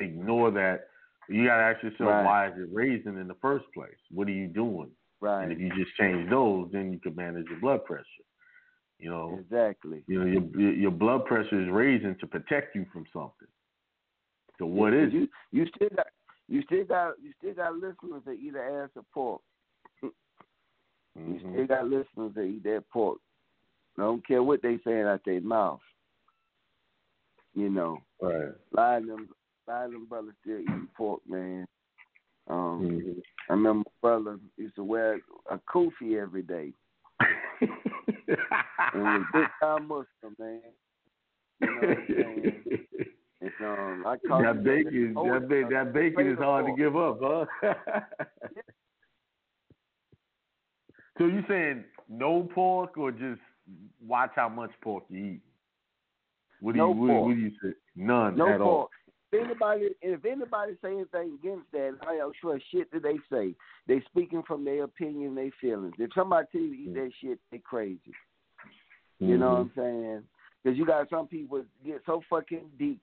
ignore 0.00 0.50
that. 0.50 0.88
You 1.28 1.46
gotta 1.46 1.62
ask 1.62 1.82
yourself 1.82 2.10
Right. 2.10 2.24
why 2.24 2.48
is 2.48 2.54
it 2.58 2.68
raising 2.72 3.18
in 3.18 3.26
the 3.26 3.36
first 3.40 3.64
place? 3.74 3.96
What 4.12 4.28
are 4.28 4.32
you 4.32 4.46
doing? 4.46 4.90
Right. 5.20 5.44
And 5.44 5.52
if 5.52 5.58
you 5.58 5.70
just 5.76 5.96
change 5.96 6.28
those, 6.30 6.68
then 6.72 6.92
you 6.92 6.98
can 6.98 7.14
manage 7.14 7.46
your 7.48 7.60
blood 7.60 7.84
pressure. 7.84 8.04
You 8.98 9.10
know, 9.10 9.38
Exactly. 9.40 10.02
you 10.06 10.18
know 10.18 10.26
your 10.26 10.72
your 10.72 10.90
blood 10.90 11.26
pressure 11.26 11.60
is 11.60 11.70
raising 11.70 12.16
to 12.20 12.26
protect 12.26 12.74
you 12.74 12.86
from 12.92 13.04
something. 13.12 13.48
So 14.58 14.66
what 14.66 14.94
is 14.94 15.12
you? 15.12 15.24
it? 15.24 15.30
You 15.52 15.66
still 15.74 15.88
got 15.94 16.06
you 16.48 16.62
still 16.62 16.84
got 16.84 17.14
you 17.22 17.32
still 17.38 17.54
got 17.54 17.74
listeners 17.74 18.22
that 18.24 18.32
eat 18.32 18.54
ass 18.56 18.90
of 18.96 19.04
pork. 19.12 19.42
You 20.02 20.12
Mhm. 21.16 21.52
still 21.52 21.66
got 21.66 21.88
listeners 21.88 22.34
that 22.34 22.42
eat 22.42 22.62
that 22.64 22.88
pork. 22.90 23.18
I 23.98 24.02
don't 24.02 24.26
care 24.26 24.42
what 24.42 24.62
they 24.62 24.78
saying 24.78 25.06
out 25.06 25.24
their 25.24 25.40
mouth. 25.40 25.80
You 27.54 27.70
know, 27.70 28.04
Right. 28.20 28.52
of 28.76 29.06
them, 29.06 29.34
a 29.66 29.70
lot 29.70 29.86
of 29.86 29.92
them 29.92 30.06
brothers 30.06 30.34
still 30.40 30.60
eat 30.60 30.94
pork, 30.94 31.26
man. 31.26 31.66
Um, 32.48 32.80
Mhm. 32.80 33.22
I 33.48 33.52
remember 33.52 33.88
my 34.02 34.08
brother 34.08 34.38
used 34.56 34.76
to 34.76 34.84
wear 34.84 35.20
a 35.50 35.58
kufi 35.58 36.16
every 36.20 36.42
day, 36.42 36.72
and 37.60 39.02
was 39.04 39.26
big 39.32 39.48
time 39.60 39.88
Muslim, 39.88 40.36
man. 40.38 40.62
You 41.60 41.66
know 41.66 41.80
what 41.80 41.98
I'm 41.98 42.06
saying? 42.06 42.64
And, 43.42 43.52
um, 43.60 44.06
I 44.06 44.16
that 44.42 44.64
bacon, 44.64 45.12
that, 45.12 45.46
ba- 45.46 45.68
that 45.70 45.92
bacon 45.92 46.26
is 46.26 46.38
hard 46.38 46.64
to 46.66 46.72
give 46.74 46.96
up, 46.96 47.18
huh? 47.20 47.44
so 51.18 51.26
you 51.26 51.44
saying 51.46 51.84
no 52.08 52.48
pork 52.54 52.96
or 52.96 53.12
just 53.12 53.40
watch 54.06 54.30
how 54.36 54.48
much 54.48 54.70
pork 54.80 55.04
you 55.10 55.24
eat? 55.32 55.40
What 56.60 56.72
do 56.72 56.78
No 56.78 56.88
you 56.88 56.94
what, 56.94 57.22
what 57.26 57.34
do 57.34 57.40
you 57.40 57.50
say? 57.62 57.74
None 57.94 58.36
No 58.36 58.48
at 58.54 58.60
all. 58.62 58.78
pork. 58.78 58.90
If 58.92 58.95
anybody, 59.32 59.88
if 60.02 60.24
anybody 60.24 60.72
say 60.82 60.92
anything 60.92 61.38
against 61.42 61.70
that, 61.72 61.96
I 62.06 62.14
am 62.14 62.32
sure 62.40 62.58
shit 62.72 62.90
that 62.92 63.02
they 63.02 63.16
say. 63.30 63.54
They 63.86 64.00
speaking 64.10 64.42
from 64.46 64.64
their 64.64 64.84
opinion, 64.84 65.34
their 65.34 65.50
feelings. 65.60 65.94
If 65.98 66.10
somebody 66.14 66.46
tell 66.52 66.60
you 66.60 66.70
to 66.76 66.82
eat 66.82 66.94
that 66.94 67.10
shit, 67.20 67.38
they 67.50 67.58
crazy. 67.58 68.00
You 69.18 69.38
know 69.38 69.50
what 69.50 69.58
I'm 69.60 69.72
saying? 69.76 70.22
Because 70.62 70.78
you 70.78 70.84
got 70.86 71.08
some 71.08 71.26
people 71.26 71.64
get 71.84 72.02
so 72.06 72.22
fucking 72.28 72.70
deep. 72.78 73.00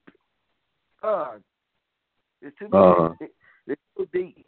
God, 1.01 1.43
it's 2.41 2.57
too 2.57 2.69
Uh-huh. 2.71 3.13
deep. 3.19 3.31
It's 3.67 3.81
too 3.97 4.07
deep. 4.13 4.47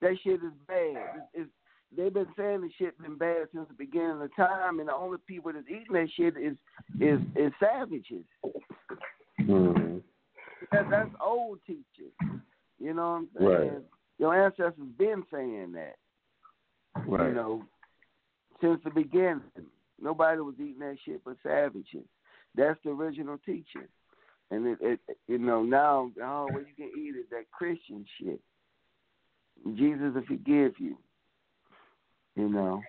That 0.00 0.16
shit 0.22 0.42
is 0.42 0.52
bad. 0.66 0.96
It's, 1.16 1.26
it's, 1.34 1.50
they've 1.96 2.12
been 2.12 2.26
saying 2.36 2.60
the 2.62 2.70
shit 2.78 3.00
been 3.00 3.16
bad 3.16 3.48
since 3.54 3.68
the 3.68 3.74
beginning 3.74 4.20
of 4.22 4.34
time, 4.36 4.80
and 4.80 4.88
the 4.88 4.94
only 4.94 5.18
people 5.26 5.52
that's 5.52 5.68
eating 5.68 5.92
that 5.92 6.08
shit 6.16 6.36
is 6.36 6.56
is 7.00 7.20
is 7.36 7.52
savages. 7.60 8.24
Mhm. 9.40 9.91
That, 10.70 10.90
that's 10.90 11.10
old 11.24 11.58
teachers. 11.66 12.12
You 12.78 12.94
know 12.94 13.02
what 13.02 13.16
I'm 13.16 13.28
saying? 13.38 13.72
Right. 13.72 13.82
Your 14.18 14.44
ancestors 14.44 14.74
been 14.98 15.24
saying 15.32 15.72
that. 15.72 15.96
Right. 17.06 17.28
You 17.28 17.34
know, 17.34 17.62
since 18.60 18.80
the 18.84 18.90
beginning. 18.90 19.42
Nobody 20.00 20.40
was 20.40 20.54
eating 20.58 20.80
that 20.80 20.96
shit 21.04 21.22
but 21.24 21.36
savages. 21.44 22.04
That's 22.56 22.78
the 22.84 22.90
original 22.90 23.38
teaching. 23.46 23.88
And 24.50 24.66
it, 24.66 24.78
it 24.80 25.00
you 25.28 25.38
know, 25.38 25.62
now 25.62 26.10
oh 26.22 26.48
what 26.50 26.66
you 26.66 26.74
can 26.76 26.90
eat 26.98 27.16
is 27.16 27.26
that 27.30 27.50
Christian 27.52 28.04
shit. 28.18 28.40
Jesus 29.76 30.12
will 30.14 30.22
forgive 30.26 30.72
you. 30.78 30.98
You 32.34 32.48
know. 32.48 32.82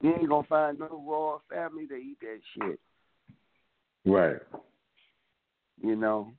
You 0.00 0.14
ain't 0.14 0.28
gonna 0.28 0.46
find 0.48 0.78
no 0.78 1.04
royal 1.06 1.42
family 1.48 1.86
that 1.86 1.96
eat 1.96 2.18
that 2.22 2.40
shit. 2.56 2.80
Right. 4.04 4.40
You 5.82 5.96
know. 5.96 6.32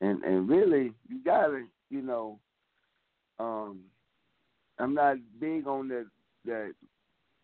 And 0.00 0.22
and 0.22 0.48
really, 0.48 0.92
you 1.08 1.22
gotta, 1.24 1.64
you 1.90 2.02
know, 2.02 2.38
um, 3.40 3.80
I'm 4.78 4.94
not 4.94 5.16
big 5.40 5.66
on 5.66 5.88
the 5.88 6.06
the 6.44 6.72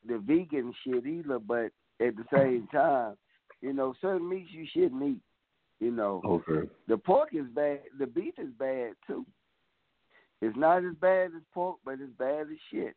the 0.07 0.19
vegan 0.19 0.73
shit 0.85 1.07
either, 1.07 1.39
but 1.39 1.73
at 2.01 2.17
the 2.17 2.25
same 2.33 2.69
time, 2.71 3.17
you 3.61 3.73
know, 3.73 3.95
certain 4.01 4.29
meats 4.29 4.51
you 4.53 4.67
shouldn't 4.73 5.03
eat. 5.03 5.21
You 5.81 5.91
know, 5.91 6.23
Okay. 6.25 6.69
the 6.87 6.97
pork 6.97 7.31
is 7.33 7.47
bad. 7.55 7.81
The 7.99 8.07
beef 8.07 8.35
is 8.39 8.51
bad 8.59 8.93
too. 9.07 9.27
It's 10.41 10.57
not 10.57 10.85
as 10.85 10.95
bad 11.01 11.33
as 11.37 11.43
pork, 11.53 11.79
but 11.85 11.95
it's 11.95 12.13
bad 12.19 12.43
as 12.43 12.59
shit. 12.71 12.95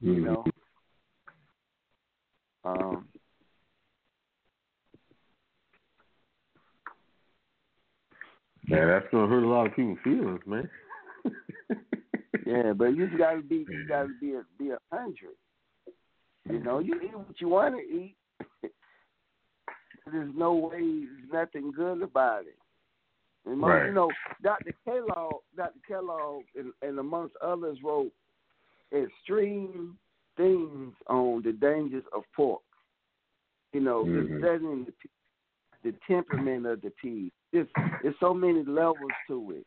You 0.00 0.12
Mhm. 0.12 0.24
know. 0.24 0.44
Um, 2.64 3.08
Man, 8.68 8.88
that's 8.88 9.06
gonna 9.12 9.28
hurt 9.28 9.44
a 9.44 9.48
lot 9.48 9.66
of 9.66 9.74
people's 9.76 9.98
feelings, 10.04 10.40
man. 10.46 10.68
Yeah, 12.46 12.74
but 12.74 12.94
you 12.96 13.08
gotta 13.18 13.40
be 13.42 13.66
you 13.68 13.88
gotta 13.88 14.10
be 14.20 14.34
a 14.34 14.44
be 14.56 14.70
a 14.70 14.78
hundred. 14.92 15.34
You 16.48 16.60
know, 16.60 16.78
you 16.78 16.94
eat 17.02 17.12
what 17.12 17.40
you 17.40 17.48
want 17.48 17.74
to 17.74 17.80
eat. 17.82 18.14
There's 20.12 20.32
no 20.36 20.54
way, 20.54 20.78
there's 20.78 21.32
nothing 21.32 21.72
good 21.72 22.02
about 22.02 22.42
it. 22.42 22.56
And 23.46 23.58
most, 23.58 23.68
Right. 23.68 23.86
you 23.86 23.92
know, 23.94 24.08
Dr. 24.44 24.72
Kellogg, 24.84 25.40
Dr. 25.56 25.80
Kellogg, 25.88 26.44
and, 26.56 26.72
and 26.82 27.00
amongst 27.00 27.34
others, 27.42 27.78
wrote 27.82 28.12
extreme 28.92 29.98
things 30.36 30.94
on 31.08 31.42
the 31.42 31.52
dangers 31.52 32.04
of 32.14 32.22
pork. 32.36 32.62
You 33.72 33.80
know, 33.80 34.04
Mhm. 34.04 34.40
just 34.40 34.86
the, 34.86 34.92
pe- 34.92 35.90
the 35.90 35.98
temperament 36.06 36.66
of 36.66 36.80
the 36.82 36.90
pig. 37.02 37.32
It's, 37.56 37.70
there's 38.02 38.14
so 38.20 38.34
many 38.34 38.64
levels 38.64 39.10
to 39.28 39.52
it. 39.52 39.66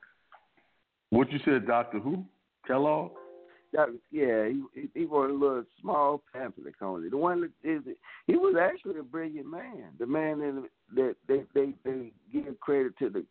What 1.09 1.31
you 1.31 1.39
said, 1.43 1.65
Doctor 1.65 1.99
Who? 1.99 2.23
Kellogg? 2.65 3.11
That, 3.73 3.89
yeah, 4.11 4.47
he 4.47 4.89
he 4.95 5.05
wrote 5.05 5.29
a 5.29 5.33
little 5.33 5.63
small 5.79 6.23
pamphlet 6.33 6.73
on 6.81 7.03
it. 7.03 7.11
The 7.11 7.17
one 7.17 7.41
that 7.41 7.51
is 7.63 7.83
he 8.25 8.35
was 8.35 8.55
actually 8.59 8.99
a 8.99 9.03
brilliant 9.03 9.45
man. 9.45 9.91
The 9.99 10.07
man 10.07 10.41
in, 10.41 10.65
that 10.95 11.15
they 11.27 11.43
they 11.53 11.73
they 11.83 12.11
give 12.33 12.59
credit 12.59 12.97
to 12.97 13.09
the 13.09 13.25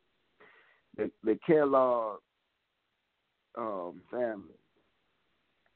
the, 0.97 1.11
the 1.25 1.39
Kellogg 1.45 2.19
um, 3.57 4.01
family. 4.11 4.55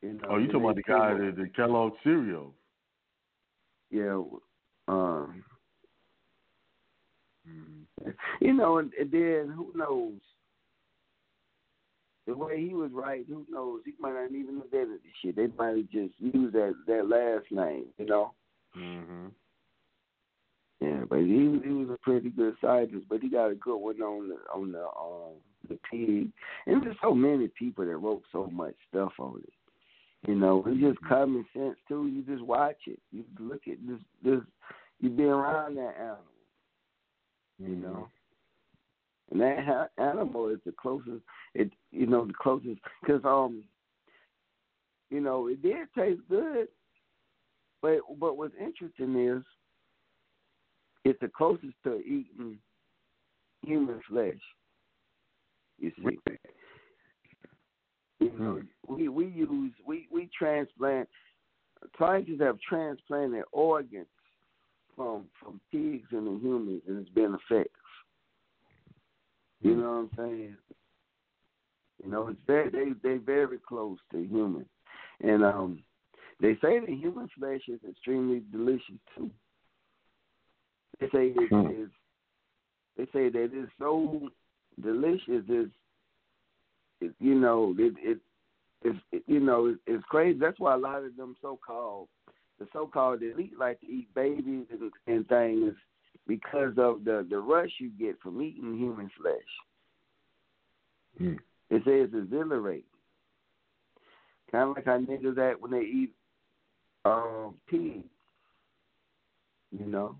You 0.00 0.14
know, 0.14 0.28
oh, 0.30 0.36
you 0.38 0.46
talking 0.46 0.64
about 0.64 0.76
the 0.76 0.82
guy 0.82 1.14
that 1.14 1.34
the 1.36 1.48
Kellogg 1.54 1.94
cereal? 2.04 2.52
Yeah. 3.90 4.22
Um, 4.88 5.44
mm-hmm. 7.48 7.81
you 8.40 8.52
know, 8.52 8.78
and, 8.78 8.92
and 8.98 9.10
then 9.10 9.52
who 9.54 9.72
knows? 9.74 10.18
the 12.26 12.34
way 12.36 12.64
he 12.64 12.74
was 12.74 12.90
writing, 12.92 13.26
who 13.28 13.46
knows? 13.50 13.80
He 13.84 13.92
might 13.98 14.14
not 14.14 14.30
even 14.30 14.56
have 14.58 14.72
edited 14.72 15.00
shit. 15.20 15.36
They 15.36 15.48
might 15.58 15.76
have 15.76 15.90
just 15.90 16.14
used 16.18 16.54
that 16.54 16.74
that 16.86 17.08
last 17.08 17.50
name, 17.50 17.86
you 17.98 18.06
know. 18.06 18.32
Mhm. 18.76 19.32
Yeah, 20.80 21.04
but 21.08 21.20
he 21.20 21.60
he 21.64 21.70
was 21.70 21.90
a 21.90 21.98
pretty 22.02 22.30
good 22.30 22.56
scientist, 22.60 23.06
but 23.08 23.20
he 23.20 23.28
got 23.28 23.50
a 23.50 23.54
good 23.54 23.76
one 23.76 24.00
on 24.00 24.28
the 24.28 24.36
on 24.52 24.72
the 24.72 24.84
um 24.84 25.40
the 25.68 25.78
pig. 25.90 26.32
And 26.66 26.82
there's 26.82 26.96
so 27.02 27.14
many 27.14 27.48
people 27.48 27.84
that 27.84 27.96
wrote 27.96 28.22
so 28.30 28.46
much 28.46 28.74
stuff 28.88 29.12
on 29.18 29.42
it. 29.42 30.28
You 30.28 30.36
know, 30.36 30.62
it's 30.66 30.80
just 30.80 30.98
mm-hmm. 30.98 31.08
common 31.08 31.46
sense 31.52 31.76
too. 31.88 32.06
You 32.06 32.22
just 32.22 32.42
watch 32.42 32.78
it. 32.86 33.00
You 33.10 33.24
look 33.38 33.62
at 33.66 33.78
this 33.86 33.98
this 34.22 34.40
you 35.00 35.10
be 35.10 35.24
around 35.24 35.76
that 35.76 35.96
animal. 35.98 36.31
You 37.62 37.76
know. 37.76 38.08
And 39.30 39.40
that 39.40 39.90
animal 39.98 40.48
is 40.48 40.58
the 40.66 40.72
closest. 40.72 41.22
It 41.54 41.70
you 41.90 42.06
know 42.06 42.26
the 42.26 42.34
closest 42.34 42.80
because 43.00 43.22
um 43.24 43.64
you 45.10 45.20
know 45.20 45.46
it 45.46 45.62
did 45.62 45.86
taste 45.96 46.20
good, 46.28 46.68
but 47.80 47.98
but 48.18 48.36
what's 48.36 48.54
interesting 48.60 49.16
is 49.16 49.42
it's 51.04 51.20
the 51.20 51.28
closest 51.28 51.74
to 51.84 51.98
eating 52.00 52.58
human 53.64 54.00
flesh. 54.08 54.34
You 55.78 55.92
see. 55.96 56.18
You 58.20 58.32
know, 58.38 58.62
we 58.86 59.08
we 59.08 59.26
use 59.26 59.72
we 59.86 60.06
we 60.12 60.28
transplant. 60.36 61.08
Scientists 61.98 62.40
have 62.40 62.58
transplanted 62.60 63.42
organs 63.50 64.06
from 64.96 65.24
from 65.40 65.60
pigs 65.70 66.08
and 66.12 66.26
the 66.26 66.40
humans, 66.42 66.82
and 66.86 66.98
it's 66.98 67.10
been 67.10 67.34
effective. 67.34 67.70
You 69.60 69.76
know 69.76 69.82
what 69.82 69.90
I'm 69.90 70.10
saying? 70.16 70.56
You 72.04 72.10
know, 72.10 72.28
it's 72.28 72.40
very, 72.46 72.70
they 72.70 72.92
they 73.02 73.16
very 73.18 73.58
close 73.58 73.98
to 74.10 74.18
human, 74.18 74.66
and 75.20 75.44
um, 75.44 75.82
they 76.40 76.54
say 76.54 76.80
that 76.80 76.88
human 76.88 77.28
flesh 77.38 77.62
is 77.68 77.80
extremely 77.88 78.42
delicious 78.50 78.98
too. 79.16 79.30
They 81.00 81.06
say 81.06 81.32
it 81.36 81.48
hmm. 81.48 81.82
is. 81.82 81.90
They 82.96 83.04
say 83.04 83.28
that 83.30 83.50
it's 83.52 83.72
so 83.78 84.28
delicious. 84.82 85.44
It's, 85.48 85.70
it, 87.00 87.12
you 87.20 87.34
know, 87.36 87.74
it 87.78 87.94
it 87.98 88.18
it's 88.82 88.98
it, 89.12 89.22
you 89.26 89.40
know 89.40 89.66
it, 89.66 89.78
it's 89.86 90.04
crazy. 90.08 90.38
That's 90.38 90.58
why 90.58 90.74
a 90.74 90.78
lot 90.78 91.04
of 91.04 91.16
them 91.16 91.36
so 91.40 91.58
called 91.64 92.08
the 92.58 92.66
so 92.72 92.86
called 92.86 93.22
elite 93.22 93.58
like 93.58 93.80
to 93.80 93.86
eat 93.86 94.12
babies 94.14 94.66
and, 94.70 94.92
and 95.06 95.28
things 95.28 95.74
because 96.26 96.74
of 96.78 97.04
the 97.04 97.26
the 97.28 97.38
rush 97.38 97.70
you 97.78 97.90
get 97.98 98.20
from 98.20 98.40
eating 98.40 98.76
human 98.76 99.10
flesh. 99.20 99.34
Mm. 101.20 101.38
It 101.70 101.82
says 101.84 102.10
it's 102.12 102.14
exhilarating. 102.14 102.84
Kind 104.50 104.70
of 104.70 104.76
like 104.76 104.84
how 104.84 104.98
niggas 104.98 105.38
act 105.38 105.60
when 105.60 105.70
they 105.70 105.80
eat 105.80 106.12
um, 107.04 107.54
pig. 107.68 108.04
You 109.70 109.86
know. 109.86 110.16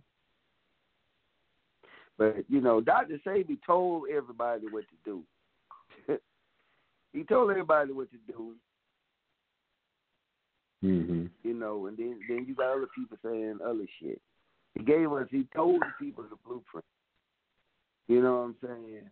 But 2.18 2.44
you 2.48 2.60
know, 2.60 2.80
Dr. 2.80 3.20
Sebi 3.26 3.58
told 3.66 4.04
everybody 4.14 4.66
what 4.70 4.84
to 4.84 4.96
do. 5.04 5.22
he 7.12 7.24
told 7.24 7.50
everybody 7.50 7.92
what 7.92 8.08
to 8.10 8.18
do. 8.26 8.54
Mm-hmm. 10.82 11.26
You 11.44 11.54
know, 11.54 11.86
and 11.86 11.96
then 11.96 12.18
then 12.28 12.44
you 12.48 12.54
got 12.54 12.76
other 12.76 12.88
people 12.96 13.16
saying 13.24 13.58
other 13.64 13.86
shit. 14.00 14.20
He 14.74 14.84
gave 14.84 15.12
us, 15.12 15.26
he 15.30 15.46
told 15.54 15.80
the 15.80 16.04
people 16.04 16.24
the 16.24 16.36
blueprint. 16.44 16.84
You 18.08 18.22
know 18.22 18.32
what 18.32 18.40
I'm 18.40 18.56
saying? 18.62 19.10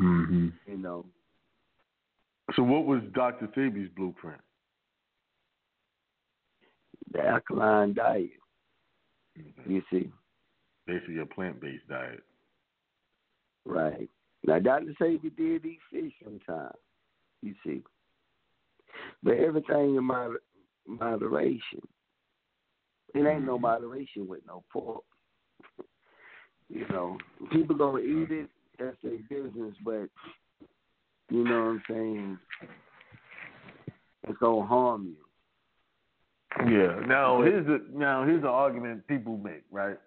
Mm-hmm. 0.00 0.48
You 0.66 0.76
know. 0.76 1.06
So, 2.54 2.62
what 2.62 2.84
was 2.84 3.00
Dr. 3.14 3.48
Sebi's 3.56 3.90
blueprint? 3.96 4.40
The 7.12 7.26
alkaline 7.26 7.94
diet. 7.94 8.30
Mm-hmm. 9.38 9.70
You 9.70 9.82
see. 9.90 10.10
Basically, 10.86 11.18
a 11.18 11.26
plant-based 11.26 11.88
diet. 11.88 12.22
Right. 13.64 14.08
Now, 14.46 14.60
Dr. 14.60 14.94
Sebi 15.00 15.36
did 15.36 15.64
eat 15.64 15.80
fish 15.90 16.12
sometimes. 16.22 16.76
You 17.42 17.54
see. 17.64 17.82
But 19.22 19.34
everything 19.34 19.96
in 19.96 20.04
moder- 20.04 20.42
moderation. 20.86 21.80
It 23.14 23.26
ain't 23.26 23.44
no 23.44 23.54
mm-hmm. 23.54 23.62
moderation 23.62 24.26
with 24.28 24.40
no 24.46 24.62
pork. 24.72 25.04
you 26.68 26.86
know, 26.88 27.16
people 27.50 27.76
gonna 27.76 27.98
eat 27.98 28.30
it. 28.30 28.48
That's 28.78 28.96
their 29.02 29.18
business, 29.30 29.74
but 29.84 30.08
you 31.30 31.44
know 31.44 31.64
what 31.64 31.70
I'm 31.70 31.82
saying. 31.88 32.38
It's 34.28 34.38
gonna 34.38 34.66
harm 34.66 35.06
you. 35.06 36.68
Yeah. 36.70 37.06
Now 37.06 37.42
here's 37.42 37.66
the 37.66 37.84
now 37.92 38.24
here's 38.24 38.42
the 38.42 38.48
argument 38.48 39.06
people 39.06 39.38
make, 39.38 39.64
right? 39.70 39.98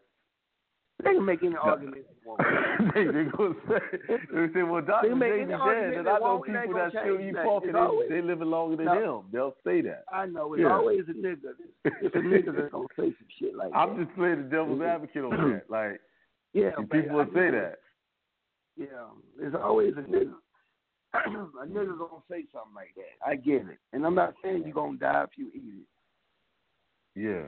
They 1.03 1.13
can 1.13 1.25
make 1.25 1.41
any 1.43 1.55
argument 1.55 1.95
they 1.95 2.29
want. 2.29 2.41
they, 2.93 3.05
they 3.05 3.23
gonna 3.31 3.55
say, 3.69 3.97
they 4.33 4.53
say, 4.53 4.63
well, 4.63 4.81
Dr. 4.81 5.09
David 5.17 5.47
dead, 5.47 5.93
and 5.93 6.09
I 6.09 6.19
know 6.19 6.43
people 6.45 6.73
that 6.75 6.91
still 6.91 7.19
eat 7.21 7.35
pork 7.41 7.63
and 7.63 7.75
they, 7.75 8.15
they 8.15 8.21
living 8.21 8.49
longer 8.49 8.75
than 8.75 8.85
no, 8.85 9.19
him. 9.19 9.25
They'll 9.31 9.55
say 9.65 9.81
that. 9.81 10.03
I 10.11 10.25
know. 10.25 10.53
It's 10.53 10.61
yeah. 10.61 10.73
always 10.75 11.05
a 11.07 11.13
nigga. 11.13 11.55
It's 11.85 12.15
a 12.15 12.19
nigga 12.19 12.53
that's 12.53 12.71
gonna 12.71 12.87
say 12.97 13.15
some 13.15 13.27
shit 13.39 13.55
like 13.55 13.71
I'm 13.73 13.97
that. 13.97 14.05
just 14.05 14.17
playing 14.17 14.43
the 14.43 14.49
devil's 14.49 14.81
advocate 14.81 15.23
on 15.23 15.31
that. 15.53 15.69
Like, 15.69 16.01
yeah, 16.53 16.71
people 16.91 17.17
will 17.17 17.25
say 17.33 17.51
that. 17.51 17.75
Yeah, 18.75 18.85
there's 19.39 19.55
always 19.55 19.93
a 19.97 20.01
nigga. 20.01 20.33
a 21.13 21.65
nigga 21.65 21.97
gonna 21.97 22.23
say 22.29 22.43
something 22.51 22.75
like 22.75 22.93
that. 22.95 23.25
I 23.25 23.35
get 23.37 23.69
it, 23.69 23.79
and 23.93 24.05
I'm 24.05 24.15
not 24.15 24.33
saying 24.43 24.63
you're 24.65 24.73
gonna 24.73 24.97
die 24.97 25.23
if 25.23 25.37
you 25.37 25.47
eat 25.55 25.85
it. 27.15 27.19
Yeah. 27.19 27.47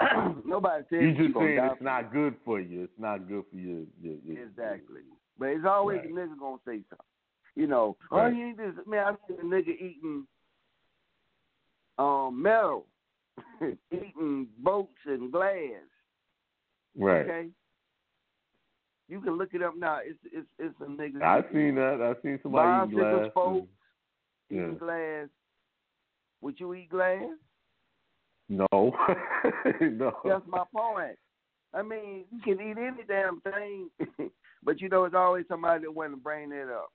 Nobody 0.44 0.84
says 0.90 1.00
you 1.00 1.14
just 1.14 1.34
saying 1.38 1.58
it's 1.60 1.82
not 1.82 2.12
good 2.12 2.34
for 2.44 2.60
you. 2.60 2.84
It's 2.84 2.98
not 2.98 3.28
good 3.28 3.44
for 3.50 3.56
you. 3.56 3.86
exactly. 4.02 5.02
But 5.38 5.48
it's 5.48 5.64
always 5.68 5.98
right. 5.98 6.10
a 6.10 6.12
nigga 6.12 6.38
gonna 6.38 6.56
say 6.64 6.80
something. 6.88 7.06
You 7.56 7.66
know, 7.66 7.96
oh, 8.10 8.16
right. 8.16 8.32
oh, 8.32 8.36
you 8.36 8.50
eat 8.50 8.56
this. 8.56 8.72
Man, 8.86 9.04
I 9.04 9.12
see 9.28 9.34
a 9.34 9.44
nigga 9.44 9.68
eating 9.68 10.26
um 11.98 12.42
metal, 12.42 12.86
eating 13.92 14.48
boats 14.58 14.98
and 15.06 15.30
glass. 15.30 15.70
Right. 16.96 17.24
Okay. 17.24 17.48
You 19.08 19.20
can 19.20 19.36
look 19.36 19.50
it 19.52 19.62
up 19.62 19.76
now. 19.76 19.98
It's 20.04 20.18
it's 20.24 20.46
it's 20.58 20.74
a 20.80 20.84
nigga. 20.84 21.22
I 21.22 21.42
seen 21.52 21.74
that. 21.76 22.00
I 22.00 22.20
seen 22.22 22.38
somebody 22.42 22.92
eating 22.92 22.98
glass. 22.98 23.30
Folks, 23.34 23.68
eating 24.50 24.78
glass. 24.78 25.28
Would 26.40 26.58
you 26.58 26.74
eat 26.74 26.90
glass? 26.90 27.22
No. 28.48 28.66
no. 29.80 30.12
That's 30.24 30.46
my 30.46 30.64
point. 30.74 31.18
I 31.72 31.82
mean, 31.82 32.24
you 32.30 32.40
can 32.42 32.60
eat 32.60 32.76
any 32.78 33.02
damn 33.08 33.40
thing, 33.40 33.90
but 34.62 34.80
you 34.80 34.88
know, 34.88 35.04
it's 35.04 35.14
always 35.14 35.44
somebody 35.48 35.82
that 35.82 35.90
want 35.90 36.12
to 36.12 36.16
bring 36.16 36.52
it 36.52 36.68
up. 36.68 36.92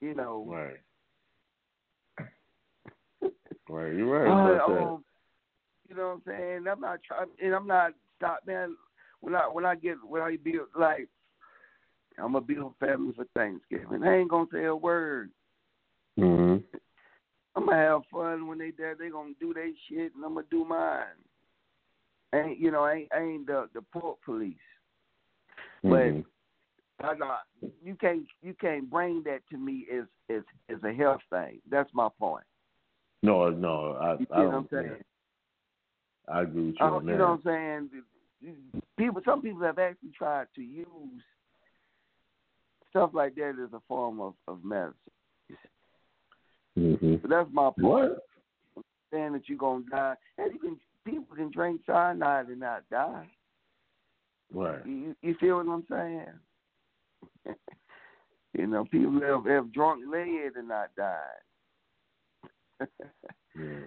You 0.00 0.14
know. 0.14 0.44
Right. 0.48 0.80
right. 3.68 3.94
You're 3.94 4.06
right. 4.06 4.58
Uh, 4.58 4.64
um, 4.64 5.04
you 5.88 5.96
know 5.96 6.20
what 6.24 6.32
I'm 6.34 6.38
saying? 6.38 6.64
I'm 6.70 6.80
not 6.80 7.00
trying, 7.06 7.28
and 7.42 7.54
I'm 7.54 7.66
not 7.66 7.92
stop 8.16 8.40
man. 8.46 8.76
When 9.20 9.34
I 9.34 9.42
when 9.42 9.66
I 9.66 9.74
get 9.74 9.96
when 10.06 10.22
I 10.22 10.36
build 10.42 10.68
like, 10.78 11.08
I'm 12.18 12.32
gonna 12.32 12.40
build 12.40 12.74
family 12.80 13.12
for 13.14 13.26
Thanksgiving. 13.34 14.02
I 14.02 14.18
ain't 14.18 14.30
gonna 14.30 14.46
say 14.52 14.64
a 14.64 14.74
word. 14.74 15.30
Mm-hmm. 16.18 16.71
I'm 17.54 17.66
gonna 17.66 17.76
have 17.76 18.02
fun 18.10 18.46
when 18.46 18.58
they 18.58 18.70
there. 18.76 18.94
They 18.94 19.10
gonna 19.10 19.34
do 19.40 19.52
their 19.52 19.68
shit, 19.88 20.14
and 20.14 20.24
I'm 20.24 20.34
gonna 20.34 20.46
do 20.50 20.64
mine. 20.64 21.04
Ain't 22.34 22.58
you 22.58 22.70
know? 22.70 22.84
I 22.84 22.94
Ain't 22.94 23.08
I 23.12 23.20
ain't 23.20 23.46
the 23.46 23.68
the 23.74 23.82
port 23.92 24.18
police, 24.24 24.54
mm-hmm. 25.84 26.20
but 26.98 27.06
I 27.06 27.14
know 27.14 27.36
you 27.84 27.94
can't 27.96 28.24
you 28.42 28.54
can't 28.58 28.88
bring 28.90 29.22
that 29.24 29.40
to 29.50 29.58
me 29.58 29.86
as 29.92 30.04
as 30.30 30.42
as 30.70 30.82
a 30.82 30.92
health 30.94 31.20
thing. 31.30 31.60
That's 31.70 31.90
my 31.92 32.08
point. 32.18 32.44
No, 33.22 33.50
no, 33.50 33.92
I, 34.00 34.18
you 34.18 34.26
I 34.32 34.36
don't. 34.38 34.46
What 34.46 34.54
I'm 34.54 34.68
saying? 34.70 35.04
I 36.28 36.42
agree 36.42 36.66
with 36.68 36.76
you 36.80 36.86
on 36.86 37.06
that. 37.06 37.12
You 37.12 37.18
know 37.18 37.38
what 37.42 37.52
I'm 37.52 37.90
saying? 37.92 38.82
People, 38.98 39.22
some 39.24 39.42
people 39.42 39.62
have 39.62 39.78
actually 39.78 40.10
tried 40.16 40.46
to 40.56 40.62
use 40.62 40.86
stuff 42.90 43.10
like 43.12 43.34
that 43.36 43.56
as 43.62 43.72
a 43.72 43.80
form 43.86 44.20
of 44.20 44.34
of 44.48 44.64
medicine. 44.64 44.96
So 47.22 47.28
that's 47.28 47.48
my 47.52 47.70
point. 47.80 48.12
What? 48.12 48.26
Saying 49.12 49.32
that 49.34 49.48
you're 49.48 49.58
gonna 49.58 49.84
die, 49.90 50.14
and 50.38 50.52
you 50.52 50.58
can 50.58 50.78
people 51.04 51.36
can 51.36 51.50
drink 51.50 51.80
cyanide 51.86 52.48
and 52.48 52.60
not 52.60 52.82
die. 52.90 53.28
Right. 54.52 54.84
You, 54.86 55.14
you 55.22 55.34
feel 55.40 55.56
what 55.56 55.68
I'm 55.68 55.84
saying? 55.90 56.26
you 58.58 58.66
know, 58.66 58.84
people 58.84 59.20
have, 59.20 59.46
have 59.46 59.72
drunk 59.72 60.02
lead 60.10 60.52
and 60.56 60.68
not 60.68 60.90
died. 60.96 61.18
Yeah. 63.54 63.84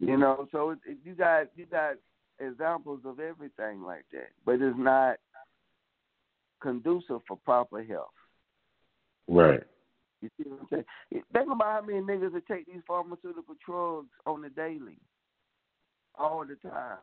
You 0.00 0.16
know, 0.16 0.48
so 0.50 0.70
it, 0.70 0.78
it, 0.84 0.98
you 1.04 1.14
got 1.14 1.46
you 1.54 1.64
got 1.66 1.94
examples 2.40 2.98
of 3.04 3.20
everything 3.20 3.82
like 3.82 4.04
that, 4.12 4.30
but 4.44 4.60
it's 4.60 4.76
not 4.76 5.18
conducive 6.60 7.20
for 7.28 7.36
proper 7.44 7.84
health. 7.84 8.06
Right. 9.28 9.62
You 10.20 10.30
see 10.36 10.48
what 10.48 10.60
I'm 10.60 10.68
saying? 11.12 11.22
Think 11.32 11.52
about 11.52 11.64
how 11.64 11.82
many 11.86 12.00
niggas 12.00 12.32
that 12.32 12.46
take 12.46 12.66
these 12.66 12.82
pharmaceutical 12.86 13.54
drugs 13.64 14.08
on 14.26 14.42
the 14.42 14.48
daily, 14.50 14.98
all 16.16 16.44
the 16.44 16.56
time. 16.68 16.98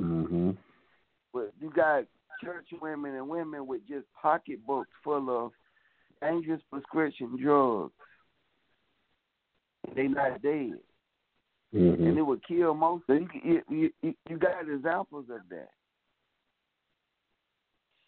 Mm-hmm. 0.00 0.50
But 1.32 1.52
you 1.60 1.70
got 1.70 2.04
church 2.42 2.66
women 2.80 3.14
and 3.14 3.28
women 3.28 3.66
with 3.66 3.82
just 3.88 4.06
pocketbooks 4.20 4.88
full 5.04 5.28
of 5.46 5.52
dangerous 6.22 6.62
prescription 6.70 7.36
drugs. 7.42 7.92
They 9.94 10.08
not 10.08 10.42
dead, 10.42 10.78
Mm-hmm. 11.74 12.02
and 12.02 12.16
it 12.16 12.22
would 12.22 12.40
kill 12.48 12.72
most. 12.72 13.04
of 13.10 13.20
you, 13.44 13.60
you, 13.68 13.90
you, 14.00 14.14
you 14.26 14.38
got 14.38 14.66
examples 14.66 15.26
of 15.30 15.40
that. 15.50 15.68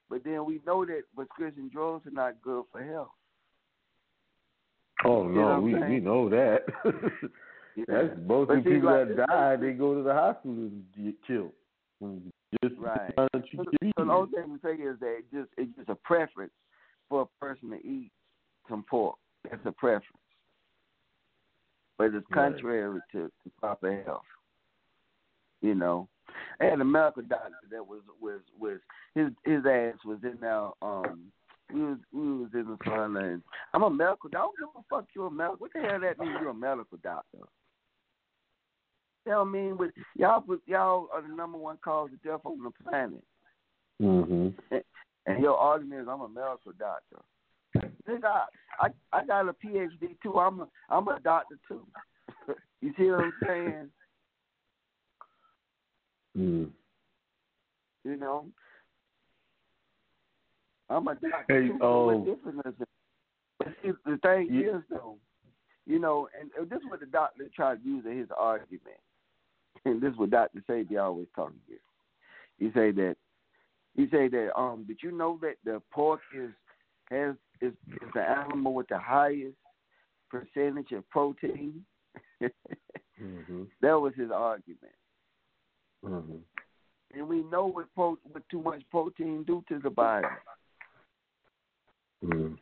But 0.08 0.24
then 0.24 0.46
we 0.46 0.62
know 0.66 0.86
that 0.86 1.02
prescription 1.14 1.70
drugs 1.70 2.06
are 2.06 2.10
not 2.10 2.40
good 2.42 2.64
for 2.72 2.82
health. 2.82 3.10
Oh 5.04 5.26
You 5.26 5.34
know 5.34 5.56
no, 5.56 5.60
we 5.60 5.74
we 5.74 6.00
know 6.00 6.28
that. 6.28 6.64
That's 7.88 8.14
most 8.26 8.48
But 8.48 8.58
of 8.58 8.64
the 8.64 8.70
people 8.70 8.90
like, 8.90 9.08
that 9.16 9.26
die. 9.28 9.56
They 9.56 9.72
go 9.72 9.94
to 9.94 10.02
the 10.02 10.12
hospital 10.12 10.52
and 10.52 10.84
get 10.96 11.14
killed. 11.26 11.52
Just 12.62 12.74
Right. 12.78 13.12
So, 13.56 13.64
so 13.98 14.04
the 14.04 14.10
only 14.12 14.30
thing 14.32 14.52
we 14.52 14.58
say 14.62 14.74
is 14.82 14.98
that 15.00 15.18
it 15.18 15.24
just 15.32 15.48
it's 15.56 15.76
just 15.76 15.88
a 15.88 15.94
preference 15.94 16.52
for 17.08 17.22
a 17.22 17.44
person 17.44 17.70
to 17.70 17.76
eat 17.76 18.10
some 18.68 18.84
pork. 18.88 19.16
That's 19.44 19.64
a 19.64 19.72
preference, 19.72 20.04
but 21.98 22.14
it's 22.14 22.26
Right. 22.30 22.52
contrary 22.52 23.00
to, 23.12 23.18
to 23.26 23.50
proper 23.58 24.02
health. 24.04 24.22
You 25.62 25.74
know, 25.74 26.08
I 26.60 26.64
had 26.64 26.80
a 26.80 26.84
medical 26.84 27.22
doctor 27.22 27.54
that 27.70 27.86
was 27.86 28.00
was 28.20 28.40
was 28.58 28.78
his 29.14 29.28
his 29.44 29.64
ass 29.66 29.96
was 30.04 30.18
in 30.22 30.42
our 30.44 30.74
um. 30.82 31.32
We 31.72 31.80
was 31.80 31.98
we 32.12 32.20
was 32.20 32.48
in 32.54 32.64
the 32.64 32.78
sun 32.84 33.16
and 33.16 33.42
I'm 33.72 33.82
a 33.82 33.90
medical 33.90 34.28
doctor. 34.30 34.38
I 34.38 34.40
don't 34.40 34.58
give 34.58 34.68
a 34.76 34.84
fuck 34.88 35.08
you 35.14 35.26
a 35.26 35.30
medical. 35.30 35.58
What 35.58 35.72
the 35.74 35.80
hell 35.80 36.00
that 36.00 36.18
mean? 36.18 36.30
You're 36.40 36.50
a 36.50 36.54
medical 36.54 36.98
doctor. 37.02 37.38
Tell 39.26 39.44
me, 39.44 39.72
with 39.72 39.92
y'all 40.16 40.44
y'all 40.66 41.08
are 41.12 41.22
the 41.22 41.34
number 41.34 41.58
one 41.58 41.78
cause 41.84 42.10
of 42.12 42.22
death 42.22 42.40
on 42.44 42.62
the 42.62 42.70
planet. 42.82 43.22
Mm-hmm. 44.00 44.76
And 45.26 45.42
your 45.42 45.56
argument 45.56 46.02
is 46.02 46.08
I'm 46.10 46.22
a 46.22 46.28
medical 46.28 46.72
doctor. 46.78 47.20
Nigga, 48.08 48.24
I, 48.24 48.46
I 48.80 48.88
I 49.12 49.24
got 49.26 49.48
a 49.48 49.52
PhD 49.52 50.16
too. 50.22 50.38
I'm 50.38 50.60
a 50.60 50.68
I'm 50.88 51.06
a 51.08 51.20
doctor 51.20 51.56
too. 51.68 51.86
you 52.80 52.92
see 52.98 53.10
what 53.10 53.20
I'm 53.20 53.32
saying? 53.46 53.90
Mm. 56.38 56.70
You 58.04 58.16
know, 58.16 58.46
I'm 60.90 61.06
a 61.08 61.14
doctor 61.14 61.44
Hey, 61.48 61.68
too. 61.68 61.84
um, 61.84 62.06
what 62.06 62.24
difference 62.24 62.60
is 62.66 62.74
it? 62.80 62.88
But 63.58 63.68
see, 63.82 63.92
the 64.04 64.18
thing 64.18 64.52
Yeah. 64.52 64.78
is 64.78 64.82
though, 64.90 65.18
you 65.86 65.98
know, 65.98 66.28
and, 66.38 66.50
and 66.58 66.68
this 66.68 66.80
is 66.82 66.88
what 66.88 67.00
the 67.00 67.06
doctor 67.06 67.48
tried 67.54 67.82
to 67.82 67.88
use 67.88 68.04
in 68.04 68.18
his 68.18 68.30
argument. 68.36 68.98
And 69.84 70.00
this 70.00 70.12
is 70.12 70.18
what 70.18 70.30
Doctor 70.30 70.62
Sebi 70.68 71.00
always 71.00 71.28
talking 71.34 71.58
about. 71.66 71.80
He 72.58 72.70
say 72.72 72.90
that 72.90 73.16
he 73.94 74.08
say 74.10 74.28
that 74.28 74.50
um 74.58 74.84
did 74.86 74.98
you 75.02 75.10
know 75.12 75.38
that 75.40 75.54
the 75.64 75.80
pork 75.90 76.20
is 76.36 76.50
has 77.10 77.34
is, 77.60 77.72
is 77.88 78.08
the 78.14 78.20
animal 78.20 78.74
with 78.74 78.88
the 78.88 78.98
highest 78.98 79.56
percentage 80.28 80.92
of 80.92 81.08
protein? 81.08 81.84
Mm-hmm. 82.42 83.62
that 83.80 83.98
was 83.98 84.12
his 84.16 84.30
argument. 84.30 84.94
Mm-hmm. 86.04 86.36
And 87.14 87.28
we 87.28 87.42
know 87.44 87.66
what 87.66 87.86
pro, 87.94 88.16
what 88.30 88.48
too 88.50 88.62
much 88.62 88.82
protein 88.90 89.44
do 89.44 89.64
to 89.68 89.78
the 89.78 89.90
body. 89.90 90.26
Mm. 92.24 92.58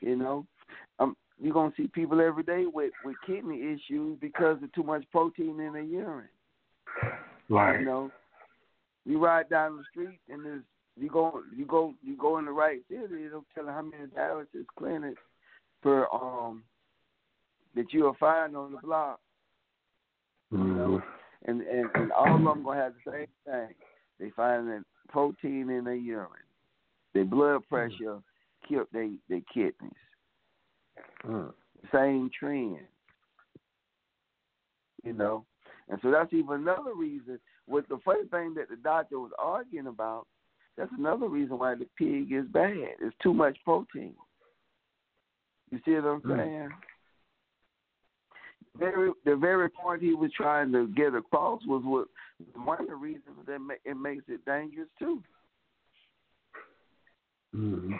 You 0.00 0.16
know, 0.16 0.46
um, 0.98 1.16
you're 1.40 1.54
gonna 1.54 1.72
see 1.76 1.88
people 1.88 2.20
every 2.20 2.42
day 2.42 2.64
with 2.66 2.92
with 3.04 3.16
kidney 3.26 3.60
issues 3.60 4.18
because 4.20 4.62
of 4.62 4.72
too 4.72 4.82
much 4.82 5.04
protein 5.10 5.60
in 5.60 5.72
their 5.72 5.82
urine. 5.82 6.28
Right. 7.48 7.80
You 7.80 7.86
know, 7.86 8.10
you 9.04 9.18
ride 9.18 9.48
down 9.48 9.76
the 9.76 9.84
street 9.90 10.20
and 10.28 10.44
there's 10.44 10.62
you 10.96 11.08
go 11.08 11.42
you 11.54 11.66
go 11.66 11.94
you 12.02 12.16
go 12.16 12.38
in 12.38 12.44
the 12.44 12.52
right 12.52 12.80
city, 12.88 13.24
it'll 13.24 13.44
tell 13.54 13.64
you 13.64 13.70
how 13.70 13.82
many 13.82 14.06
dialysis 14.16 14.66
clinics 14.76 15.20
per 15.82 16.06
um 16.12 16.62
that 17.74 17.92
you'll 17.92 18.16
find 18.20 18.56
on 18.56 18.72
the 18.72 18.78
block. 18.78 19.18
Mm-hmm. 20.52 20.76
know, 20.76 21.02
And, 21.46 21.62
and 21.62 21.90
and 21.94 22.12
all 22.12 22.36
of 22.36 22.44
them 22.44 22.64
gonna 22.64 22.80
have 22.80 22.94
the 23.04 23.10
same 23.10 23.26
thing. 23.44 23.74
They 24.20 24.30
find 24.30 24.68
that 24.68 24.84
protein 25.08 25.68
in 25.70 25.84
their 25.84 25.94
urine. 25.94 26.30
Their 27.12 27.24
blood 27.24 27.62
pressure 27.68 28.20
killed 28.68 28.86
their 28.92 29.10
their 29.28 29.40
kidneys. 29.52 29.92
Mm. 31.26 31.52
Same 31.92 32.30
trend. 32.38 32.78
You 35.02 35.12
know? 35.12 35.44
And 35.88 35.98
so 36.02 36.10
that's 36.10 36.32
even 36.32 36.54
another 36.54 36.94
reason 36.96 37.38
with 37.66 37.86
the 37.88 37.98
first 38.04 38.30
thing 38.30 38.54
that 38.54 38.68
the 38.68 38.76
doctor 38.76 39.18
was 39.18 39.32
arguing 39.38 39.86
about, 39.86 40.26
that's 40.76 40.90
another 40.98 41.28
reason 41.28 41.58
why 41.58 41.74
the 41.74 41.86
pig 41.98 42.32
is 42.32 42.46
bad. 42.46 42.96
It's 43.00 43.16
too 43.22 43.34
much 43.34 43.56
protein. 43.64 44.14
You 45.70 45.80
see 45.84 45.94
what 45.94 46.04
I'm 46.04 46.20
Mm. 46.22 46.36
saying? 46.36 46.72
Very, 48.76 49.12
the 49.24 49.36
very 49.36 49.70
point 49.70 50.02
he 50.02 50.14
was 50.14 50.32
trying 50.32 50.72
to 50.72 50.88
get 50.88 51.14
across 51.14 51.64
was 51.66 51.84
what 51.84 52.08
one 52.64 52.80
of 52.80 52.88
the 52.88 52.96
reasons 52.96 53.46
that 53.46 53.60
it 53.84 53.94
makes 53.94 54.24
it 54.28 54.44
dangerous 54.44 54.88
too. 54.98 55.22
Mm-hmm. 57.54 57.94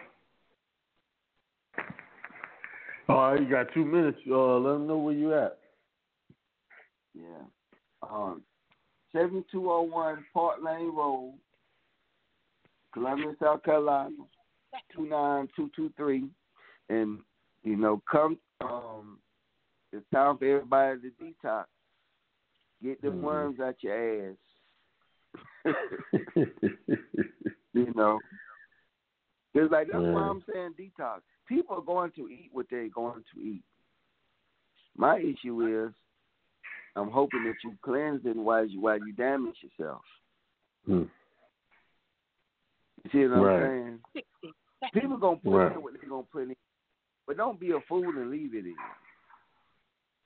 All 3.09 3.33
right, 3.33 3.41
you 3.41 3.51
got 3.51 3.73
two 3.75 3.85
minutes. 3.85 4.19
Uh, 4.31 4.57
let 4.59 4.73
them 4.75 4.87
know 4.87 4.99
where 4.99 5.15
you 5.15 5.35
at. 5.35 5.59
Yeah. 7.15 7.45
Um, 8.03 8.43
7201 9.13 10.25
Park 10.33 10.59
Lane 10.65 10.95
Road, 10.95 11.35
Columbia, 12.93 13.35
South 13.41 13.63
Carolina, 13.63 14.17
29223. 14.95 16.25
And, 16.89 17.19
you 17.63 17.77
know, 17.77 18.03
come, 18.11 18.39
um, 18.61 19.19
it's 19.93 20.05
time 20.13 20.39
for 20.39 20.45
everybody 20.45 21.01
to 21.01 21.11
detox. 21.23 21.65
Get 22.83 23.01
the 23.03 23.09
Mhm. 23.09 23.21
worms 23.21 23.61
out 23.61 23.83
your 23.83 24.31
ass. 24.31 24.37
you 27.73 27.93
know. 27.95 28.21
It's 29.55 29.71
like, 29.71 29.89
that's 29.89 30.03
why 30.03 30.23
I'm 30.23 30.43
saying 30.53 30.75
detox. 30.75 31.21
People 31.49 31.76
are 31.76 31.82
going 31.82 32.11
to 32.12 32.28
eat 32.28 32.51
what 32.53 32.66
they're 32.70 32.88
going 32.88 33.22
to 33.34 33.40
eat. 33.40 33.62
My 34.97 35.18
issue 35.18 35.86
is 35.88 35.95
I'm 36.97 37.11
hoping 37.11 37.45
that 37.45 37.57
you 37.64 37.72
cleanse 37.82 38.24
it 38.24 38.36
while 38.36 38.64
you 38.64 38.80
while 38.80 38.99
you 38.99 39.12
damage 39.12 39.57
yourself. 39.61 40.03
Mm. 40.88 41.09
You 43.03 43.11
see 43.11 43.26
what 43.26 43.36
I'm 43.36 43.42
Right. 43.42 43.62
saying? 43.62 44.01
People 44.92 45.16
gonna 45.16 45.36
put 45.36 45.51
Right. 45.51 45.72
in 45.76 45.82
what 45.82 45.95
they're 45.95 46.09
gonna 46.09 46.22
put 46.22 46.42
in, 46.45 46.57
but 47.26 47.36
don't 47.36 47.59
be 47.59 47.72
a 47.72 47.80
fool 47.82 48.09
and 48.11 48.30
leave 48.30 48.55
it 48.55 48.64
in. 48.66 48.76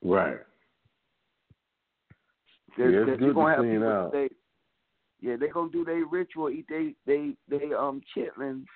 Right. 0.03 0.39
Cause, 2.77 2.79
Yeah, 2.79 2.85
it's 2.87 2.99
'cause 2.99 3.19
good 3.19 3.21
you're 3.25 3.35
gonna 3.35 3.47
to 3.47 3.57
have 3.57 3.65
clean 3.65 3.73
people 3.73 3.89
out. 3.89 4.13
They, 4.13 4.29
yeah, 5.21 5.37
they're 5.37 5.53
gonna 5.53 5.71
do 5.71 5.85
their 5.85 6.05
ritual, 6.05 6.51
eat 6.51 6.67
they 6.69 6.95
they 7.07 7.37
they 7.49 7.73
um 7.73 8.03
chitlins 8.15 8.67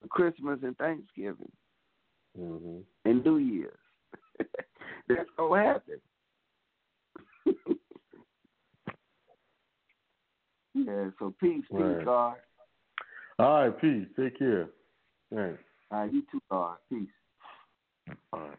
for 0.00 0.08
Christmas 0.08 0.58
and 0.62 0.76
Thanksgiving 0.76 1.50
Mm-hmm. 2.38 2.78
and 3.04 3.24
New 3.24 3.36
Year's. 3.36 3.78
That's 5.08 5.28
gonna 5.36 5.62
happen. 5.62 6.00
yeah, 10.74 11.10
so 11.18 11.32
peace, 11.40 11.64
peace, 11.68 11.70
Right. 11.70 12.04
God. 12.04 12.34
All 13.38 13.68
right, 13.68 13.80
peace. 13.80 14.06
Take 14.18 14.38
care. 14.38 14.68
Thanks. 15.32 15.62
All 15.90 16.00
right, 16.00 16.12
you 16.12 16.22
too, 16.32 16.40
God. 16.50 16.76
Peace. 16.90 17.08
All 18.32 18.40
right. 18.40 18.58